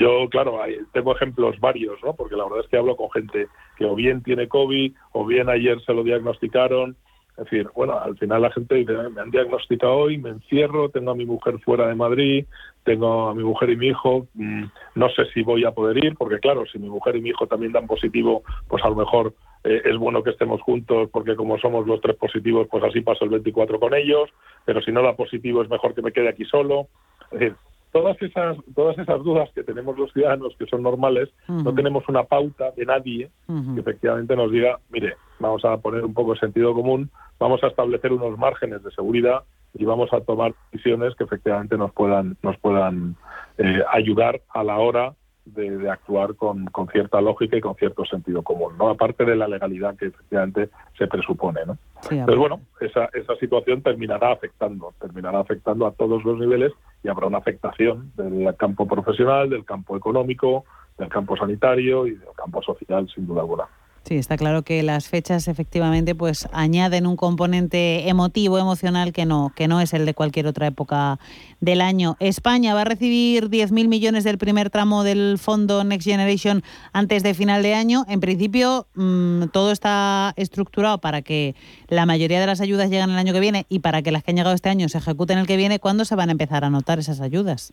yo, 0.00 0.28
claro, 0.30 0.58
tengo 0.92 1.14
ejemplos 1.14 1.60
varios, 1.60 2.02
¿no? 2.02 2.14
Porque 2.14 2.34
la 2.34 2.44
verdad 2.44 2.60
es 2.60 2.68
que 2.68 2.78
hablo 2.78 2.96
con 2.96 3.10
gente 3.10 3.48
que 3.76 3.84
o 3.84 3.94
bien 3.94 4.22
tiene 4.22 4.48
COVID 4.48 4.94
o 5.12 5.26
bien 5.26 5.50
ayer 5.50 5.80
se 5.84 5.92
lo 5.92 6.02
diagnosticaron 6.02 6.96
es 7.36 7.44
decir, 7.44 7.68
bueno, 7.74 7.98
al 7.98 8.16
final 8.16 8.42
la 8.42 8.52
gente 8.52 8.76
dice, 8.76 8.92
me 9.10 9.20
han 9.20 9.30
diagnosticado 9.30 9.94
hoy, 9.94 10.18
me 10.18 10.30
encierro, 10.30 10.88
tengo 10.90 11.10
a 11.10 11.16
mi 11.16 11.26
mujer 11.26 11.58
fuera 11.60 11.88
de 11.88 11.96
Madrid, 11.96 12.46
tengo 12.84 13.28
a 13.28 13.34
mi 13.34 13.42
mujer 13.42 13.70
y 13.70 13.76
mi 13.76 13.88
hijo, 13.88 14.28
mm, 14.34 14.64
no 14.94 15.08
sé 15.08 15.24
si 15.32 15.42
voy 15.42 15.64
a 15.64 15.72
poder 15.72 16.04
ir, 16.04 16.14
porque 16.16 16.38
claro, 16.38 16.64
si 16.66 16.78
mi 16.78 16.88
mujer 16.88 17.16
y 17.16 17.22
mi 17.22 17.30
hijo 17.30 17.48
también 17.48 17.72
dan 17.72 17.88
positivo, 17.88 18.44
pues 18.68 18.84
a 18.84 18.88
lo 18.88 18.94
mejor 18.94 19.34
eh, 19.64 19.82
es 19.84 19.96
bueno 19.96 20.22
que 20.22 20.30
estemos 20.30 20.60
juntos, 20.62 21.08
porque 21.10 21.34
como 21.34 21.58
somos 21.58 21.86
los 21.88 22.00
tres 22.00 22.16
positivos, 22.16 22.68
pues 22.70 22.84
así 22.84 23.00
paso 23.00 23.24
el 23.24 23.30
24 23.30 23.80
con 23.80 23.94
ellos, 23.94 24.30
pero 24.64 24.80
si 24.80 24.92
no 24.92 25.02
da 25.02 25.16
positivo 25.16 25.62
es 25.62 25.68
mejor 25.68 25.94
que 25.94 26.02
me 26.02 26.12
quede 26.12 26.28
aquí 26.28 26.44
solo. 26.44 26.86
Es 27.32 27.40
decir, 27.40 27.56
todas 27.94 28.20
esas, 28.20 28.56
todas 28.74 28.98
esas 28.98 29.22
dudas 29.22 29.48
que 29.54 29.62
tenemos 29.62 29.96
los 29.96 30.12
ciudadanos, 30.12 30.56
que 30.58 30.66
son 30.66 30.82
normales, 30.82 31.28
no 31.46 31.72
tenemos 31.72 32.02
una 32.08 32.24
pauta 32.24 32.72
de 32.72 32.84
nadie 32.84 33.30
que 33.46 33.80
efectivamente 33.80 34.34
nos 34.34 34.50
diga, 34.50 34.80
mire, 34.90 35.14
vamos 35.38 35.64
a 35.64 35.76
poner 35.76 36.04
un 36.04 36.12
poco 36.12 36.34
de 36.34 36.40
sentido 36.40 36.74
común, 36.74 37.08
vamos 37.38 37.62
a 37.62 37.68
establecer 37.68 38.12
unos 38.12 38.36
márgenes 38.36 38.82
de 38.82 38.90
seguridad 38.90 39.44
y 39.74 39.84
vamos 39.84 40.12
a 40.12 40.20
tomar 40.22 40.52
decisiones 40.72 41.14
que 41.14 41.22
efectivamente 41.22 41.78
nos 41.78 41.92
puedan, 41.92 42.36
nos 42.42 42.58
puedan 42.58 43.14
eh, 43.58 43.84
ayudar 43.92 44.40
a 44.52 44.64
la 44.64 44.76
hora 44.78 45.14
de, 45.44 45.90
actuar 45.90 46.34
con, 46.34 46.66
con, 46.66 46.88
cierta 46.88 47.20
lógica 47.20 47.56
y 47.56 47.60
con 47.60 47.74
cierto 47.74 48.04
sentido 48.04 48.42
común, 48.42 48.76
¿no? 48.78 48.88
Aparte 48.88 49.24
de 49.24 49.36
la 49.36 49.46
legalidad 49.46 49.96
que 49.96 50.06
efectivamente 50.06 50.70
se 50.96 51.06
presupone, 51.06 51.60
¿no? 51.66 51.78
Entonces, 52.10 52.36
bueno, 52.36 52.60
esa, 52.80 53.08
esa 53.12 53.36
situación 53.36 53.82
terminará 53.82 54.32
afectando, 54.32 54.94
terminará 55.00 55.40
afectando 55.40 55.86
a 55.86 55.92
todos 55.92 56.24
los 56.24 56.38
niveles 56.38 56.72
y 57.02 57.08
habrá 57.08 57.26
una 57.26 57.38
afectación 57.38 58.12
del 58.16 58.54
campo 58.56 58.86
profesional, 58.86 59.50
del 59.50 59.64
campo 59.64 59.96
económico, 59.96 60.64
del 60.98 61.08
campo 61.08 61.36
sanitario 61.36 62.06
y 62.06 62.12
del 62.12 62.28
campo 62.36 62.62
social, 62.62 63.08
sin 63.14 63.26
duda 63.26 63.40
alguna. 63.42 63.64
Sí, 64.06 64.16
está 64.16 64.36
claro 64.36 64.62
que 64.64 64.82
las 64.82 65.08
fechas 65.08 65.48
efectivamente 65.48 66.14
pues 66.14 66.46
añaden 66.52 67.06
un 67.06 67.16
componente 67.16 68.06
emotivo, 68.06 68.58
emocional 68.58 69.14
que 69.14 69.24
no, 69.24 69.50
que 69.56 69.66
no 69.66 69.80
es 69.80 69.94
el 69.94 70.04
de 70.04 70.12
cualquier 70.12 70.46
otra 70.46 70.66
época 70.66 71.18
del 71.60 71.80
año. 71.80 72.18
España 72.20 72.74
va 72.74 72.82
a 72.82 72.84
recibir 72.84 73.48
10.000 73.48 73.88
millones 73.88 74.22
del 74.24 74.36
primer 74.36 74.68
tramo 74.68 75.04
del 75.04 75.38
fondo 75.38 75.84
Next 75.84 76.06
Generation 76.06 76.62
antes 76.92 77.22
de 77.22 77.32
final 77.32 77.62
de 77.62 77.74
año. 77.74 78.04
En 78.06 78.20
principio 78.20 78.86
mm, 78.94 79.44
todo 79.52 79.72
está 79.72 80.34
estructurado 80.36 80.98
para 80.98 81.22
que 81.22 81.54
la 81.88 82.04
mayoría 82.04 82.40
de 82.40 82.46
las 82.46 82.60
ayudas 82.60 82.90
lleguen 82.90 83.08
el 83.08 83.16
año 83.16 83.32
que 83.32 83.40
viene 83.40 83.64
y 83.70 83.78
para 83.78 84.02
que 84.02 84.12
las 84.12 84.22
que 84.22 84.32
han 84.32 84.36
llegado 84.36 84.54
este 84.54 84.68
año 84.68 84.86
se 84.90 84.98
ejecuten 84.98 85.38
el 85.38 85.46
que 85.46 85.56
viene. 85.56 85.80
¿Cuándo 85.80 86.04
se 86.04 86.14
van 86.14 86.28
a 86.28 86.32
empezar 86.32 86.62
a 86.66 86.68
notar 86.68 86.98
esas 86.98 87.22
ayudas? 87.22 87.72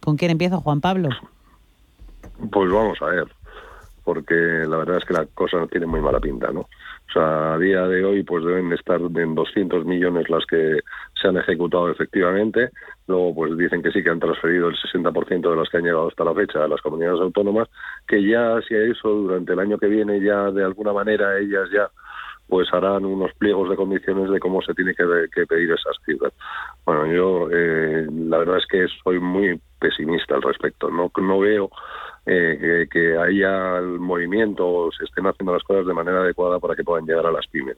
¿Con 0.00 0.16
quién 0.16 0.30
empiezo, 0.30 0.60
Juan 0.60 0.80
Pablo? 0.80 1.08
Pues 2.52 2.70
vamos 2.70 3.02
a 3.02 3.06
ver, 3.06 3.26
porque 4.04 4.34
la 4.34 4.76
verdad 4.76 4.98
es 4.98 5.04
que 5.04 5.14
la 5.14 5.26
cosa 5.34 5.66
tiene 5.66 5.86
muy 5.86 6.00
mala 6.00 6.20
pinta, 6.20 6.52
¿no? 6.52 6.60
O 6.60 7.12
sea, 7.12 7.54
a 7.54 7.58
día 7.58 7.86
de 7.86 8.04
hoy 8.04 8.22
pues 8.22 8.44
deben 8.44 8.72
estar 8.72 9.00
en 9.00 9.34
200 9.34 9.84
millones 9.84 10.28
las 10.28 10.44
que 10.46 10.80
se 11.20 11.28
han 11.28 11.36
ejecutado 11.36 11.90
efectivamente. 11.90 12.70
Luego 13.06 13.34
pues 13.34 13.56
dicen 13.56 13.82
que 13.82 13.92
sí 13.92 14.02
que 14.02 14.10
han 14.10 14.20
transferido 14.20 14.68
el 14.68 14.76
60% 14.76 15.50
de 15.50 15.56
las 15.56 15.68
que 15.68 15.76
han 15.78 15.84
llegado 15.84 16.08
hasta 16.08 16.24
la 16.24 16.34
fecha 16.34 16.64
a 16.64 16.68
las 16.68 16.80
comunidades 16.80 17.20
autónomas, 17.20 17.68
que 18.06 18.22
ya 18.26 18.60
si 18.68 18.74
eso 18.74 19.08
durante 19.08 19.52
el 19.52 19.60
año 19.60 19.78
que 19.78 19.86
viene 19.86 20.20
ya 20.20 20.50
de 20.50 20.64
alguna 20.64 20.92
manera 20.92 21.38
ellas 21.38 21.68
ya 21.72 21.88
pues 22.48 22.68
harán 22.72 23.04
unos 23.04 23.32
pliegos 23.34 23.70
de 23.70 23.76
condiciones 23.76 24.30
de 24.30 24.38
cómo 24.38 24.60
se 24.62 24.74
tiene 24.74 24.94
que, 24.94 25.46
pedir 25.46 25.70
esas 25.72 25.96
cifras. 26.04 26.32
Bueno, 26.84 27.06
yo 27.06 27.48
eh, 27.50 28.06
la 28.10 28.38
verdad 28.38 28.58
es 28.58 28.66
que 28.66 28.86
soy 29.02 29.18
muy 29.18 29.58
pesimista 29.78 30.34
al 30.34 30.42
respecto. 30.42 30.90
No, 30.90 31.10
no 31.16 31.38
veo 31.38 31.70
eh, 32.26 32.86
que, 32.90 33.16
haya 33.18 33.78
el 33.78 34.00
movimiento 34.00 34.66
o 34.66 34.92
se 34.92 35.04
estén 35.04 35.26
haciendo 35.26 35.52
las 35.52 35.62
cosas 35.62 35.86
de 35.86 35.94
manera 35.94 36.20
adecuada 36.20 36.58
para 36.58 36.74
que 36.74 36.84
puedan 36.84 37.06
llegar 37.06 37.26
a 37.26 37.32
las 37.32 37.46
pymes. 37.48 37.76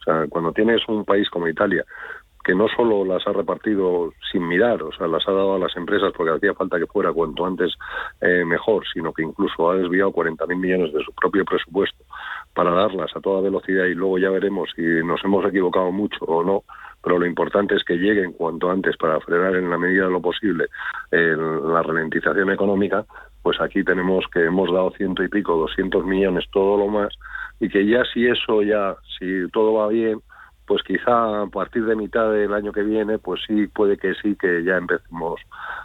O 0.00 0.04
sea, 0.04 0.26
cuando 0.28 0.52
tienes 0.52 0.80
un 0.88 1.04
país 1.04 1.28
como 1.30 1.48
Italia, 1.48 1.84
que 2.44 2.54
no 2.54 2.66
solo 2.68 3.04
las 3.04 3.26
ha 3.26 3.32
repartido 3.32 4.12
sin 4.30 4.46
mirar, 4.46 4.82
o 4.82 4.92
sea, 4.92 5.06
las 5.06 5.26
ha 5.28 5.32
dado 5.32 5.54
a 5.54 5.58
las 5.58 5.76
empresas 5.76 6.12
porque 6.16 6.32
hacía 6.32 6.54
falta 6.54 6.78
que 6.78 6.86
fuera 6.86 7.12
cuanto 7.12 7.46
antes 7.46 7.72
eh, 8.20 8.44
mejor, 8.44 8.84
sino 8.92 9.12
que 9.12 9.22
incluso 9.22 9.70
ha 9.70 9.76
desviado 9.76 10.12
40.000 10.12 10.56
millones 10.56 10.92
de 10.92 11.04
su 11.04 11.12
propio 11.12 11.44
presupuesto 11.44 12.04
para 12.52 12.72
darlas 12.72 13.14
a 13.16 13.20
toda 13.20 13.40
velocidad 13.40 13.84
y 13.84 13.94
luego 13.94 14.18
ya 14.18 14.30
veremos 14.30 14.70
si 14.74 14.82
nos 14.82 15.24
hemos 15.24 15.44
equivocado 15.46 15.92
mucho 15.92 16.24
o 16.24 16.42
no, 16.42 16.64
pero 17.02 17.18
lo 17.18 17.26
importante 17.26 17.76
es 17.76 17.84
que 17.84 17.94
lleguen 17.94 18.32
cuanto 18.32 18.70
antes 18.70 18.96
para 18.96 19.20
frenar 19.20 19.54
en 19.54 19.70
la 19.70 19.78
medida 19.78 20.06
de 20.06 20.12
lo 20.12 20.20
posible 20.20 20.66
la 21.10 21.82
ralentización 21.82 22.50
económica, 22.50 23.04
pues 23.42 23.60
aquí 23.60 23.82
tenemos 23.84 24.24
que 24.32 24.44
hemos 24.44 24.72
dado 24.72 24.92
ciento 24.92 25.22
y 25.22 25.28
pico, 25.28 25.56
200 25.56 26.04
millones, 26.04 26.44
todo 26.52 26.76
lo 26.78 26.88
más, 26.88 27.12
y 27.60 27.68
que 27.68 27.86
ya 27.86 28.02
si 28.12 28.26
eso 28.26 28.62
ya, 28.62 28.96
si 29.18 29.48
todo 29.52 29.74
va 29.74 29.88
bien, 29.88 30.20
pues 30.66 30.82
quizá 30.84 31.42
a 31.42 31.46
partir 31.46 31.84
de 31.84 31.96
mitad 31.96 32.30
del 32.32 32.54
año 32.54 32.72
que 32.72 32.82
viene, 32.82 33.18
pues 33.18 33.40
sí, 33.46 33.66
puede 33.66 33.96
que 33.96 34.14
sí, 34.14 34.36
que 34.36 34.64
ya 34.64 34.76
empecemos 34.76 35.40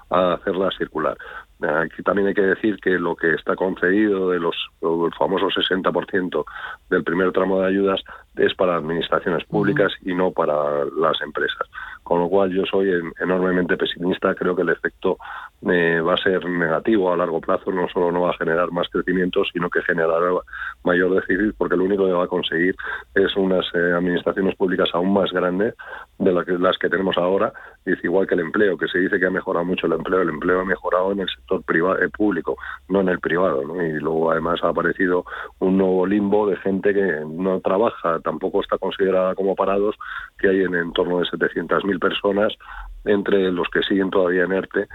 a 0.10 0.34
hacerla 0.34 0.70
circular. 0.78 1.18
Aquí 1.60 2.04
también 2.04 2.28
hay 2.28 2.34
que 2.36 2.42
decir 2.44 2.78
que 2.78 2.92
lo 3.00 3.16
que 3.16 3.34
está 3.34 3.56
concedido 3.56 4.30
de 4.30 4.40
los 4.40 4.56
el 4.82 5.12
famoso 5.18 5.48
60% 5.48 6.46
del 6.90 7.04
primer 7.04 7.32
tramo 7.32 7.60
de 7.60 7.68
ayudas 7.68 8.02
es 8.36 8.54
para 8.54 8.76
administraciones 8.76 9.44
públicas 9.46 9.92
y 10.04 10.14
no 10.14 10.32
para 10.32 10.86
las 10.86 11.20
empresas. 11.22 11.68
Con 12.04 12.20
lo 12.20 12.30
cual 12.30 12.52
yo 12.52 12.64
soy 12.66 12.90
enormemente 13.20 13.76
pesimista, 13.76 14.36
creo 14.36 14.56
que 14.56 14.62
el 14.62 14.70
efecto 14.70 15.18
eh, 15.68 16.00
va 16.00 16.14
a 16.14 16.18
ser 16.18 16.48
negativo 16.48 17.12
a 17.12 17.18
largo 17.18 17.42
plazo, 17.42 17.72
no 17.72 17.90
solo 17.90 18.12
no 18.12 18.22
va 18.22 18.30
a 18.30 18.38
generar 18.38 18.72
más 18.72 18.88
crecimiento, 18.90 19.44
sino 19.52 19.70
que 19.70 19.82
generará 19.82 20.30
mayor 20.84 21.16
déficit, 21.16 21.56
porque 21.58 21.76
lo 21.76 21.84
único 21.84 22.06
que 22.06 22.14
va 22.14 22.26
a 22.26 22.28
conseguir 22.28 22.76
es 23.16 23.36
unas 23.36 23.66
eh, 23.74 23.94
administraciones 23.94 24.56
públicas 24.56 24.90
aún 24.94 25.14
más 25.14 25.32
grandes 25.32 25.74
de 26.20 26.32
las 26.32 26.78
que, 26.78 26.90
tenemos 26.90 27.18
ahora, 27.18 27.52
es 27.86 28.02
igual 28.04 28.28
que 28.28 28.36
el 28.36 28.42
empleo, 28.42 28.78
que 28.78 28.88
se 28.88 29.00
dice 29.00 29.20
que 29.20 29.26
ha 29.26 29.32
mejorado 29.32 29.66
mucho 29.66 29.88
el 29.88 29.94
empleo, 29.94 30.22
el 30.22 30.30
empleo 30.30 30.62
ha 30.62 30.66
mejorado 30.66 31.12
en 31.12 31.22
el 31.22 31.30
sector 31.48 32.04
eh, 32.04 32.10
público, 32.10 32.58
no 32.90 33.02
en 33.02 33.10
el 33.10 33.20
privado, 33.20 33.64
y 33.82 34.00
luego 34.00 34.32
además 34.32 34.60
ha 34.64 34.70
aparecido 34.70 35.26
un 35.60 35.78
nuevo 35.78 36.06
limbo 36.06 36.48
de 36.48 36.58
gente 36.58 36.94
que 36.94 37.24
no 37.28 37.60
trabaja, 37.62 38.20
tampoco 38.20 38.62
está 38.62 38.78
considerada 38.78 39.36
como 39.36 39.56
parados, 39.56 39.96
que 40.40 40.50
hay 40.50 40.62
en, 40.64 40.76
en 40.76 40.94
torno 40.94 41.20
de 41.20 41.26
700.000 41.26 42.00
personas 42.00 42.54
entre 43.06 43.52
los 43.52 43.68
que 43.70 43.84
siguen 43.84 44.10
todavía 44.10 44.44
en 44.44 44.52
ERTE 44.52 44.88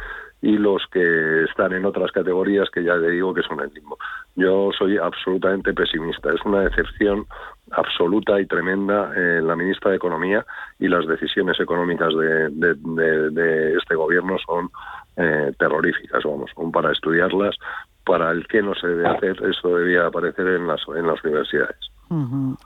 y 0.42 0.58
los 0.58 0.82
que 0.90 1.44
están 1.44 1.72
en 1.72 1.84
otras 1.84 2.10
categorías 2.10 2.68
que 2.70 2.82
ya 2.82 2.96
le 2.96 3.10
digo 3.12 3.32
que 3.32 3.42
son 3.42 3.60
el 3.60 3.72
limbo. 3.72 3.96
Yo 4.34 4.70
soy 4.76 4.98
absolutamente 4.98 5.72
pesimista. 5.72 6.30
Es 6.30 6.44
una 6.44 6.62
decepción 6.62 7.26
absoluta 7.70 8.40
y 8.40 8.46
tremenda 8.46 9.12
en 9.14 9.46
la 9.46 9.54
ministra 9.54 9.90
de 9.90 9.98
Economía 9.98 10.44
y 10.80 10.88
las 10.88 11.06
decisiones 11.06 11.58
económicas 11.60 12.12
de, 12.14 13.76
este 13.78 13.94
gobierno 13.94 14.36
son 14.44 14.68
eh, 15.16 15.52
terroríficas, 15.58 16.22
vamos, 16.24 16.50
para 16.72 16.92
estudiarlas, 16.92 17.56
para 18.04 18.30
el 18.30 18.46
que 18.46 18.62
no 18.62 18.74
se 18.74 18.86
debe 18.86 19.08
hacer, 19.08 19.36
eso 19.48 19.76
debía 19.76 20.06
aparecer 20.06 20.46
en 20.46 20.66
las, 20.66 20.80
en 20.94 21.06
las 21.06 21.22
universidades. 21.24 21.76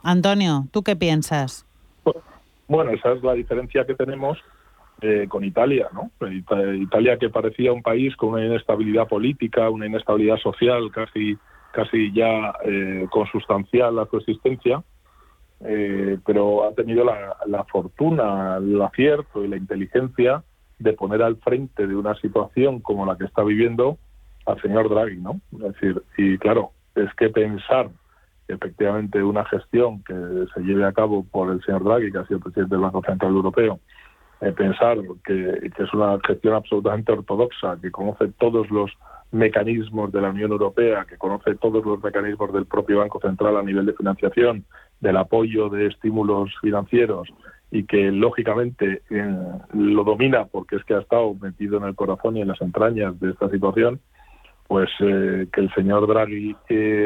Antonio, 0.03 0.65
¿tú 0.71 0.83
qué 0.83 0.95
piensas? 0.95 1.65
Bueno, 2.67 2.91
esa 2.91 3.13
es 3.13 3.23
la 3.23 3.33
diferencia 3.33 3.85
que 3.85 3.95
tenemos 3.95 4.37
eh, 5.01 5.27
con 5.29 5.45
Italia, 5.45 5.87
¿no? 5.93 6.11
Italia 6.73 7.17
que 7.17 7.29
parecía 7.29 7.71
un 7.71 7.81
país 7.81 8.15
con 8.17 8.29
una 8.29 8.45
inestabilidad 8.45 9.07
política, 9.07 9.69
una 9.69 9.85
inestabilidad 9.85 10.37
social 10.37 10.91
casi 10.91 11.37
casi 11.71 12.11
ya 12.11 12.55
eh, 12.63 13.05
consustancial 13.11 13.99
a 13.99 14.07
su 14.07 14.17
existencia, 14.17 14.83
eh, 15.59 16.17
pero 16.25 16.67
ha 16.67 16.73
tenido 16.73 17.05
la, 17.05 17.37
la, 17.45 17.63
fortuna, 17.65 18.57
el 18.57 18.81
acierto 18.81 19.43
y 19.43 19.47
la 19.47 19.57
inteligencia 19.57 20.43
de 20.79 20.93
poner 20.93 21.21
al 21.21 21.37
frente 21.37 21.87
de 21.87 21.95
una 21.95 22.15
situación 22.15 22.79
como 22.81 23.05
la 23.05 23.17
que 23.17 23.25
está 23.25 23.43
viviendo 23.43 23.97
al 24.45 24.61
señor 24.61 24.89
Draghi, 24.89 25.17
¿no? 25.17 25.41
Es 25.53 25.73
decir, 25.73 26.01
y 26.17 26.37
claro, 26.37 26.71
es 26.95 27.13
que 27.15 27.29
pensar 27.29 27.89
efectivamente 28.47 29.21
una 29.21 29.43
gestión 29.45 30.03
que 30.03 30.13
se 30.53 30.61
lleve 30.61 30.85
a 30.85 30.93
cabo 30.93 31.23
por 31.23 31.51
el 31.51 31.61
señor 31.63 31.83
Draghi, 31.83 32.11
que 32.11 32.19
ha 32.19 32.27
sido 32.27 32.39
presidente 32.39 32.75
del 32.75 32.83
Banco 32.83 33.01
Central 33.05 33.33
Europeo, 33.33 33.79
eh, 34.39 34.51
pensar 34.51 34.97
que, 35.25 35.71
es 35.77 35.93
una 35.93 36.17
gestión 36.25 36.53
absolutamente 36.53 37.11
ortodoxa, 37.11 37.77
que 37.81 37.91
conoce 37.91 38.27
todos 38.39 38.69
los 38.69 38.91
mecanismos 39.31 40.11
de 40.11 40.21
la 40.21 40.29
Unión 40.29 40.51
Europea, 40.51 41.05
que 41.09 41.17
conoce 41.17 41.55
todos 41.55 41.83
los 41.83 42.01
mecanismos 42.01 42.53
del 42.53 42.65
propio 42.65 42.99
Banco 42.99 43.19
Central 43.19 43.57
a 43.57 43.63
nivel 43.63 43.87
de 43.87 43.93
financiación, 43.93 44.63
del 45.01 45.17
apoyo 45.17 45.69
de 45.69 45.87
estímulos 45.87 46.51
financieros 46.61 47.27
y 47.71 47.83
que 47.83 48.11
lógicamente 48.11 49.01
eh, 49.09 49.35
lo 49.73 50.03
domina 50.03 50.45
porque 50.45 50.77
es 50.77 50.83
que 50.85 50.93
ha 50.93 50.99
estado 50.99 51.33
metido 51.35 51.77
en 51.77 51.83
el 51.83 51.95
corazón 51.95 52.37
y 52.37 52.41
en 52.41 52.47
las 52.47 52.61
entrañas 52.61 53.19
de 53.19 53.31
esta 53.31 53.49
situación, 53.49 53.99
pues 54.67 54.89
eh, 54.99 55.47
que 55.51 55.61
el 55.61 55.73
señor 55.73 56.07
Draghi 56.07 56.55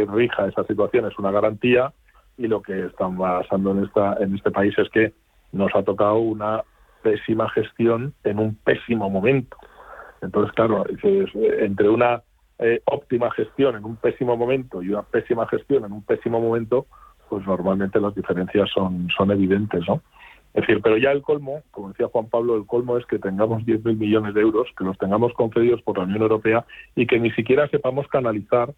rija 0.08 0.48
esa 0.48 0.64
situación 0.66 1.06
es 1.06 1.18
una 1.18 1.32
garantía 1.32 1.94
y 2.38 2.48
lo 2.48 2.62
que 2.62 2.88
están 2.88 3.18
basando 3.18 3.72
en 3.72 3.86
esta 3.86 4.18
en 4.20 4.36
este 4.36 4.52
país 4.52 4.74
es 4.78 4.90
que 4.90 5.14
nos 5.52 5.74
ha 5.76 5.84
tocado 5.84 6.18
una 6.18 6.64
pésima 7.02 7.50
gestión 7.50 8.14
en 8.24 8.40
un 8.40 8.56
pésimo 8.56 9.10
momento. 9.10 9.58
Entonces, 10.22 10.54
claro, 10.54 10.86
entre 11.04 11.90
una 11.90 12.22
eh, 12.60 12.82
óptima 12.86 13.32
gestión 13.32 13.76
en 13.76 13.86
un 13.86 13.96
pésimo 13.96 14.38
momento 14.38 14.84
y 14.84 14.90
una 14.90 15.02
pésima 15.02 15.48
gestión 15.48 15.84
en 15.86 15.92
un 15.92 16.04
pésimo 16.04 16.40
momento, 16.40 16.86
pues 17.28 17.46
normalmente 17.46 18.00
las 18.00 18.14
diferencias 18.14 18.70
son, 18.70 19.08
son 19.18 19.32
evidentes, 19.32 19.84
¿no? 19.88 20.02
Es 20.54 20.68
decir, 20.68 20.82
pero 20.82 20.98
ya 20.98 21.12
el 21.12 21.22
colmo, 21.22 21.64
como 21.72 21.90
decía 21.90 22.08
Juan 22.08 22.28
Pablo, 22.28 22.58
el 22.58 22.66
colmo 22.66 22.98
es 22.98 23.06
que 23.06 23.20
tengamos 23.20 23.64
10.000 23.64 23.98
millones 23.98 24.34
de 24.34 24.42
euros, 24.42 24.68
que 24.78 24.84
los 24.84 24.98
tengamos 24.98 25.34
concedidos 25.34 25.82
por 25.82 25.98
la 25.98 26.04
Unión 26.04 26.24
Europea 26.24 26.66
y 26.96 27.08
que 27.08 27.20
ni 27.20 27.32
siquiera 27.32 27.70
sepamos 27.70 28.08
canalizar 28.08 28.74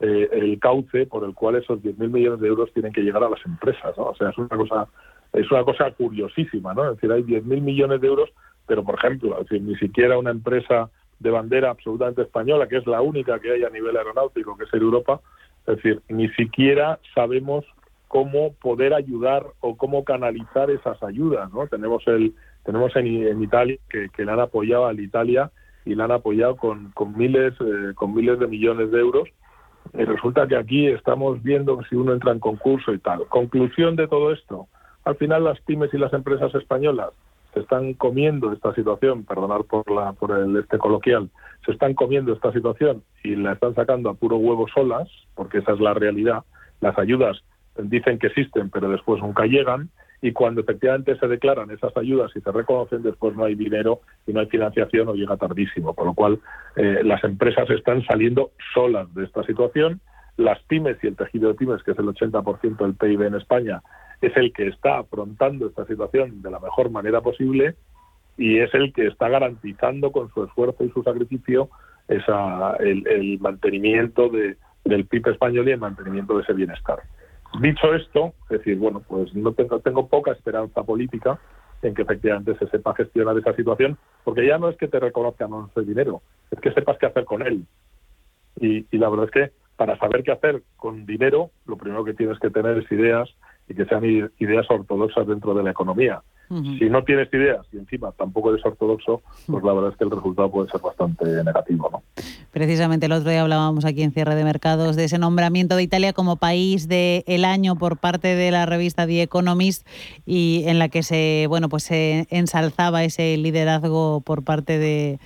eh, 0.00 0.28
el 0.32 0.58
cauce 0.58 1.06
por 1.06 1.24
el 1.24 1.34
cual 1.34 1.56
esos 1.56 1.80
10.000 1.80 2.08
millones 2.08 2.40
de 2.40 2.48
euros 2.48 2.72
tienen 2.72 2.92
que 2.92 3.02
llegar 3.02 3.22
a 3.22 3.28
las 3.28 3.44
empresas. 3.44 3.96
¿no? 3.98 4.04
O 4.04 4.14
sea, 4.14 4.30
es 4.30 4.38
una 4.38 4.48
cosa 4.48 4.88
es 5.32 5.50
una 5.50 5.64
cosa 5.64 5.90
curiosísima, 5.90 6.74
¿no? 6.74 6.90
Es 6.90 6.96
decir, 6.96 7.12
hay 7.12 7.22
10.000 7.22 7.60
millones 7.60 8.00
de 8.00 8.06
euros, 8.06 8.30
pero 8.66 8.82
por 8.82 8.94
ejemplo, 8.94 9.38
ni 9.50 9.76
siquiera 9.76 10.18
una 10.18 10.30
empresa 10.30 10.90
de 11.18 11.30
bandera 11.30 11.70
absolutamente 11.70 12.22
española, 12.22 12.68
que 12.68 12.78
es 12.78 12.86
la 12.86 13.00
única 13.00 13.38
que 13.38 13.52
hay 13.52 13.64
a 13.64 13.70
nivel 13.70 13.96
aeronáutico, 13.96 14.56
que 14.56 14.64
es 14.64 14.72
Europa, 14.72 15.20
es 15.66 15.76
decir, 15.76 16.00
ni 16.08 16.28
siquiera 16.30 16.98
sabemos 17.14 17.64
cómo 18.08 18.54
poder 18.54 18.94
ayudar 18.94 19.46
o 19.60 19.76
cómo 19.76 20.02
canalizar 20.04 20.70
esas 20.70 21.00
ayudas, 21.02 21.52
¿no? 21.52 21.66
Tenemos 21.68 22.02
el 22.08 22.34
tenemos 22.64 22.94
en, 22.96 23.42
Italia 23.42 23.78
que, 23.88 24.08
que 24.10 24.24
le 24.24 24.32
han 24.32 24.40
apoyado 24.40 24.86
a 24.86 24.92
Italia 24.94 25.50
y 25.84 25.94
la 25.94 26.04
han 26.04 26.12
apoyado 26.12 26.56
con, 26.56 26.90
con 26.92 27.16
miles 27.16 27.54
eh, 27.60 27.92
con 27.94 28.14
miles 28.14 28.38
de 28.38 28.46
millones 28.46 28.90
de 28.90 28.98
euros 28.98 29.28
y 29.94 30.04
resulta 30.04 30.46
que 30.46 30.56
aquí 30.56 30.86
estamos 30.86 31.42
viendo 31.42 31.80
si 31.88 31.96
uno 31.96 32.12
entra 32.12 32.32
en 32.32 32.40
concurso 32.40 32.92
y 32.92 32.98
tal. 32.98 33.26
Conclusión 33.28 33.96
de 33.96 34.06
todo 34.08 34.32
esto, 34.32 34.68
al 35.04 35.16
final 35.16 35.44
las 35.44 35.60
pymes 35.62 35.92
y 35.94 35.98
las 35.98 36.12
empresas 36.12 36.54
españolas 36.54 37.10
se 37.54 37.60
están 37.60 37.94
comiendo 37.94 38.52
esta 38.52 38.74
situación, 38.74 39.24
perdonar 39.24 39.64
por 39.64 39.90
la 39.90 40.12
por 40.12 40.32
el 40.32 40.56
este 40.56 40.76
coloquial, 40.76 41.30
se 41.64 41.72
están 41.72 41.94
comiendo 41.94 42.32
esta 42.32 42.52
situación 42.52 43.02
y 43.24 43.36
la 43.36 43.52
están 43.52 43.74
sacando 43.74 44.10
a 44.10 44.14
puro 44.14 44.36
huevo 44.36 44.66
solas, 44.68 45.08
porque 45.34 45.58
esa 45.58 45.72
es 45.72 45.80
la 45.80 45.94
realidad. 45.94 46.44
Las 46.80 46.98
ayudas 46.98 47.42
dicen 47.84 48.18
que 48.18 48.28
existen, 48.28 48.70
pero 48.70 48.88
después 48.88 49.22
nunca 49.22 49.44
llegan 49.46 49.90
y 50.20 50.32
cuando 50.32 50.60
efectivamente 50.60 51.16
se 51.16 51.28
declaran 51.28 51.70
esas 51.70 51.96
ayudas 51.96 52.32
y 52.34 52.40
se 52.40 52.50
reconocen, 52.50 53.02
después 53.02 53.36
no 53.36 53.44
hay 53.44 53.54
dinero 53.54 54.00
y 54.26 54.32
no 54.32 54.40
hay 54.40 54.46
financiación 54.46 55.08
o 55.08 55.14
llega 55.14 55.36
tardísimo. 55.36 55.94
Con 55.94 56.06
lo 56.06 56.14
cual, 56.14 56.40
eh, 56.76 57.02
las 57.04 57.22
empresas 57.22 57.70
están 57.70 58.04
saliendo 58.04 58.50
solas 58.74 59.12
de 59.14 59.24
esta 59.24 59.44
situación. 59.44 60.00
Las 60.36 60.60
pymes 60.64 60.96
y 61.02 61.06
el 61.06 61.16
tejido 61.16 61.48
de 61.48 61.54
pymes, 61.54 61.82
que 61.84 61.92
es 61.92 61.98
el 61.98 62.06
80% 62.06 62.78
del 62.78 62.94
PIB 62.94 63.22
en 63.22 63.34
España, 63.36 63.82
es 64.20 64.36
el 64.36 64.52
que 64.52 64.66
está 64.66 64.98
afrontando 64.98 65.68
esta 65.68 65.86
situación 65.86 66.42
de 66.42 66.50
la 66.50 66.58
mejor 66.58 66.90
manera 66.90 67.20
posible 67.20 67.76
y 68.36 68.58
es 68.58 68.72
el 68.74 68.92
que 68.92 69.06
está 69.06 69.28
garantizando 69.28 70.10
con 70.10 70.32
su 70.32 70.44
esfuerzo 70.44 70.84
y 70.84 70.90
su 70.90 71.02
sacrificio 71.02 71.70
esa, 72.08 72.74
el, 72.76 73.38
mantenimiento 73.40 74.28
de, 74.28 74.56
del 74.84 75.06
PIB 75.06 75.28
español 75.28 75.68
y 75.68 75.72
el 75.72 75.78
mantenimiento 75.78 76.36
de 76.36 76.42
ese 76.42 76.54
bienestar. 76.54 77.00
Dicho 77.60 77.94
esto, 77.94 78.34
es 78.50 78.58
decir, 78.58 78.76
bueno, 78.78 79.02
pues 79.06 79.34
no 79.34 79.52
tengo, 79.52 79.80
tengo 79.80 80.06
poca 80.06 80.32
esperanza 80.32 80.82
política 80.82 81.38
en 81.82 81.94
que 81.94 82.02
efectivamente 82.02 82.56
se 82.58 82.68
sepa 82.68 82.94
gestionar 82.94 83.36
esa 83.38 83.54
situación, 83.54 83.96
porque 84.24 84.46
ya 84.46 84.58
no 84.58 84.68
es 84.68 84.76
que 84.76 84.88
te 84.88 85.00
reconozcan 85.00 85.50
ese 85.70 85.82
dinero, 85.86 86.22
es 86.50 86.60
que 86.60 86.72
sepas 86.72 86.98
qué 86.98 87.06
hacer 87.06 87.24
con 87.24 87.42
él. 87.42 87.64
Y, 88.60 88.86
y 88.90 88.98
la 88.98 89.08
verdad 89.08 89.26
es 89.26 89.30
que 89.30 89.52
para 89.76 89.96
saber 89.98 90.24
qué 90.24 90.32
hacer 90.32 90.62
con 90.76 91.06
dinero, 91.06 91.50
lo 91.66 91.76
primero 91.76 92.04
que 92.04 92.14
tienes 92.14 92.38
que 92.40 92.50
tener 92.50 92.78
es 92.78 92.92
ideas 92.92 93.28
y 93.68 93.74
que 93.74 93.84
sean 93.84 94.04
ideas 94.04 94.66
ortodoxas 94.70 95.26
dentro 95.26 95.54
de 95.54 95.62
la 95.62 95.70
economía. 95.70 96.22
Si 96.78 96.88
no 96.88 97.04
tienes 97.04 97.28
ideas 97.34 97.66
y 97.74 97.76
encima 97.76 98.10
tampoco 98.12 98.50
eres 98.50 98.64
ortodoxo, 98.64 99.20
pues 99.46 99.62
la 99.62 99.74
verdad 99.74 99.90
es 99.90 99.98
que 99.98 100.04
el 100.04 100.10
resultado 100.10 100.50
puede 100.50 100.70
ser 100.70 100.80
bastante 100.80 101.26
negativo. 101.44 101.90
¿no? 101.92 102.02
Precisamente 102.52 103.04
el 103.04 103.12
otro 103.12 103.28
día 103.28 103.42
hablábamos 103.42 103.84
aquí 103.84 104.02
en 104.02 104.12
Cierre 104.12 104.34
de 104.34 104.44
Mercados 104.44 104.96
de 104.96 105.04
ese 105.04 105.18
nombramiento 105.18 105.76
de 105.76 105.82
Italia 105.82 106.14
como 106.14 106.36
país 106.36 106.88
del 106.88 107.44
año 107.44 107.76
por 107.76 107.98
parte 107.98 108.34
de 108.34 108.50
la 108.50 108.64
revista 108.64 109.06
The 109.06 109.22
Economist 109.22 109.86
y 110.24 110.64
en 110.66 110.78
la 110.78 110.88
que 110.88 111.02
se, 111.02 111.44
bueno, 111.48 111.68
pues 111.68 111.82
se 111.82 112.26
ensalzaba 112.30 113.04
ese 113.04 113.36
liderazgo 113.36 114.22
por 114.22 114.42
parte 114.42 114.78
de 114.78 115.18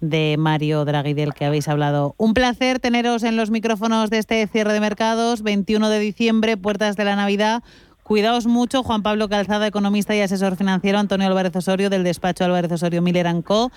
de 0.00 0.36
Mario 0.38 0.84
Draghi 0.84 1.14
del 1.14 1.34
que 1.34 1.44
habéis 1.44 1.68
hablado. 1.68 2.14
Un 2.16 2.34
placer 2.34 2.80
teneros 2.80 3.22
en 3.22 3.36
los 3.36 3.50
micrófonos 3.50 4.10
de 4.10 4.18
este 4.18 4.46
cierre 4.46 4.72
de 4.72 4.80
mercados, 4.80 5.42
21 5.42 5.90
de 5.90 5.98
diciembre, 5.98 6.56
puertas 6.56 6.96
de 6.96 7.04
la 7.04 7.16
Navidad. 7.16 7.62
Cuidaos 8.10 8.48
mucho, 8.48 8.82
Juan 8.82 9.04
Pablo 9.04 9.28
Calzada, 9.28 9.68
economista 9.68 10.16
y 10.16 10.20
asesor 10.20 10.56
financiero, 10.56 10.98
Antonio 10.98 11.28
Álvarez 11.28 11.54
Osorio, 11.54 11.90
del 11.90 12.02
despacho 12.02 12.44
Álvarez 12.44 12.72
Osorio 12.72 13.02
Miller 13.02 13.28
Co. 13.44 13.70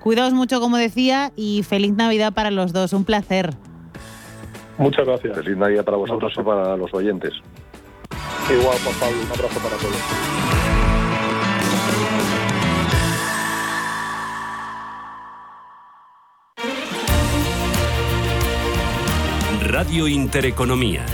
Cuidaos 0.00 0.32
mucho, 0.32 0.58
como 0.60 0.76
decía, 0.78 1.30
y 1.36 1.62
feliz 1.62 1.92
Navidad 1.92 2.32
para 2.32 2.50
los 2.50 2.72
dos. 2.72 2.92
Un 2.92 3.04
placer. 3.04 3.50
Muchas 4.78 5.06
gracias. 5.06 5.36
Feliz 5.36 5.56
Navidad 5.56 5.84
para 5.84 5.96
vosotros 5.96 6.32
y 6.36 6.42
para 6.42 6.76
los 6.76 6.92
oyentes. 6.92 7.34
Igual, 8.50 8.76
Juan 8.82 8.96
Pablo, 8.98 9.16
un 9.24 9.30
abrazo 9.30 9.60
para 9.60 9.76
todos. 9.76 9.94
Radio 19.70 20.08
Intereconomía 20.08 21.06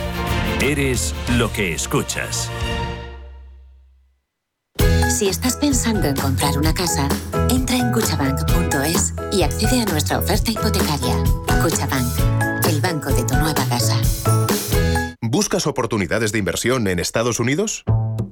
Eres 0.65 1.15
lo 1.37 1.53
que 1.53 1.75
escuchas. 1.75 2.51
Si 5.11 5.29
estás 5.29 5.57
pensando 5.57 6.09
en 6.09 6.17
comprar 6.17 6.57
una 6.57 6.73
casa, 6.73 7.07
entra 7.51 7.77
en 7.77 7.93
cuchabank.es 7.93 9.13
y 9.31 9.43
accede 9.43 9.83
a 9.83 9.85
nuestra 9.85 10.19
oferta 10.19 10.51
hipotecaria. 10.51 11.23
Cuchabank, 11.63 12.67
el 12.67 12.81
banco 12.81 13.11
de 13.13 13.25
tu 13.25 13.35
nueva 13.35 13.63
casa. 13.69 14.01
¿Buscas 15.21 15.67
oportunidades 15.67 16.33
de 16.33 16.39
inversión 16.39 16.89
en 16.89 16.99
Estados 16.99 17.41
Unidos? 17.41 17.85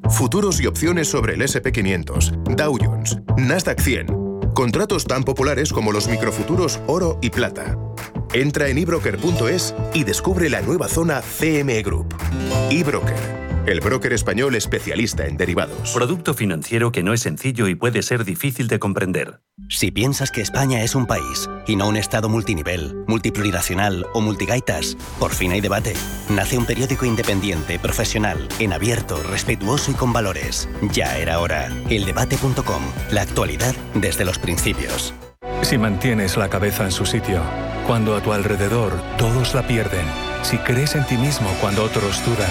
Futuros 0.08 0.58
y 0.62 0.66
opciones 0.66 1.08
sobre 1.08 1.34
el 1.34 1.42
SP500, 1.42 2.56
Dow 2.56 2.78
Jones, 2.80 3.18
Nasdaq 3.36 3.78
100. 3.78 4.21
Contratos 4.54 5.06
tan 5.06 5.24
populares 5.24 5.72
como 5.72 5.92
los 5.92 6.08
microfuturos 6.08 6.80
oro 6.86 7.18
y 7.22 7.30
plata. 7.30 7.78
Entra 8.34 8.68
en 8.68 8.78
ebroker.es 8.78 9.74
y 9.94 10.04
descubre 10.04 10.50
la 10.50 10.60
nueva 10.60 10.88
zona 10.88 11.22
CME 11.22 11.82
Group. 11.82 12.14
eBroker, 12.70 13.41
el 13.66 13.80
broker 13.80 14.12
español 14.12 14.54
especialista 14.54 15.26
en 15.26 15.36
derivados. 15.36 15.92
Producto 15.92 16.34
financiero 16.34 16.92
que 16.92 17.02
no 17.02 17.12
es 17.12 17.20
sencillo 17.20 17.68
y 17.68 17.74
puede 17.74 18.02
ser 18.02 18.24
difícil 18.24 18.68
de 18.68 18.78
comprender. 18.78 19.40
Si 19.68 19.90
piensas 19.90 20.30
que 20.30 20.40
España 20.40 20.82
es 20.82 20.94
un 20.94 21.06
país 21.06 21.48
y 21.66 21.76
no 21.76 21.88
un 21.88 21.96
estado 21.96 22.28
multinivel, 22.28 23.04
multiplurinacional 23.06 24.06
o 24.12 24.20
multigaitas, 24.20 24.96
por 25.18 25.32
fin 25.32 25.52
hay 25.52 25.60
debate. 25.60 25.94
Nace 26.28 26.58
un 26.58 26.66
periódico 26.66 27.04
independiente, 27.06 27.78
profesional, 27.78 28.48
en 28.58 28.72
abierto, 28.72 29.22
respetuoso 29.30 29.90
y 29.90 29.94
con 29.94 30.12
valores. 30.12 30.68
Ya 30.92 31.18
era 31.18 31.38
hora. 31.38 31.68
Eldebate.com. 31.88 32.82
La 33.10 33.22
actualidad 33.22 33.74
desde 33.94 34.24
los 34.24 34.38
principios. 34.38 35.14
Si 35.62 35.78
mantienes 35.78 36.36
la 36.36 36.48
cabeza 36.48 36.84
en 36.84 36.92
su 36.92 37.06
sitio 37.06 37.40
cuando 37.86 38.16
a 38.16 38.22
tu 38.22 38.32
alrededor 38.32 38.92
todos 39.16 39.54
la 39.54 39.66
pierden, 39.66 40.06
si 40.42 40.58
crees 40.58 40.94
en 40.94 41.06
ti 41.06 41.16
mismo 41.16 41.48
cuando 41.60 41.84
otros 41.84 42.24
dudan, 42.24 42.50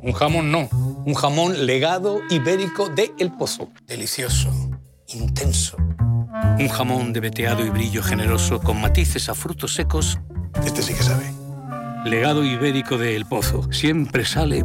Un 0.00 0.12
jamón 0.12 0.52
no, 0.52 0.68
un 1.04 1.14
jamón 1.14 1.66
legado 1.66 2.20
ibérico 2.30 2.88
de 2.88 3.12
El 3.18 3.32
Pozo. 3.32 3.68
Delicioso, 3.86 4.50
intenso. 5.08 5.76
Un 6.58 6.68
jamón 6.68 7.12
de 7.12 7.20
veteado 7.20 7.66
y 7.66 7.70
brillo 7.70 8.02
generoso 8.02 8.60
con 8.60 8.80
matices 8.80 9.28
a 9.28 9.34
frutos 9.34 9.74
secos. 9.74 10.18
Este 10.64 10.82
sí 10.82 10.94
que 10.94 11.02
sabe. 11.02 11.24
Legado 12.04 12.44
ibérico 12.44 12.96
de 12.96 13.16
El 13.16 13.26
Pozo. 13.26 13.72
Siempre 13.72 14.24
sale... 14.24 14.64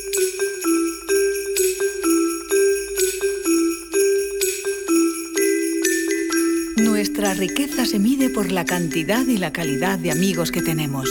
Nuestra 7.21 7.39
riqueza 7.39 7.85
se 7.85 7.99
mide 7.99 8.31
por 8.31 8.51
la 8.51 8.65
cantidad 8.65 9.23
y 9.27 9.37
la 9.37 9.53
calidad 9.53 9.99
de 9.99 10.09
amigos 10.09 10.51
que 10.51 10.63
tenemos. 10.63 11.07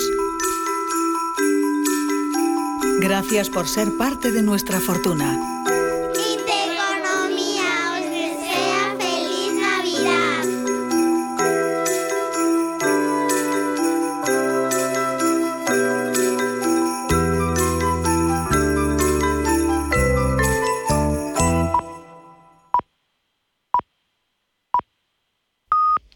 Gracias 3.01 3.49
por 3.49 3.69
ser 3.69 3.93
parte 3.97 4.33
de 4.33 4.43
nuestra 4.43 4.81
fortuna. 4.81 5.60